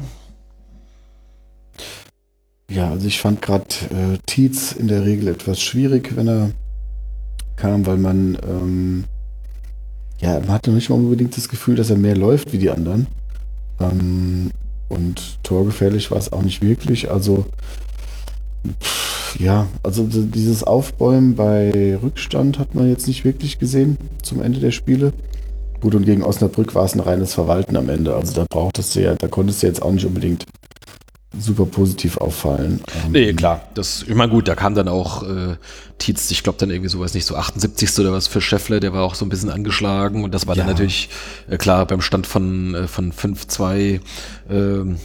[2.69, 6.51] Ja, also ich fand gerade äh, Tietz in der Regel etwas schwierig, wenn er
[7.55, 9.03] kam, weil man ähm,
[10.19, 13.07] ja, man hatte nicht mal unbedingt das Gefühl, dass er mehr läuft wie die anderen.
[13.79, 14.51] Ähm,
[14.87, 17.11] Und torgefährlich war es auch nicht wirklich.
[17.11, 17.45] Also,
[18.81, 24.59] pff, ja, also dieses Aufbäumen bei Rückstand hat man jetzt nicht wirklich gesehen zum Ende
[24.59, 25.13] der Spiele.
[25.81, 28.15] Gut, und gegen Osnabrück war es ein reines Verwalten am Ende.
[28.15, 30.45] Also da brauchtest du ja, da konntest du jetzt auch nicht unbedingt
[31.39, 32.81] super positiv auffallen.
[33.05, 33.63] Ähm, nee, klar.
[33.73, 35.55] Das, ich meine, gut, da kam dann auch äh,
[35.97, 37.99] Tietz, ich glaube dann irgendwie so, weiß nicht, so 78.
[37.99, 40.63] oder was für Scheffler, der war auch so ein bisschen angeschlagen und das war ja.
[40.63, 41.09] dann natürlich,
[41.49, 43.99] äh, klar, beim Stand von, äh, von 5-2,
[44.49, 44.95] äh,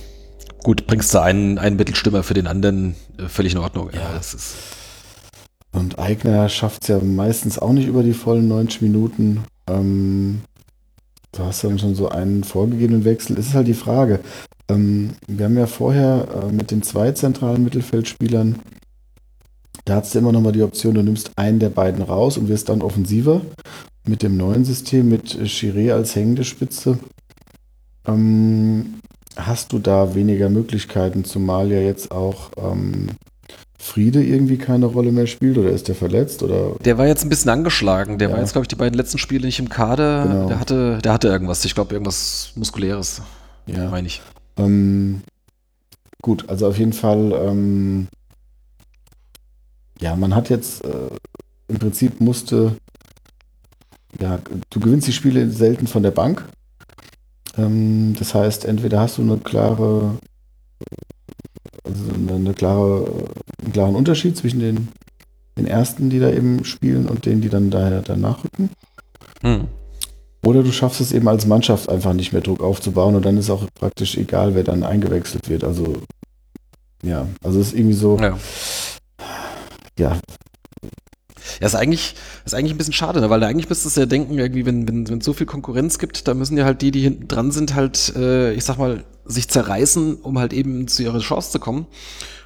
[0.62, 3.90] gut, bringst du einen, einen Mittelstimmer für den anderen, äh, völlig in Ordnung.
[3.92, 4.54] Ja, ja das ist.
[5.72, 9.44] Und Eigner schafft es ja meistens auch nicht über die vollen 90 Minuten.
[9.68, 10.40] Ähm,
[11.32, 13.38] du hast dann schon so einen vorgegebenen Wechsel.
[13.38, 14.20] Es ist halt die Frage,
[14.68, 18.60] ähm, wir haben ja vorher äh, mit den zwei zentralen Mittelfeldspielern,
[19.84, 22.48] da hast du immer noch mal die Option, du nimmst einen der beiden raus und
[22.48, 23.40] wirst dann offensiver.
[24.06, 26.98] Mit dem neuen System, mit Chiré als hängende Spitze,
[28.06, 29.00] ähm,
[29.36, 33.08] hast du da weniger Möglichkeiten, zumal ja jetzt auch ähm,
[33.82, 36.76] Friede irgendwie keine Rolle mehr spielt oder ist der verletzt oder?
[36.84, 38.18] Der war jetzt ein bisschen angeschlagen.
[38.18, 38.34] Der ja.
[38.34, 40.24] war jetzt, glaube ich, die beiden letzten Spiele nicht im Kader.
[40.26, 40.48] Genau.
[40.48, 41.64] Der hatte, der hatte irgendwas.
[41.64, 43.22] Ich glaube, irgendwas Muskuläres.
[43.66, 43.88] Ja.
[43.88, 44.20] Meine ich.
[44.58, 45.22] Ähm,
[46.20, 48.08] gut, also auf jeden Fall, ähm,
[49.98, 51.08] ja, man hat jetzt äh,
[51.68, 52.76] im Prinzip musste,
[54.20, 56.44] ja, du gewinnst die Spiele selten von der Bank.
[57.56, 60.18] Ähm, das heißt, entweder hast du eine klare,
[61.84, 63.26] also eine, eine klare,
[63.62, 64.88] einen klaren Unterschied zwischen den,
[65.58, 68.70] den ersten, die da eben spielen und denen, die dann daher danach rücken.
[69.42, 69.68] Hm.
[70.44, 73.50] Oder du schaffst es eben als Mannschaft einfach nicht mehr Druck aufzubauen und dann ist
[73.50, 75.64] auch praktisch egal, wer dann eingewechselt wird.
[75.64, 75.98] Also,
[77.02, 78.38] ja, also es ist irgendwie so, ja,
[79.98, 80.18] ja
[81.60, 82.14] ja, ist eigentlich,
[82.44, 83.30] ist eigentlich ein bisschen schade, ne?
[83.30, 86.28] weil eigentlich müsstest du ja denken, irgendwie, wenn, wenn, wenn es so viel Konkurrenz gibt,
[86.28, 89.48] da müssen ja halt die, die hinten dran sind, halt, äh, ich sag mal, sich
[89.48, 91.86] zerreißen, um halt eben zu ihrer Chance zu kommen.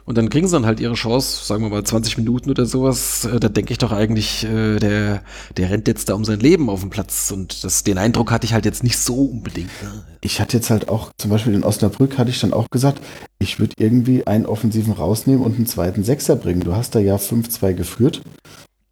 [0.06, 3.24] Und dann kriegen sie dann halt ihre Chance, sagen wir mal 20 Minuten oder sowas.
[3.24, 5.22] Äh, da denke ich doch eigentlich, äh, der,
[5.56, 7.30] der rennt jetzt da um sein Leben auf dem Platz.
[7.30, 9.70] Und das, den Eindruck hatte ich halt jetzt nicht so unbedingt.
[9.82, 10.04] Ne?
[10.20, 13.00] Ich hatte jetzt halt auch, zum Beispiel in Osnabrück hatte ich dann auch gesagt,
[13.38, 16.60] ich würde irgendwie einen Offensiven rausnehmen und einen zweiten Sechser bringen.
[16.60, 18.20] Du hast da ja 5-2 geführt.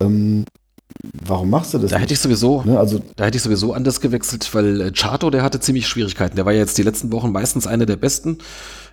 [0.04, 0.44] Ähm,
[1.24, 1.90] warum machst du das?
[1.90, 5.30] Da hätte ich sowieso, ne, also, da hätte ich sowieso anders gewechselt, weil äh, Chato,
[5.30, 6.36] der hatte ziemlich Schwierigkeiten.
[6.36, 8.38] Der war ja jetzt die letzten Wochen meistens einer der besten.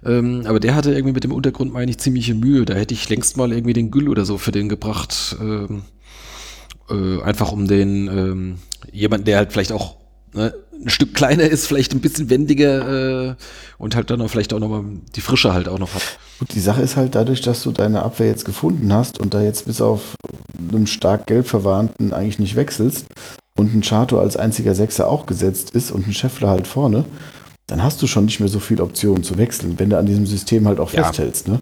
[0.05, 2.65] Ähm, aber der hatte irgendwie mit dem Untergrund, meine ich, ziemliche Mühe.
[2.65, 5.35] Da hätte ich längst mal irgendwie den Gül oder so für den gebracht.
[5.41, 5.83] Ähm,
[6.89, 8.55] äh, einfach um den ähm,
[8.91, 9.97] jemanden, der halt vielleicht auch
[10.33, 10.53] ne,
[10.83, 13.35] ein Stück kleiner ist, vielleicht ein bisschen wendiger äh,
[13.77, 14.83] und halt dann auch vielleicht auch nochmal
[15.15, 16.01] die Frische halt auch noch hat.
[16.39, 19.41] Gut, die Sache ist halt dadurch, dass du deine Abwehr jetzt gefunden hast und da
[19.41, 20.15] jetzt bis auf
[20.71, 23.05] einem stark gelb verwarnten eigentlich nicht wechselst
[23.57, 27.05] und ein Chato als einziger Sechser auch gesetzt ist und ein Scheffler halt vorne,
[27.67, 30.25] dann hast du schon nicht mehr so viele Optionen zu wechseln, wenn du an diesem
[30.25, 31.03] System halt auch ja.
[31.03, 31.47] festhältst.
[31.47, 31.59] Ne?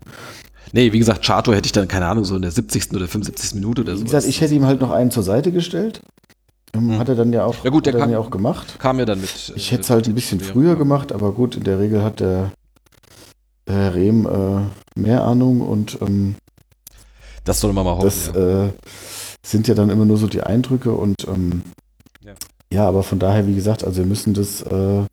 [0.73, 2.91] Nee, wie gesagt, Chato hätte ich dann, keine Ahnung, so in der 70.
[2.93, 3.55] oder 75.
[3.55, 4.01] Minute oder so.
[4.01, 6.01] Wie gesagt, ich hätte ihm halt noch einen zur Seite gestellt.
[6.75, 6.99] Hm.
[6.99, 8.77] Hat er dann ja auch, ja gut, der kam, ja auch gemacht.
[8.79, 9.53] Kam ja dann mit.
[9.55, 12.51] Ich hätte es halt ein bisschen früher gemacht, aber gut, in der Regel hat der,
[13.67, 16.35] der Rehm äh, mehr Ahnung und ähm,
[17.43, 18.05] das soll man mal hoffen.
[18.05, 18.65] Das ja.
[18.65, 18.69] äh,
[19.43, 21.63] sind ja dann immer nur so die Eindrücke und ähm,
[22.23, 22.33] ja.
[22.71, 22.87] ja.
[22.87, 25.05] aber von daher, wie gesagt, also wir müssen das, äh,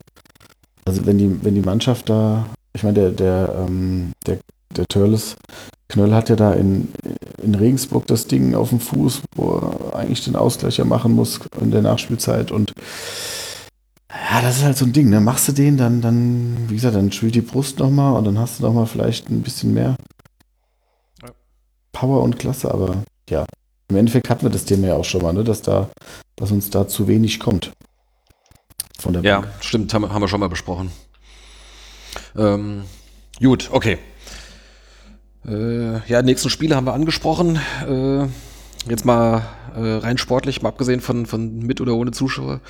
[0.83, 4.39] also wenn die, wenn die Mannschaft da, ich meine, der, der, ähm, der,
[4.75, 5.37] der Törles
[5.87, 6.91] Knöll hat ja da in,
[7.41, 11.39] in Regensburg das Ding auf dem Fuß, wo er eigentlich den Ausgleich ja machen muss
[11.61, 12.73] in der Nachspielzeit und
[14.09, 15.19] ja, das ist halt so ein Ding, ne?
[15.19, 18.59] Machst du den, dann, dann, wie gesagt, dann schwillt die Brust nochmal und dann hast
[18.59, 19.97] du nochmal vielleicht ein bisschen mehr
[21.91, 23.45] Power und Klasse, aber ja,
[23.87, 25.43] im Endeffekt hatten wir das Thema ja auch schon mal, ne?
[25.43, 25.89] dass da,
[26.35, 27.71] dass uns da zu wenig kommt.
[28.99, 29.53] Von der ja, Bank.
[29.61, 30.91] stimmt, haben, haben wir schon mal besprochen.
[32.35, 32.83] Ähm,
[33.39, 33.97] gut, okay.
[35.47, 37.59] Äh, ja, nächsten Spiele haben wir angesprochen.
[37.87, 38.27] Äh,
[38.89, 39.43] jetzt mal
[39.75, 42.61] äh, rein sportlich, mal abgesehen von, von mit oder ohne Zuschauer.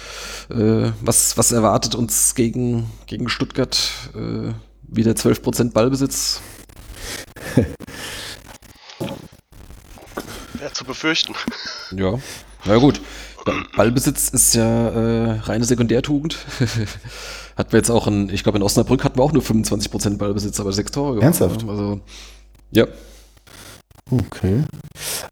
[0.50, 3.78] Äh, was, was erwartet uns gegen, gegen Stuttgart?
[4.14, 4.54] Äh,
[4.88, 6.42] wieder 12% Ballbesitz?
[10.54, 11.34] Wäre zu befürchten.
[11.92, 12.18] Ja,
[12.66, 13.00] na gut.
[13.76, 16.40] Ballbesitz ist ja äh, reine Sekundärtugend.
[17.56, 20.60] hatten wir jetzt auch in, ich glaube in Osnabrück hatten wir auch nur 25% Ballbesitz,
[20.60, 21.22] aber sechs Tore.
[21.22, 21.64] Ernsthaft?
[21.70, 22.02] Also
[22.72, 22.88] ja.
[24.12, 24.64] Okay.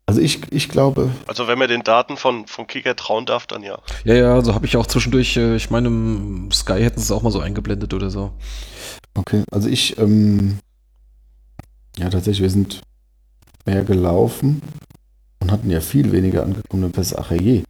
[0.07, 1.11] Also ich, ich glaube.
[1.27, 3.80] Also wenn man den Daten von, vom Kicker trauen darf, dann ja.
[4.03, 7.11] Ja, ja, also habe ich auch zwischendurch, äh, ich meine, im Sky hätten sie es
[7.11, 8.34] auch mal so eingeblendet oder so.
[9.14, 10.57] Okay, also ich, ähm,
[11.97, 12.81] ja tatsächlich, wir sind
[13.65, 14.61] mehr gelaufen
[15.39, 17.18] und hatten ja viel weniger angekommene Pässe.
[17.19, 17.64] Ach je.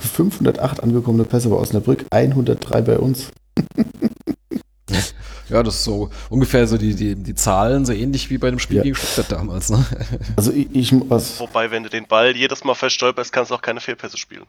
[0.00, 3.30] 508 angekommene Pässe bei Osnabrück, 103 bei uns.
[5.52, 8.58] Ja, das ist so ungefähr so die, die, die Zahlen, so ähnlich wie bei dem
[8.58, 8.82] Spiel Ja.
[8.84, 9.68] gegen Stuttgart damals.
[9.70, 9.84] Ne?
[10.36, 13.62] Also ich, ich was, Wobei, wenn du den Ball jedes Mal verstolperst, kannst du auch
[13.62, 14.46] keine Fehlpässe spielen.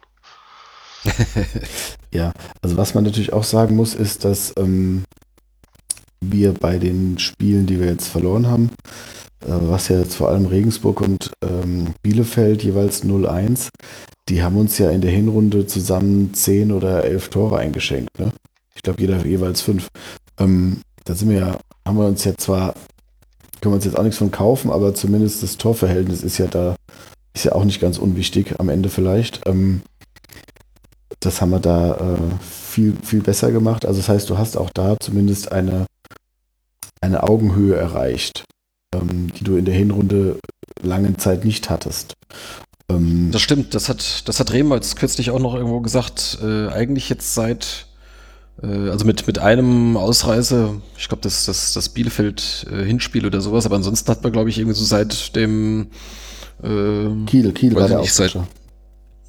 [2.14, 2.32] ja,
[2.62, 5.04] also was man natürlich auch sagen muss, ist, dass ähm,
[6.22, 8.70] wir bei den Spielen, die wir jetzt verloren haben,
[9.42, 13.68] äh, was ja jetzt vor allem Regensburg und ähm, Bielefeld jeweils 0-1,
[14.30, 18.18] die haben uns ja in der Hinrunde zusammen 10 oder 11 Tore eingeschenkt.
[18.20, 18.32] Ne?
[18.76, 19.88] Ich glaube, jeder jeweils 5.
[20.40, 22.74] Ähm, da sind wir ja, haben wir uns ja zwar,
[23.62, 26.76] können wir uns jetzt auch nichts von kaufen, aber zumindest das Torverhältnis ist ja da,
[27.34, 29.42] ist ja auch nicht ganz unwichtig am Ende vielleicht.
[29.46, 29.82] Ähm,
[31.20, 33.86] das haben wir da äh, viel, viel besser gemacht.
[33.86, 35.86] Also das heißt, du hast auch da zumindest eine,
[37.02, 38.44] eine Augenhöhe erreicht,
[38.94, 40.40] ähm, die du in der Hinrunde
[40.82, 42.14] lange Zeit nicht hattest.
[42.90, 47.10] Ähm, Das stimmt, das hat, das hat Remholz kürzlich auch noch irgendwo gesagt, äh, eigentlich
[47.10, 47.88] jetzt seit,
[48.62, 54.10] also mit, mit einem Ausreise, ich glaube, das, das, das Bielefeld-Hinspiel oder sowas, aber ansonsten
[54.10, 55.88] hat man, glaube ich, irgendwie so seit dem
[56.64, 58.38] ähm, Kiel, Kiel war der nicht, seit-.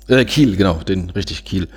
[0.07, 1.69] Äh, Kiel, genau, den richtig Kiel.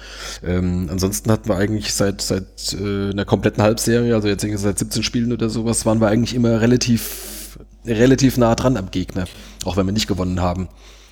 [0.43, 4.77] Ähm, ansonsten hatten wir eigentlich seit seit äh, einer kompletten Halbserie, also jetzt irgendwie seit
[4.77, 9.25] 17 Spielen oder sowas, waren wir eigentlich immer relativ relativ nah dran am Gegner,
[9.63, 10.67] auch wenn wir nicht gewonnen haben.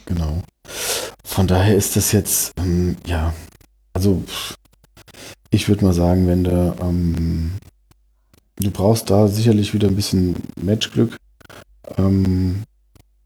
[0.05, 0.43] Genau.
[1.23, 3.33] Von daher ist das jetzt, ähm, ja,
[3.93, 4.23] also
[5.55, 7.51] ich würde mal sagen, wenn du, ähm,
[8.57, 11.17] du brauchst da sicherlich wieder ein bisschen Matchglück.
[11.97, 12.63] Ähm,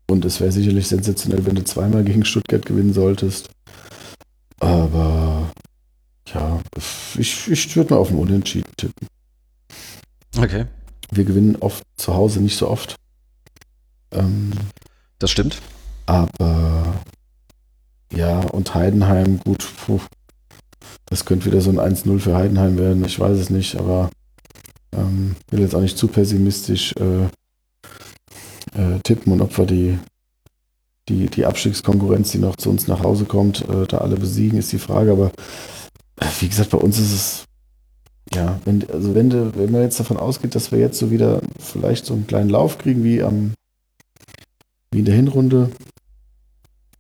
[0.08, 3.50] und es wäre sicherlich sensationell, wenn du zweimal gegen Stuttgart gewinnen solltest.
[4.60, 5.52] Aber
[6.34, 6.60] ja,
[7.18, 9.08] ich, ich würde mal auf den Unentschieden tippen.
[10.38, 10.66] Okay,
[11.12, 12.96] Wir gewinnen oft zu Hause, nicht so oft.
[14.12, 14.52] Ähm,
[15.20, 15.62] das stimmt.
[16.06, 17.02] aber
[18.12, 20.00] ja, und Heidenheim, gut, puh,
[21.10, 24.10] das könnte wieder so ein 1-0 für Heidenheim werden, ich weiß es nicht, aber
[24.92, 27.24] ähm, will jetzt auch nicht zu pessimistisch äh,
[28.80, 30.00] äh, tippen und ob wir die,
[31.08, 34.72] die, die Abstiegskonkurrenz, die noch zu uns nach Hause kommt, äh, da alle besiegen, ist
[34.72, 35.32] die Frage, aber
[36.20, 37.46] äh, wie gesagt, bei uns ist es
[38.34, 41.42] ja, wenn, also wenn, du, wenn man jetzt davon ausgeht, dass wir jetzt so wieder
[41.58, 43.54] vielleicht so einen kleinen Lauf kriegen wie am
[44.92, 45.72] wie in der Hinrunde,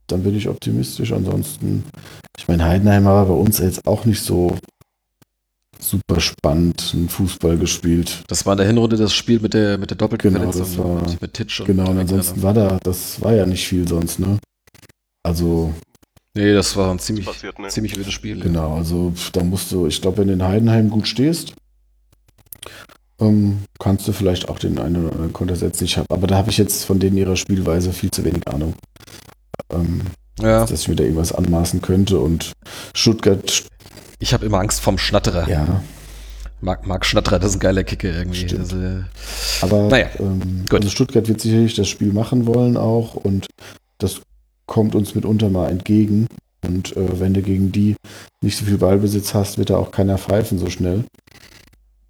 [0.07, 1.11] dann bin ich optimistisch.
[1.11, 1.83] Ansonsten,
[2.39, 4.57] ich meine, Heidenheim war bei uns jetzt auch nicht so
[5.77, 8.23] super spannend einen Fußball gespielt.
[8.27, 11.01] Das war in der Hinrunde das Spiel mit der mit der doppelten Genau, das war-
[11.21, 14.39] mit, Titsch und Genau, und ansonsten war da, das war ja nicht viel sonst, ne?
[15.23, 15.73] Also,
[16.35, 17.67] Nee, das war ein ziemlich passiert, ne?
[17.67, 18.39] ziemlich wildes Spiel.
[18.39, 21.53] genau, also da musst du, ich glaube, wenn du in Heidenheim gut stehst,
[23.19, 25.83] ähm, kannst du vielleicht auch den einen oder anderen Konter setzen.
[25.85, 28.75] Ich hab, aber da habe ich jetzt von denen ihrer Spielweise viel zu wenig Ahnung.
[29.71, 30.01] Ähm,
[30.41, 32.51] Ja, dass ich mir da irgendwas anmaßen könnte und
[32.93, 33.63] Stuttgart,
[34.19, 35.47] ich habe immer Angst vom Schnatterer.
[35.49, 35.81] ja,
[36.61, 38.45] Marc, Marc Schnatterer, das ist ein geiler Kicker irgendwie.
[38.45, 39.03] Das, äh,
[39.61, 40.79] Aber Naja, ähm, gut.
[40.81, 43.47] also Stuttgart wird sicherlich das Spiel machen wollen auch und
[43.97, 44.21] das
[44.65, 46.27] kommt uns mitunter mal entgegen.
[46.65, 47.95] Und äh, wenn du gegen die
[48.41, 51.05] nicht so viel Ballbesitz hast, wird da auch keiner pfeifen so schnell.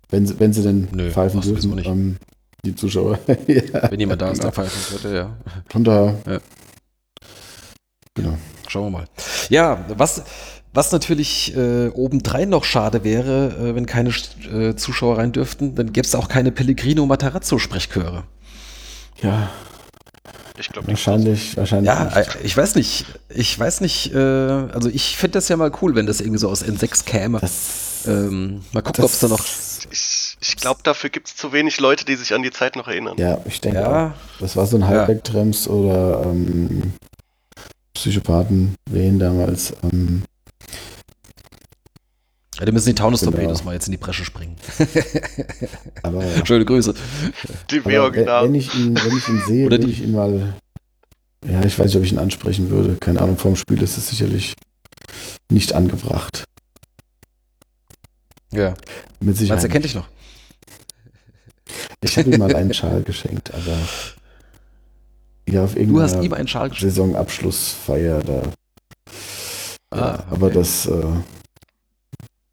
[0.10, 2.18] Wenn sie, wenn sie denn Nö, pfeifen dürfen, ähm,
[2.65, 3.19] die Zuschauer.
[3.47, 5.38] ja, wenn jemand da ist, der pfeifen könnte, ja.
[5.69, 6.39] Von daher, Ja.
[8.22, 8.38] Genau.
[8.68, 9.06] Schauen wir mal.
[9.50, 10.24] Ja, was,
[10.74, 14.10] was natürlich äh, obendrein noch schade wäre, äh, wenn keine
[14.54, 18.24] äh, Zuschauer rein dürften, dann gäbe es auch keine Pellegrino Matarazzo-Sprechchöre.
[19.24, 19.50] Ja,
[20.60, 21.88] Ich glaube, wahrscheinlich, wahrscheinlich.
[21.88, 22.16] Ja, nicht.
[22.18, 23.06] äh, ich weiß nicht.
[23.30, 26.50] Ich weiß nicht, äh, also ich finde das ja mal cool, wenn das irgendwie so
[26.50, 27.40] aus N6 käme.
[27.40, 29.44] das, Ähm, mal gucken, ob es da noch.
[29.91, 32.88] ich, ich glaube, dafür gibt es zu wenig Leute, die sich an die Zeit noch
[32.88, 33.16] erinnern.
[33.18, 33.91] Ja, ich denke auch.
[33.91, 34.88] Ja, Das war so ein Ja.
[34.90, 36.94] Halbwegtrems oder ähm,
[38.00, 39.74] Psychopathen, wen damals.
[39.84, 40.24] Ähm,
[42.58, 43.66] ja, da müssen die Taunus-Torpedos Genau.
[43.66, 44.56] mal jetzt in die Bresche springen.
[46.04, 46.94] aber Schöne Grüße.
[47.72, 50.54] Die aber wenn, ich ihn, wenn ich ihn sehe, würde ich ihn mal.
[51.46, 52.96] Ja, ich weiß nicht, ob ich ihn ansprechen würde.
[52.96, 54.56] Keine Ahnung, vorm Spiel ist es sicherlich
[55.52, 56.44] nicht angebracht.
[58.52, 58.78] Ja, Mit
[59.22, 59.64] meinst du, Sicherheit.
[59.64, 60.08] er kennt dich noch?
[62.02, 63.78] Ich habe ihm mal einen Schal geschenkt, aber
[65.54, 66.96] ja, auf Du hast ihm einen Schal geschenkt.
[66.96, 68.42] Saisonabschlussfeier da.
[69.92, 70.56] Ah, Ja, aber okay.
[70.56, 71.04] das äh,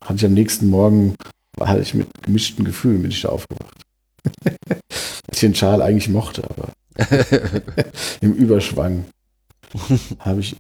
[0.03, 1.15] hatte ich am nächsten Morgen,
[1.61, 3.75] hatte ich mit gemischten Gefühlen bin ich da aufgewacht.
[4.69, 6.69] Dass ich den Schal eigentlich mochte, aber
[8.21, 9.05] im Überschwang
[10.21, 10.57] habe ich.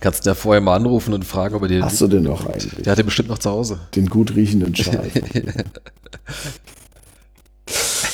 [0.00, 1.84] Kannst du ja vorher mal anrufen und fragen, ob er dir.
[1.84, 3.78] Hast du denn noch eigentlich Der hat den bestimmt noch zu Hause.
[3.94, 5.08] den gut riechenden Schal?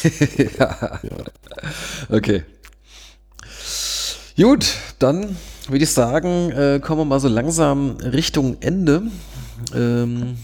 [0.58, 1.00] ja.
[2.08, 2.42] Okay.
[4.36, 5.36] Gut, dann
[5.68, 9.02] würde ich sagen, äh, kommen wir mal so langsam Richtung Ende.
[9.74, 10.36] Ähm,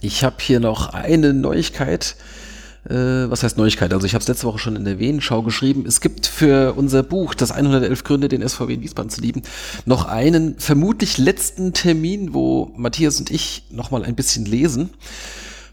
[0.00, 2.16] Ich habe hier noch eine Neuigkeit.
[2.88, 3.92] Äh, was heißt Neuigkeit?
[3.92, 5.84] Also ich habe es letzte Woche schon in der Venenschau geschrieben.
[5.86, 9.42] Es gibt für unser Buch, das 111 Gründe, den SVW in Wiesbaden zu lieben,
[9.84, 14.90] noch einen vermutlich letzten Termin, wo Matthias und ich nochmal ein bisschen lesen.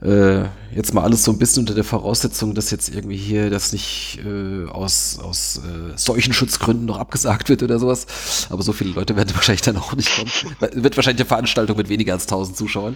[0.01, 3.73] Äh, jetzt mal alles so ein bisschen unter der Voraussetzung, dass jetzt irgendwie hier das
[3.73, 8.47] nicht äh, aus, aus äh, Seuchenschutzgründen noch abgesagt wird oder sowas.
[8.49, 10.31] Aber so viele Leute werden wahrscheinlich dann auch nicht kommen.
[10.59, 12.95] wird wahrscheinlich eine Veranstaltung mit weniger als 1000 Zuschauern.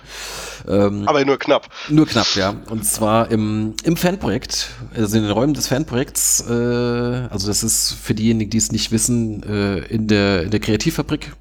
[0.68, 1.68] Ähm, Aber nur knapp.
[1.90, 2.56] Nur knapp, ja.
[2.70, 6.46] Und zwar im, im Fanprojekt, also in den Räumen des Fanprojekts.
[6.50, 10.62] Äh, also das ist für diejenigen, die es nicht wissen, äh, in, der, in der
[10.62, 11.34] Kreativfabrik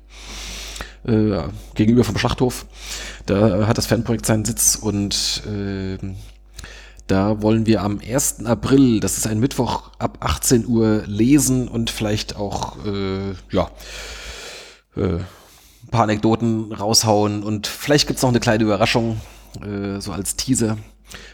[1.07, 1.43] äh,
[1.75, 2.67] gegenüber vom Schlachthof.
[3.27, 5.99] Da hat das Fanprojekt seinen Sitz und äh,
[7.07, 8.47] da wollen wir am 1.
[8.47, 13.71] April, das ist ein Mittwoch, ab 18 Uhr lesen und vielleicht auch, äh, ja,
[14.97, 19.21] äh, ein paar Anekdoten raushauen und vielleicht gibt's noch eine kleine Überraschung,
[19.61, 20.79] äh, so als Teaser.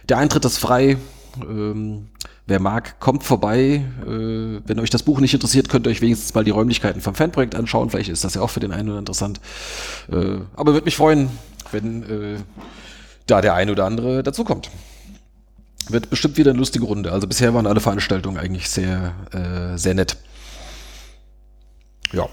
[0.08, 0.96] Der Eintritt ist frei.
[1.42, 2.08] Ähm,
[2.48, 3.84] wer mag, kommt vorbei.
[4.06, 7.14] Äh, wenn euch das Buch nicht interessiert, könnt ihr euch wenigstens mal die Räumlichkeiten vom
[7.14, 7.90] Fanprojekt anschauen.
[7.90, 9.40] Vielleicht ist das ja auch für den einen oder interessant.
[10.10, 11.28] Äh, aber würde mich freuen,
[11.70, 12.38] wenn äh,
[13.26, 14.70] da der eine oder andere dazukommt.
[15.90, 17.12] Wird bestimmt wieder eine lustige Runde.
[17.12, 20.16] Also bisher waren alle Veranstaltungen eigentlich sehr, äh, sehr nett.
[22.12, 22.28] Ja.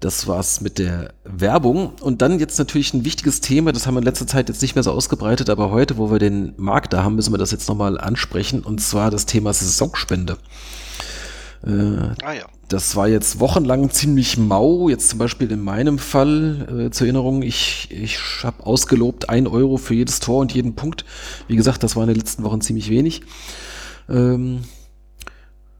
[0.00, 1.92] Das war's mit der Werbung.
[2.00, 4.76] Und dann jetzt natürlich ein wichtiges Thema, das haben wir in letzter Zeit jetzt nicht
[4.76, 7.68] mehr so ausgebreitet, aber heute, wo wir den Markt da haben, müssen wir das jetzt
[7.68, 8.62] nochmal ansprechen.
[8.62, 10.38] Und zwar das Thema Saisonspende.
[11.66, 11.70] Äh,
[12.22, 12.46] ah ja.
[12.68, 14.88] Das war jetzt wochenlang ziemlich mau.
[14.88, 19.78] Jetzt zum Beispiel in meinem Fall, äh, zur Erinnerung, ich, ich habe ausgelobt ein Euro
[19.78, 21.04] für jedes Tor und jeden Punkt.
[21.48, 23.22] Wie gesagt, das war in den letzten Wochen ziemlich wenig.
[24.08, 24.60] Ähm,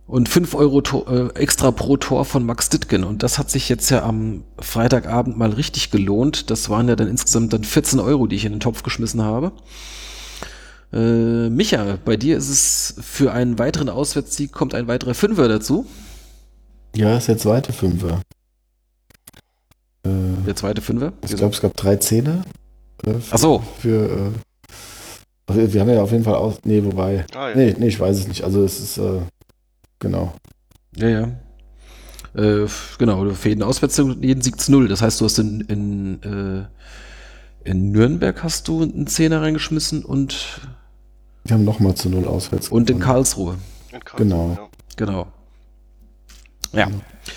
[0.09, 3.05] und fünf Euro äh, extra pro Tor von Max Dittgen.
[3.05, 6.51] Und das hat sich jetzt ja am Freitagabend mal richtig gelohnt.
[6.51, 9.53] Das waren ja dann insgesamt dann 14 Euro, die ich in den Topf geschmissen habe.
[10.95, 15.85] Äh, Micha, bei dir ist es für einen weiteren Auswärtssieg kommt ein weiterer Fünfer dazu.
[16.97, 18.23] Ja, ist der zweite Fünfer.
[20.05, 20.09] Äh,
[20.47, 21.13] der zweite Fünfer?
[21.23, 22.45] Ich glaube, es gab drei Zähne.
[23.07, 23.63] Äh, Ach so.
[23.81, 24.33] Für,
[25.51, 26.61] äh, wir haben ja auf jeden Fall aus.
[26.65, 27.27] Nee, wobei.
[27.35, 27.57] Ah, ja.
[27.57, 28.43] nee, nee, ich weiß es nicht.
[28.43, 29.21] Also es ist äh,
[29.99, 30.35] Genau.
[30.97, 31.29] Ja, ja.
[32.35, 32.67] Äh,
[32.99, 34.89] genau, für jeden Auswärtssieg jeden Sieg zu null.
[34.89, 40.61] Das heißt, du hast in, in, äh, in Nürnberg hast du einen Zehner reingeschmissen und.
[41.45, 42.69] Wir haben nochmal zu null auswärts.
[42.69, 43.57] Und in Karlsruhe.
[43.93, 44.19] in Karlsruhe.
[44.19, 44.51] Genau.
[44.51, 44.69] Ja.
[44.97, 45.27] Genau.
[46.73, 46.91] Ja.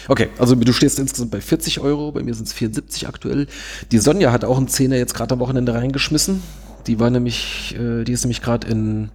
[0.08, 3.48] Okay, also du stehst insgesamt bei 40 Euro, bei mir sind es 74 aktuell.
[3.92, 6.44] Die Sonja hat auch einen Zehner jetzt gerade am Wochenende reingeschmissen.
[6.88, 9.10] Die war nämlich, äh, die ist nämlich gerade in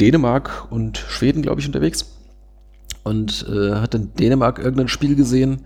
[0.00, 2.15] Dänemark und Schweden, glaube ich, unterwegs
[3.06, 5.60] und äh, hat in Dänemark irgendein Spiel gesehen.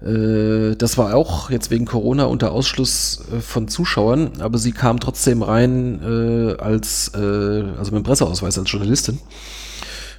[0.00, 5.00] Äh, das war auch jetzt wegen Corona unter Ausschluss äh, von Zuschauern, aber sie kam
[5.00, 9.18] trotzdem rein äh, als, äh, also mit dem Presseausweis als Journalistin.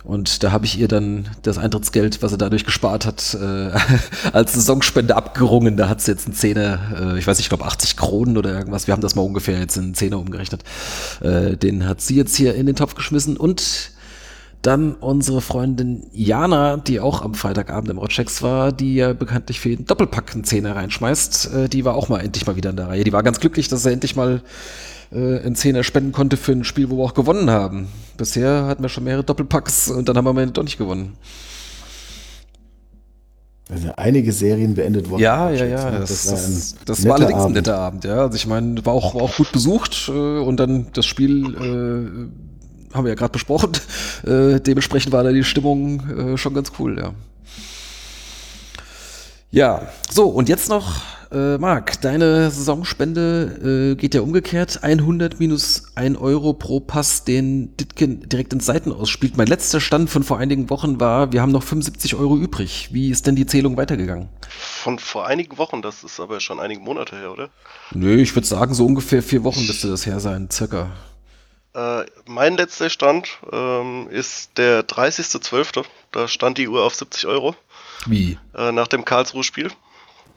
[0.03, 3.71] Und da habe ich ihr dann das Eintrittsgeld, was sie dadurch gespart hat, äh,
[4.31, 5.75] als Saisonspende abgerungen.
[5.75, 6.79] Da hat sie jetzt einen Zehner,
[7.15, 8.87] äh, ich weiß nicht, ich glaube 80 Kronen oder irgendwas.
[8.87, 10.63] Wir haben das mal ungefähr jetzt in Zehner umgerechnet.
[11.21, 13.91] Äh, den hat sie jetzt hier in den Topf geschmissen und
[14.61, 19.69] dann unsere Freundin Jana, die auch am Freitagabend im Rotchecks war, die ja bekanntlich für
[19.69, 21.53] jeden Doppelpack einen Zehner reinschmeißt.
[21.53, 23.03] Äh, die war auch mal endlich mal wieder in der Reihe.
[23.03, 24.41] Die war ganz glücklich, dass er endlich mal
[25.11, 27.87] äh, einen Zehner spenden konnte für ein Spiel, wo wir auch gewonnen haben.
[28.17, 31.13] Bisher hatten wir schon mehrere Doppelpacks und dann haben wir am Ende doch nicht gewonnen.
[33.69, 35.21] Also einige Serien beendet worden.
[35.21, 35.91] Ja, ja, ja.
[35.91, 37.51] Das, das, war, das, das war allerdings Abend.
[37.51, 38.21] ein netter Abend, ja.
[38.21, 42.46] Also ich meine, war auch, war auch gut besucht äh, und dann das Spiel äh,
[42.93, 43.71] haben wir ja gerade besprochen.
[44.25, 47.13] Äh, dementsprechend war da die Stimmung äh, schon ganz cool, ja.
[49.51, 51.01] Ja, so, und jetzt noch,
[51.31, 54.83] äh, Marc, deine Saisonspende äh, geht ja umgekehrt.
[54.83, 59.37] 100 minus 1 Euro pro Pass, den Ditkin direkt ins Seiten ausspielt.
[59.37, 62.89] Mein letzter Stand von vor einigen Wochen war, wir haben noch 75 Euro übrig.
[62.91, 64.29] Wie ist denn die Zählung weitergegangen?
[64.49, 67.49] Von vor einigen Wochen, das ist aber schon einige Monate her, oder?
[67.93, 70.91] Nö, ich würde sagen, so ungefähr vier Wochen müsste das her sein, circa.
[71.77, 75.85] Äh, mein letzter Stand ähm, ist der 30.12.
[76.11, 77.55] Da stand die Uhr auf 70 Euro.
[78.07, 78.39] Wie?
[78.55, 79.71] Äh, nach dem Karlsruhe-Spiel.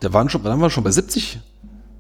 [0.00, 1.38] Da waren, schon, waren wir schon bei 70?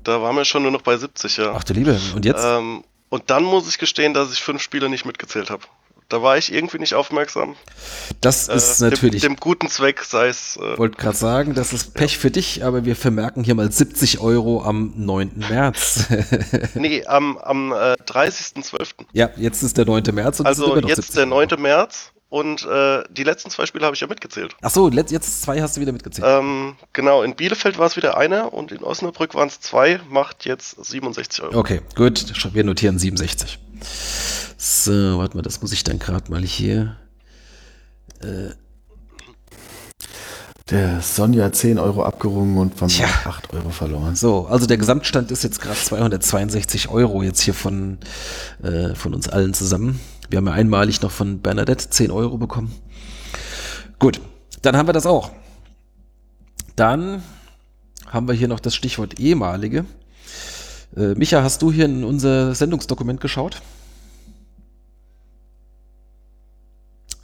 [0.04, 1.54] Da waren wir schon nur noch bei 70, ja.
[1.56, 2.44] Ach du Liebe, und jetzt?
[2.44, 5.62] Ähm, und dann muss ich gestehen, dass ich fünf Spiele nicht mitgezählt habe.
[6.10, 7.54] Da war ich irgendwie nicht aufmerksam.
[8.20, 9.22] Das äh, ist natürlich.
[9.22, 10.56] Dem, dem, guten Zweck sei es.
[10.56, 12.18] Äh, wollte gerade sagen, das ist Pech ja.
[12.18, 15.44] für dich, aber wir vermerken hier mal 70 Euro am 9.
[15.48, 16.06] März.
[16.74, 18.88] nee, am, am äh, 30.12.
[19.12, 20.02] Ja, jetzt ist der 9.
[20.12, 20.40] März.
[20.40, 21.48] Und also jetzt 70 der 9.
[21.58, 22.10] März.
[22.28, 24.56] Und äh, die letzten zwei Spiele habe ich ja mitgezählt.
[24.62, 26.26] Ach so, jetzt zwei hast du wieder mitgezählt.
[26.28, 30.44] Ähm, genau, in Bielefeld war es wieder einer und in Osnabrück waren es zwei, macht
[30.44, 31.56] jetzt 67 Euro.
[31.58, 32.32] Okay, gut.
[32.52, 33.58] Wir notieren 67.
[34.62, 36.94] So, warte mal, das muss ich dann gerade mal hier.
[40.68, 42.90] Der Sonja hat 10 Euro abgerungen und von.
[42.98, 44.16] Marc 8 Euro verloren.
[44.16, 47.96] So, also der Gesamtstand ist jetzt gerade 262 Euro jetzt hier von,
[48.62, 49.98] äh, von uns allen zusammen.
[50.28, 52.70] Wir haben ja einmalig noch von Bernadette 10 Euro bekommen.
[53.98, 54.20] Gut,
[54.60, 55.30] dann haben wir das auch.
[56.76, 57.22] Dann
[58.06, 59.86] haben wir hier noch das Stichwort ehemalige.
[60.94, 63.62] Äh, Micha, hast du hier in unser Sendungsdokument geschaut?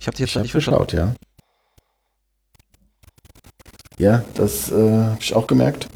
[0.06, 0.86] Ich habe dich jetzt Ich da habe nicht verstanden.
[0.86, 1.14] geschaut, ja.
[3.98, 5.88] Ja, das äh, habe ich auch gemerkt.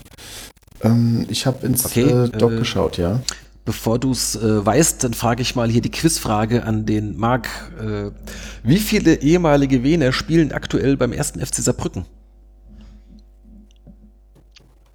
[0.82, 3.20] Ähm, ich habe ins Okay, äh, Doc äh, geschaut, ja.
[3.64, 7.46] Bevor du es äh, weißt, dann frage ich mal hier die Quizfrage an den Marc.
[7.78, 8.10] Äh,
[8.64, 12.04] wie viele ehemalige Wiener spielen aktuell beim ersten FC Saarbrücken?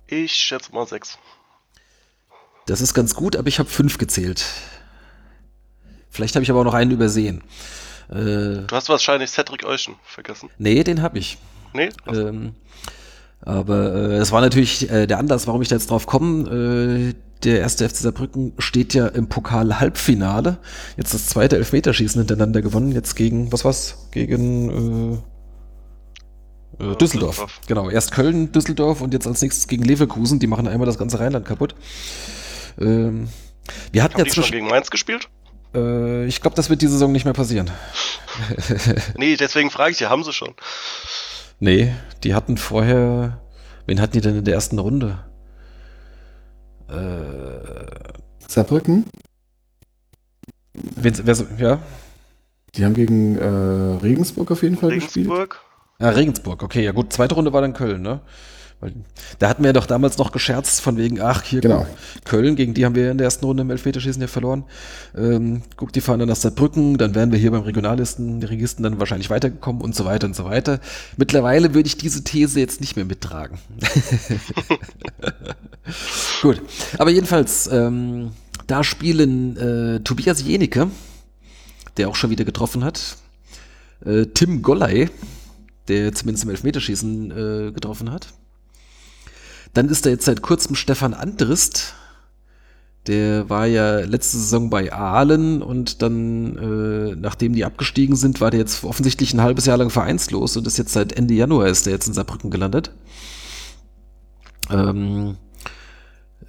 [0.08, 1.18] Ich schätze mal sechs.
[2.66, 4.46] Das ist ganz gut, aber ich habe fünf gezählt.
[6.10, 7.44] Vielleicht habe ich aber auch noch einen übersehen.
[8.10, 10.50] Äh, Du hast wahrscheinlich Cedric Euschen vergessen.
[10.58, 11.38] nee, den habe ich.
[11.74, 11.90] Nee?
[12.08, 12.54] Ähm,
[13.42, 17.14] aber äh, es war natürlich äh, der Anlass, warum ich da jetzt drauf komme.
[17.14, 17.14] Äh,
[17.44, 20.58] der erste FC Saarbrücken steht ja im Pokal-Halbfinale.
[20.98, 22.92] Jetzt das zweite Elfmeterschießen hintereinander gewonnen.
[22.92, 24.08] Jetzt gegen, was war's?
[24.12, 25.22] Gegen
[26.80, 27.36] äh, äh, Düsseldorf.
[27.36, 27.62] Düsseldorf.
[27.68, 30.40] Genau, erst Köln, Düsseldorf und jetzt als nächstes gegen Leverkusen.
[30.40, 31.76] Die machen einmal das ganze Rheinland kaputt.
[32.80, 33.28] Ähm,
[33.92, 35.30] wir hatten Haben ja zwischen, gegen Mainz gespielt?
[35.76, 37.70] Äh, ich glaube, das wird die Saison nicht mehr passieren.
[39.18, 40.56] Nee, deswegen frage ich ja, haben sie schon?
[41.62, 41.94] Nee,
[42.24, 43.42] die hatten vorher.
[43.86, 45.20] Wen hatten die denn in der ersten Runde?
[46.90, 49.06] Äh, Saarbrücken,
[50.74, 51.80] wen, wer, ja?
[52.76, 55.28] die haben gegen äh, Regensburg auf jeden Fall gespielt.
[55.28, 55.62] Regensburg?
[56.00, 57.14] Ah, Regensburg, okay, ja gut.
[57.14, 58.20] Zweite Runde war dann Köln, ne?
[58.82, 58.94] Weil,
[59.40, 61.88] da hatten wir ja doch damals noch gescherzt von wegen, ach, hier Genau.
[62.26, 64.66] Köln, gegen die haben wir in der ersten Runde im Elfmeterschießen ja verloren.
[65.16, 68.84] Ähm, guck, die fahren dann nach Saarbrücken, dann wären wir hier beim Regionalisten, die Registen
[68.84, 70.80] dann wahrscheinlich weitergekommen und so weiter und so weiter.
[71.18, 73.58] Mittlerweile würde ich diese These jetzt nicht mehr mittragen.
[76.42, 76.62] Gut,
[76.98, 78.32] aber jedenfalls, ähm,
[78.68, 80.90] da spielen äh, Tobias Jenike,
[81.98, 83.18] der auch schon wieder getroffen hat,
[84.06, 85.10] äh, Tim Golley,
[85.88, 88.34] der zumindest im Elfmeterschießen äh, getroffen hat.
[89.76, 91.94] Dann ist da jetzt seit kurzem Stefan Andrist,
[93.08, 98.52] der war ja letzte Saison bei Aalen und dann, äh, nachdem die abgestiegen sind, war
[98.52, 101.86] der jetzt offensichtlich ein halbes Jahr lang vereinslos und ist jetzt seit Ende Januar ist
[101.86, 102.92] der jetzt in Saarbrücken gelandet.
[104.72, 105.36] Ähm,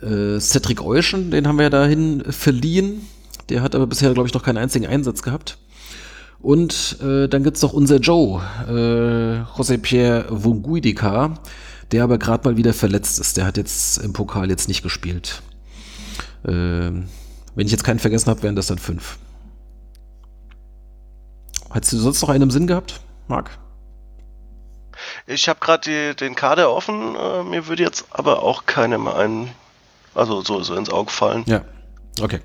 [0.01, 3.03] äh, Cedric Euschen, den haben wir ja dahin verliehen.
[3.49, 5.59] Der hat aber bisher, glaube ich, noch keinen einzigen Einsatz gehabt.
[6.41, 11.35] Und äh, dann gibt's noch unser Joe, äh, José Pierre Wunguidika,
[11.93, 13.37] der aber gerade mal wieder verletzt ist.
[13.37, 15.43] Der hat jetzt im Pokal jetzt nicht gespielt.
[16.47, 17.09] Ähm,
[17.55, 19.19] wenn ich jetzt keinen vergessen habe, wären das dann fünf.
[21.73, 23.59] Hättest du sonst noch einen im Sinn gehabt, Marc?
[25.27, 29.51] Ich habe gerade den Kader offen, äh, mir würde jetzt aber auch keiner mehr ein,
[30.15, 31.45] also so, so ins Auge fallen.
[31.47, 31.65] Ja,
[32.21, 32.41] okay.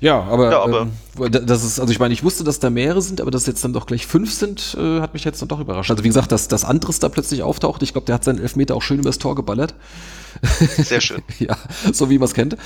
[0.00, 3.02] Ja, aber, Ja, aber- ähm, das ist, also ich meine, ich wusste, dass da mehrere
[3.02, 5.60] sind, aber dass jetzt dann doch gleich fünf sind, äh, hat mich jetzt dann doch
[5.60, 5.90] überrascht.
[5.90, 8.74] Also wie gesagt, dass das Andres da plötzlich auftaucht, ich glaube, der hat seinen Elfmeter
[8.74, 9.74] auch schön übers Tor geballert.
[10.78, 11.22] Sehr schön.
[11.38, 11.56] ja,
[11.92, 12.56] so wie man es kennt.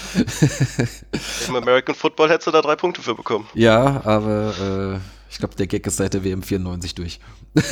[1.48, 3.46] Im American Football hättest du da drei Punkte für bekommen.
[3.54, 5.00] Ja, aber äh,
[5.30, 7.18] ich glaube, der Gag ist seit der WM 94 durch.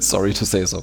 [0.00, 0.82] Sorry to say so.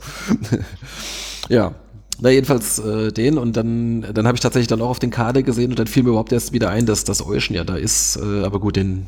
[1.49, 1.73] ja.
[2.19, 5.43] Na, jedenfalls äh, den und dann, dann habe ich tatsächlich dann auch auf den Kader
[5.43, 8.15] gesehen und dann fiel mir überhaupt erst wieder ein, dass das Euschen ja da ist.
[8.15, 9.05] Äh, aber gut, den,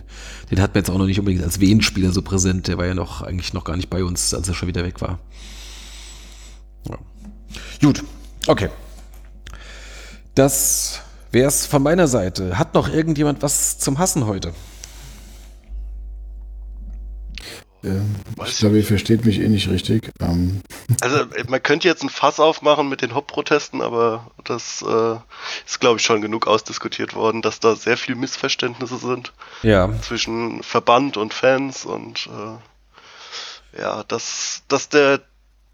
[0.51, 2.67] den hat man jetzt auch noch nicht unbedingt als Wien-Spieler so präsent.
[2.67, 5.01] Der war ja noch eigentlich noch gar nicht bei uns, als er schon wieder weg
[5.01, 5.17] war.
[6.87, 6.97] Ja.
[7.81, 8.03] Gut,
[8.45, 8.69] okay.
[10.35, 10.99] Das
[11.31, 12.59] wär's von meiner Seite.
[12.59, 14.53] Hat noch irgendjemand was zum Hassen heute?
[17.83, 20.09] Ähm, Weiß ich glaube, ihr versteht mich eh nicht richtig.
[20.19, 20.61] Ähm,
[21.01, 25.15] Also man könnte jetzt ein Fass aufmachen mit den Hauptprotesten, aber das äh,
[25.65, 29.31] ist, glaube ich, schon genug ausdiskutiert worden, dass da sehr viel Missverständnisse sind
[29.63, 29.89] Ja.
[30.01, 35.21] zwischen Verband und Fans und äh, ja, dass, dass der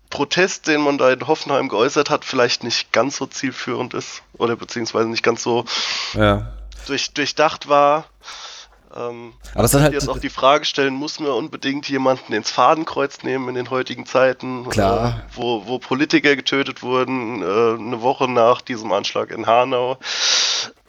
[0.09, 4.55] Protest, den man da in Hoffenheim geäußert hat, vielleicht nicht ganz so zielführend ist oder
[4.55, 5.65] beziehungsweise nicht ganz so
[6.13, 6.53] Ja.
[6.85, 8.05] durch, durchdacht war.
[8.95, 12.49] Ähm, Aber es hat halt- jetzt auch die Frage stellen, muss man unbedingt jemanden ins
[12.51, 15.19] Fadenkreuz nehmen in den heutigen Zeiten, Klar.
[15.27, 19.97] Äh, wo, wo Politiker getötet wurden, äh, eine Woche nach diesem Anschlag in Hanau.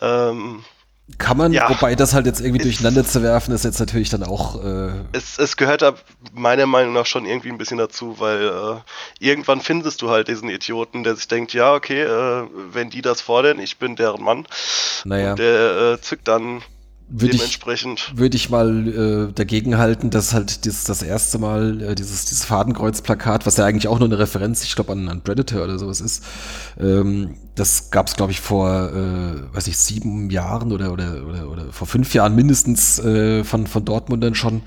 [0.00, 0.64] Ähm,
[1.18, 1.68] Kann man, Ja.
[1.70, 4.60] wobei das halt jetzt irgendwie Ist- durcheinander zu werfen, ist jetzt natürlich dann auch.
[4.64, 5.94] Äh, Es, es gehört da
[6.34, 10.48] meiner Meinung nach schon irgendwie ein bisschen dazu, weil äh, irgendwann findest du halt diesen
[10.48, 14.46] Idioten, der sich denkt, ja, okay, äh, wenn die das fordern, ich bin deren Mann.
[15.04, 16.62] naja, Und der äh, zückt dann
[17.08, 18.12] würde ich, dementsprechend.
[18.16, 22.44] würde ich mal äh, dagegen halten, dass halt dieses, das erste Mal äh, dieses, dieses
[22.44, 26.00] Fadenkreuz-Plakat, was ja eigentlich auch nur eine Referenz, ich glaube, an, an Predator oder sowas
[26.00, 26.24] ist,
[26.80, 31.48] ähm, das gab es, glaube ich, vor, äh, weiß ich, sieben Jahren oder, oder, oder,
[31.48, 34.62] oder vor fünf Jahren mindestens äh, von, von Dortmundern schon.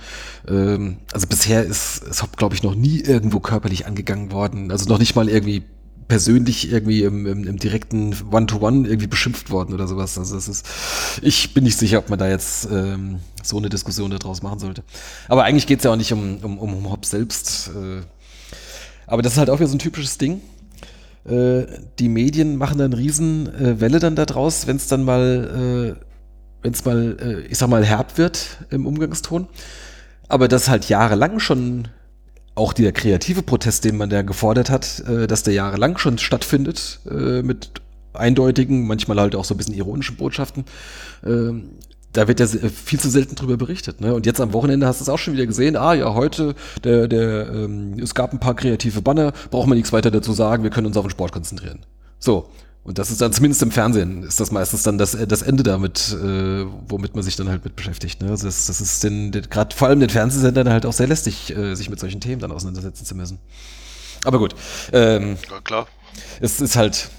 [0.47, 4.71] Ähm, also bisher ist es, glaube ich, noch nie irgendwo körperlich angegangen worden.
[4.71, 5.63] Also noch nicht mal irgendwie
[6.09, 10.17] persönlich irgendwie im, im, im direkten One-to-One irgendwie beschimpft worden oder sowas.
[10.17, 10.67] Also das ist,
[11.21, 14.83] ich bin nicht sicher, ob man da jetzt ähm, so eine Diskussion daraus machen sollte.
[15.29, 17.69] Aber eigentlich geht es ja auch nicht um, um, um, Hobbes selbst.
[17.69, 18.01] Äh.
[19.05, 20.41] Aber das ist halt auch wieder so ein typisches Ding.
[21.25, 21.65] Äh,
[21.99, 26.05] die Medien machen dann riesen äh, Welle dann da draus, wenn es dann mal, äh,
[26.63, 29.47] wenn es mal, äh, ich sag mal, herb wird im Umgangston.
[30.27, 31.87] Aber das halt jahrelang schon
[32.59, 36.99] auch der kreative Protest, den man da gefordert hat, äh, dass der jahrelang schon stattfindet,
[37.09, 37.71] äh, mit
[38.13, 40.65] eindeutigen, manchmal halt auch so ein bisschen ironischen Botschaften,
[41.25, 41.71] ähm,
[42.11, 44.01] da wird ja viel zu selten drüber berichtet.
[44.01, 44.13] Ne?
[44.13, 45.75] Und jetzt am Wochenende hast du es auch schon wieder gesehen.
[45.75, 49.93] Ah ja, heute, der, der, ähm, es gab ein paar kreative Banner, braucht man nichts
[49.93, 51.79] weiter dazu sagen, wir können uns auf den Sport konzentrieren.
[52.17, 52.49] So.
[52.89, 56.11] Und das ist dann zumindest im Fernsehen, ist das meistens dann das, das Ende damit,
[56.11, 58.19] äh, womit man sich dann halt mit beschäftigt.
[58.19, 58.31] Ne?
[58.31, 61.55] Also das, das ist den, den gerade vor allem den Fernsehsendern halt auch sehr lästig,
[61.55, 63.37] äh, sich mit solchen Themen dann auseinandersetzen zu müssen.
[64.23, 64.55] Aber gut,
[64.91, 65.87] ähm, Ja, klar.
[66.41, 67.11] es ist halt,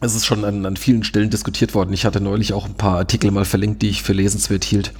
[0.00, 1.92] es ist schon an, an vielen Stellen diskutiert worden.
[1.92, 4.94] Ich hatte neulich auch ein paar Artikel mal verlinkt, die ich für lesenswert hielt.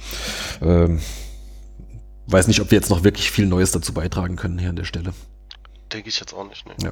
[0.61, 0.99] Ähm,
[2.27, 4.85] weiß nicht, ob wir jetzt noch wirklich viel Neues dazu beitragen können hier an der
[4.85, 5.11] Stelle.
[5.91, 6.67] Denke ich jetzt auch nicht.
[6.67, 6.75] Ne?
[6.83, 6.91] Ja.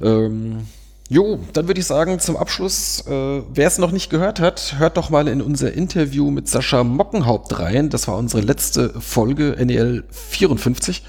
[0.00, 0.66] Ähm,
[1.08, 4.96] jo, dann würde ich sagen, zum Abschluss, äh, wer es noch nicht gehört hat, hört
[4.96, 7.90] doch mal in unser Interview mit Sascha Mockenhaupt rein.
[7.90, 11.02] Das war unsere letzte Folge, NEL 54.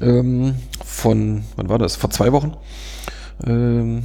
[0.00, 1.96] Ähm, von, wann war das?
[1.96, 2.56] Vor zwei Wochen.
[3.46, 4.04] Ähm,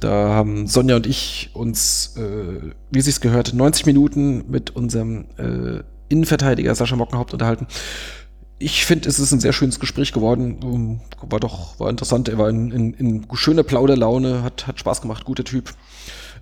[0.00, 5.82] da haben Sonja und ich uns, äh, wie sich's gehört, 90 Minuten mit unserem äh,
[6.10, 7.66] Innenverteidiger Sascha Mockenhaupt unterhalten.
[8.58, 10.58] Ich finde, es ist ein sehr schönes Gespräch geworden.
[10.62, 12.28] Ähm, War doch, war interessant.
[12.28, 15.70] Er war in, in, in schöner Plauderlaune, hat, hat Spaß gemacht, guter Typ.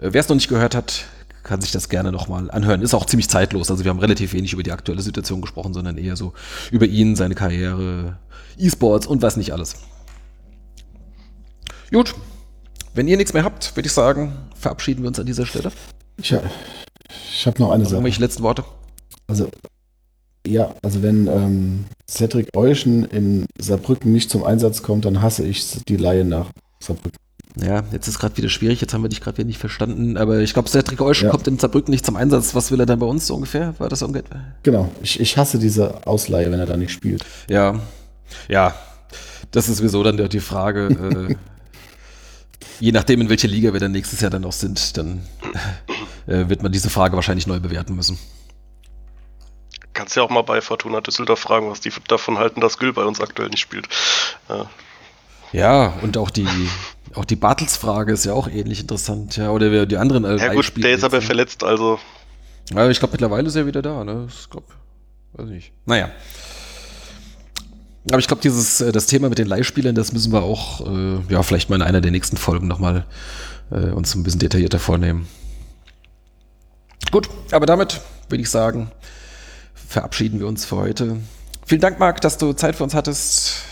[0.01, 1.05] Äh, Wer es noch nicht gehört hat,
[1.43, 2.83] kann sich das gerne nochmal anhören.
[2.83, 3.71] Ist auch ziemlich zeitlos.
[3.71, 6.35] Also wir haben relativ wenig über die aktuelle Situation gesprochen, sondern eher so
[6.71, 8.19] über ihn, seine Karriere,
[8.59, 9.77] E-Sports und was nicht alles.
[11.91, 12.15] Gut.
[12.95, 15.73] Wenn ihr nichts mehr habt, würde ich sagen, verabschieden wir uns an dieser Stelle.
[16.19, 16.35] Ich,
[17.35, 17.95] ich habe noch eine Sache.
[17.95, 18.65] Irgendwelche letzten Worte?
[19.27, 19.51] Also,
[20.47, 25.85] ja, also wenn ähm, Cedric Euschen in Saarbrücken nicht zum Einsatz kommt, dann hasse ich
[25.89, 26.51] die Laie nach
[26.81, 27.19] Saarbrücken.
[27.63, 30.39] Ja, jetzt ist gerade wieder schwierig, jetzt haben wir dich gerade wieder nicht verstanden, aber
[30.41, 31.31] ich glaube, Cedric Euschen Ja.
[31.31, 32.55] kommt in Saarbrücken nicht zum Einsatz.
[32.55, 33.75] Was will er dann bei uns so ungefähr?
[33.79, 34.55] War das ungefähr?
[34.63, 37.25] Genau, ich, ich hasse diese Ausleihe, wenn er da nicht spielt.
[37.51, 37.79] Ja,
[38.49, 38.75] ja,
[39.51, 40.89] das ist sowieso dann die Frage.
[41.31, 41.35] äh,
[42.81, 45.21] je nachdem, in welcher Liga wir dann nächstes Jahr dann noch sind, dann
[46.27, 48.19] äh, wird man diese Frage wahrscheinlich neu bewerten müssen.
[49.95, 53.05] Kannst ja auch mal bei Fortuna Düsseldorf fragen, was die davon halten, dass Gül bei
[53.05, 53.89] uns aktuell nicht spielt.
[54.49, 54.67] Ja.
[55.53, 56.49] Ja, und auch die,
[57.15, 60.55] auch die Bartels-Frage ist ja auch ähnlich interessant, ja, oder wer- die anderen äh, Ja
[60.55, 61.27] gut, der ist aber jetzt, ne?
[61.27, 61.99] verletzt, also
[62.75, 64.29] Ja, ich glaube, mittlerweile ist er wieder da, ne?
[64.31, 64.67] Ich glaube,
[65.35, 65.73] weiß nicht.
[65.85, 66.11] Naja.
[68.11, 71.19] Aber ich glaube, dieses, äh, das Thema mit den Leihspielern, das müssen wir auch, äh,
[71.29, 73.05] ja, vielleicht mal in einer der nächsten Folgen nochmal
[73.71, 75.29] äh, uns ein bisschen detaillierter vornehmen.
[77.11, 78.01] Gut, aber damit
[78.31, 78.91] würde ich sagen,
[79.93, 81.19] verabschieden wir uns für heute.
[81.67, 83.63] Vielen Dank, Marc, dass du Zeit für uns hattest.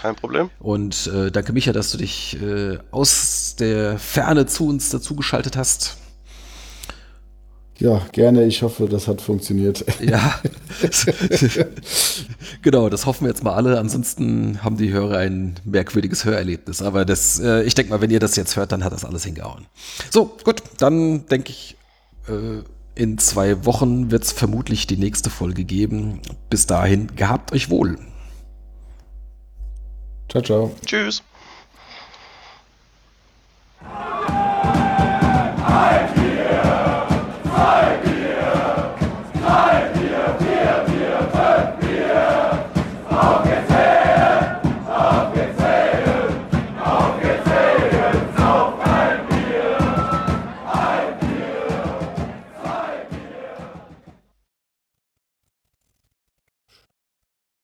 [0.00, 0.50] kein Problem.
[0.60, 5.98] Und äh, danke, Micha, dass du dich äh, aus der Ferne zu uns dazugeschaltet hast.
[7.78, 8.44] Ja, gerne.
[8.44, 9.84] Ich hoffe, das hat funktioniert.
[10.00, 10.40] Ja,
[12.62, 13.78] genau, das hoffen wir jetzt mal alle.
[13.78, 16.82] Ansonsten haben die Hörer ein merkwürdiges Hörerlebnis.
[16.82, 19.24] Aber das, äh, ich denke mal, wenn ihr das jetzt hört, dann hat das alles
[19.24, 19.66] hingehauen.
[20.10, 21.76] So, gut, dann denke ich,
[22.28, 22.62] äh,
[22.98, 26.20] in zwei Wochen wird es vermutlich die nächste Folge geben.
[26.50, 27.96] Bis dahin, gehabt euch wohl.
[30.28, 30.74] Ciao, ciao.
[30.84, 31.22] Tschüss.
[33.80, 36.07] Ein, ein.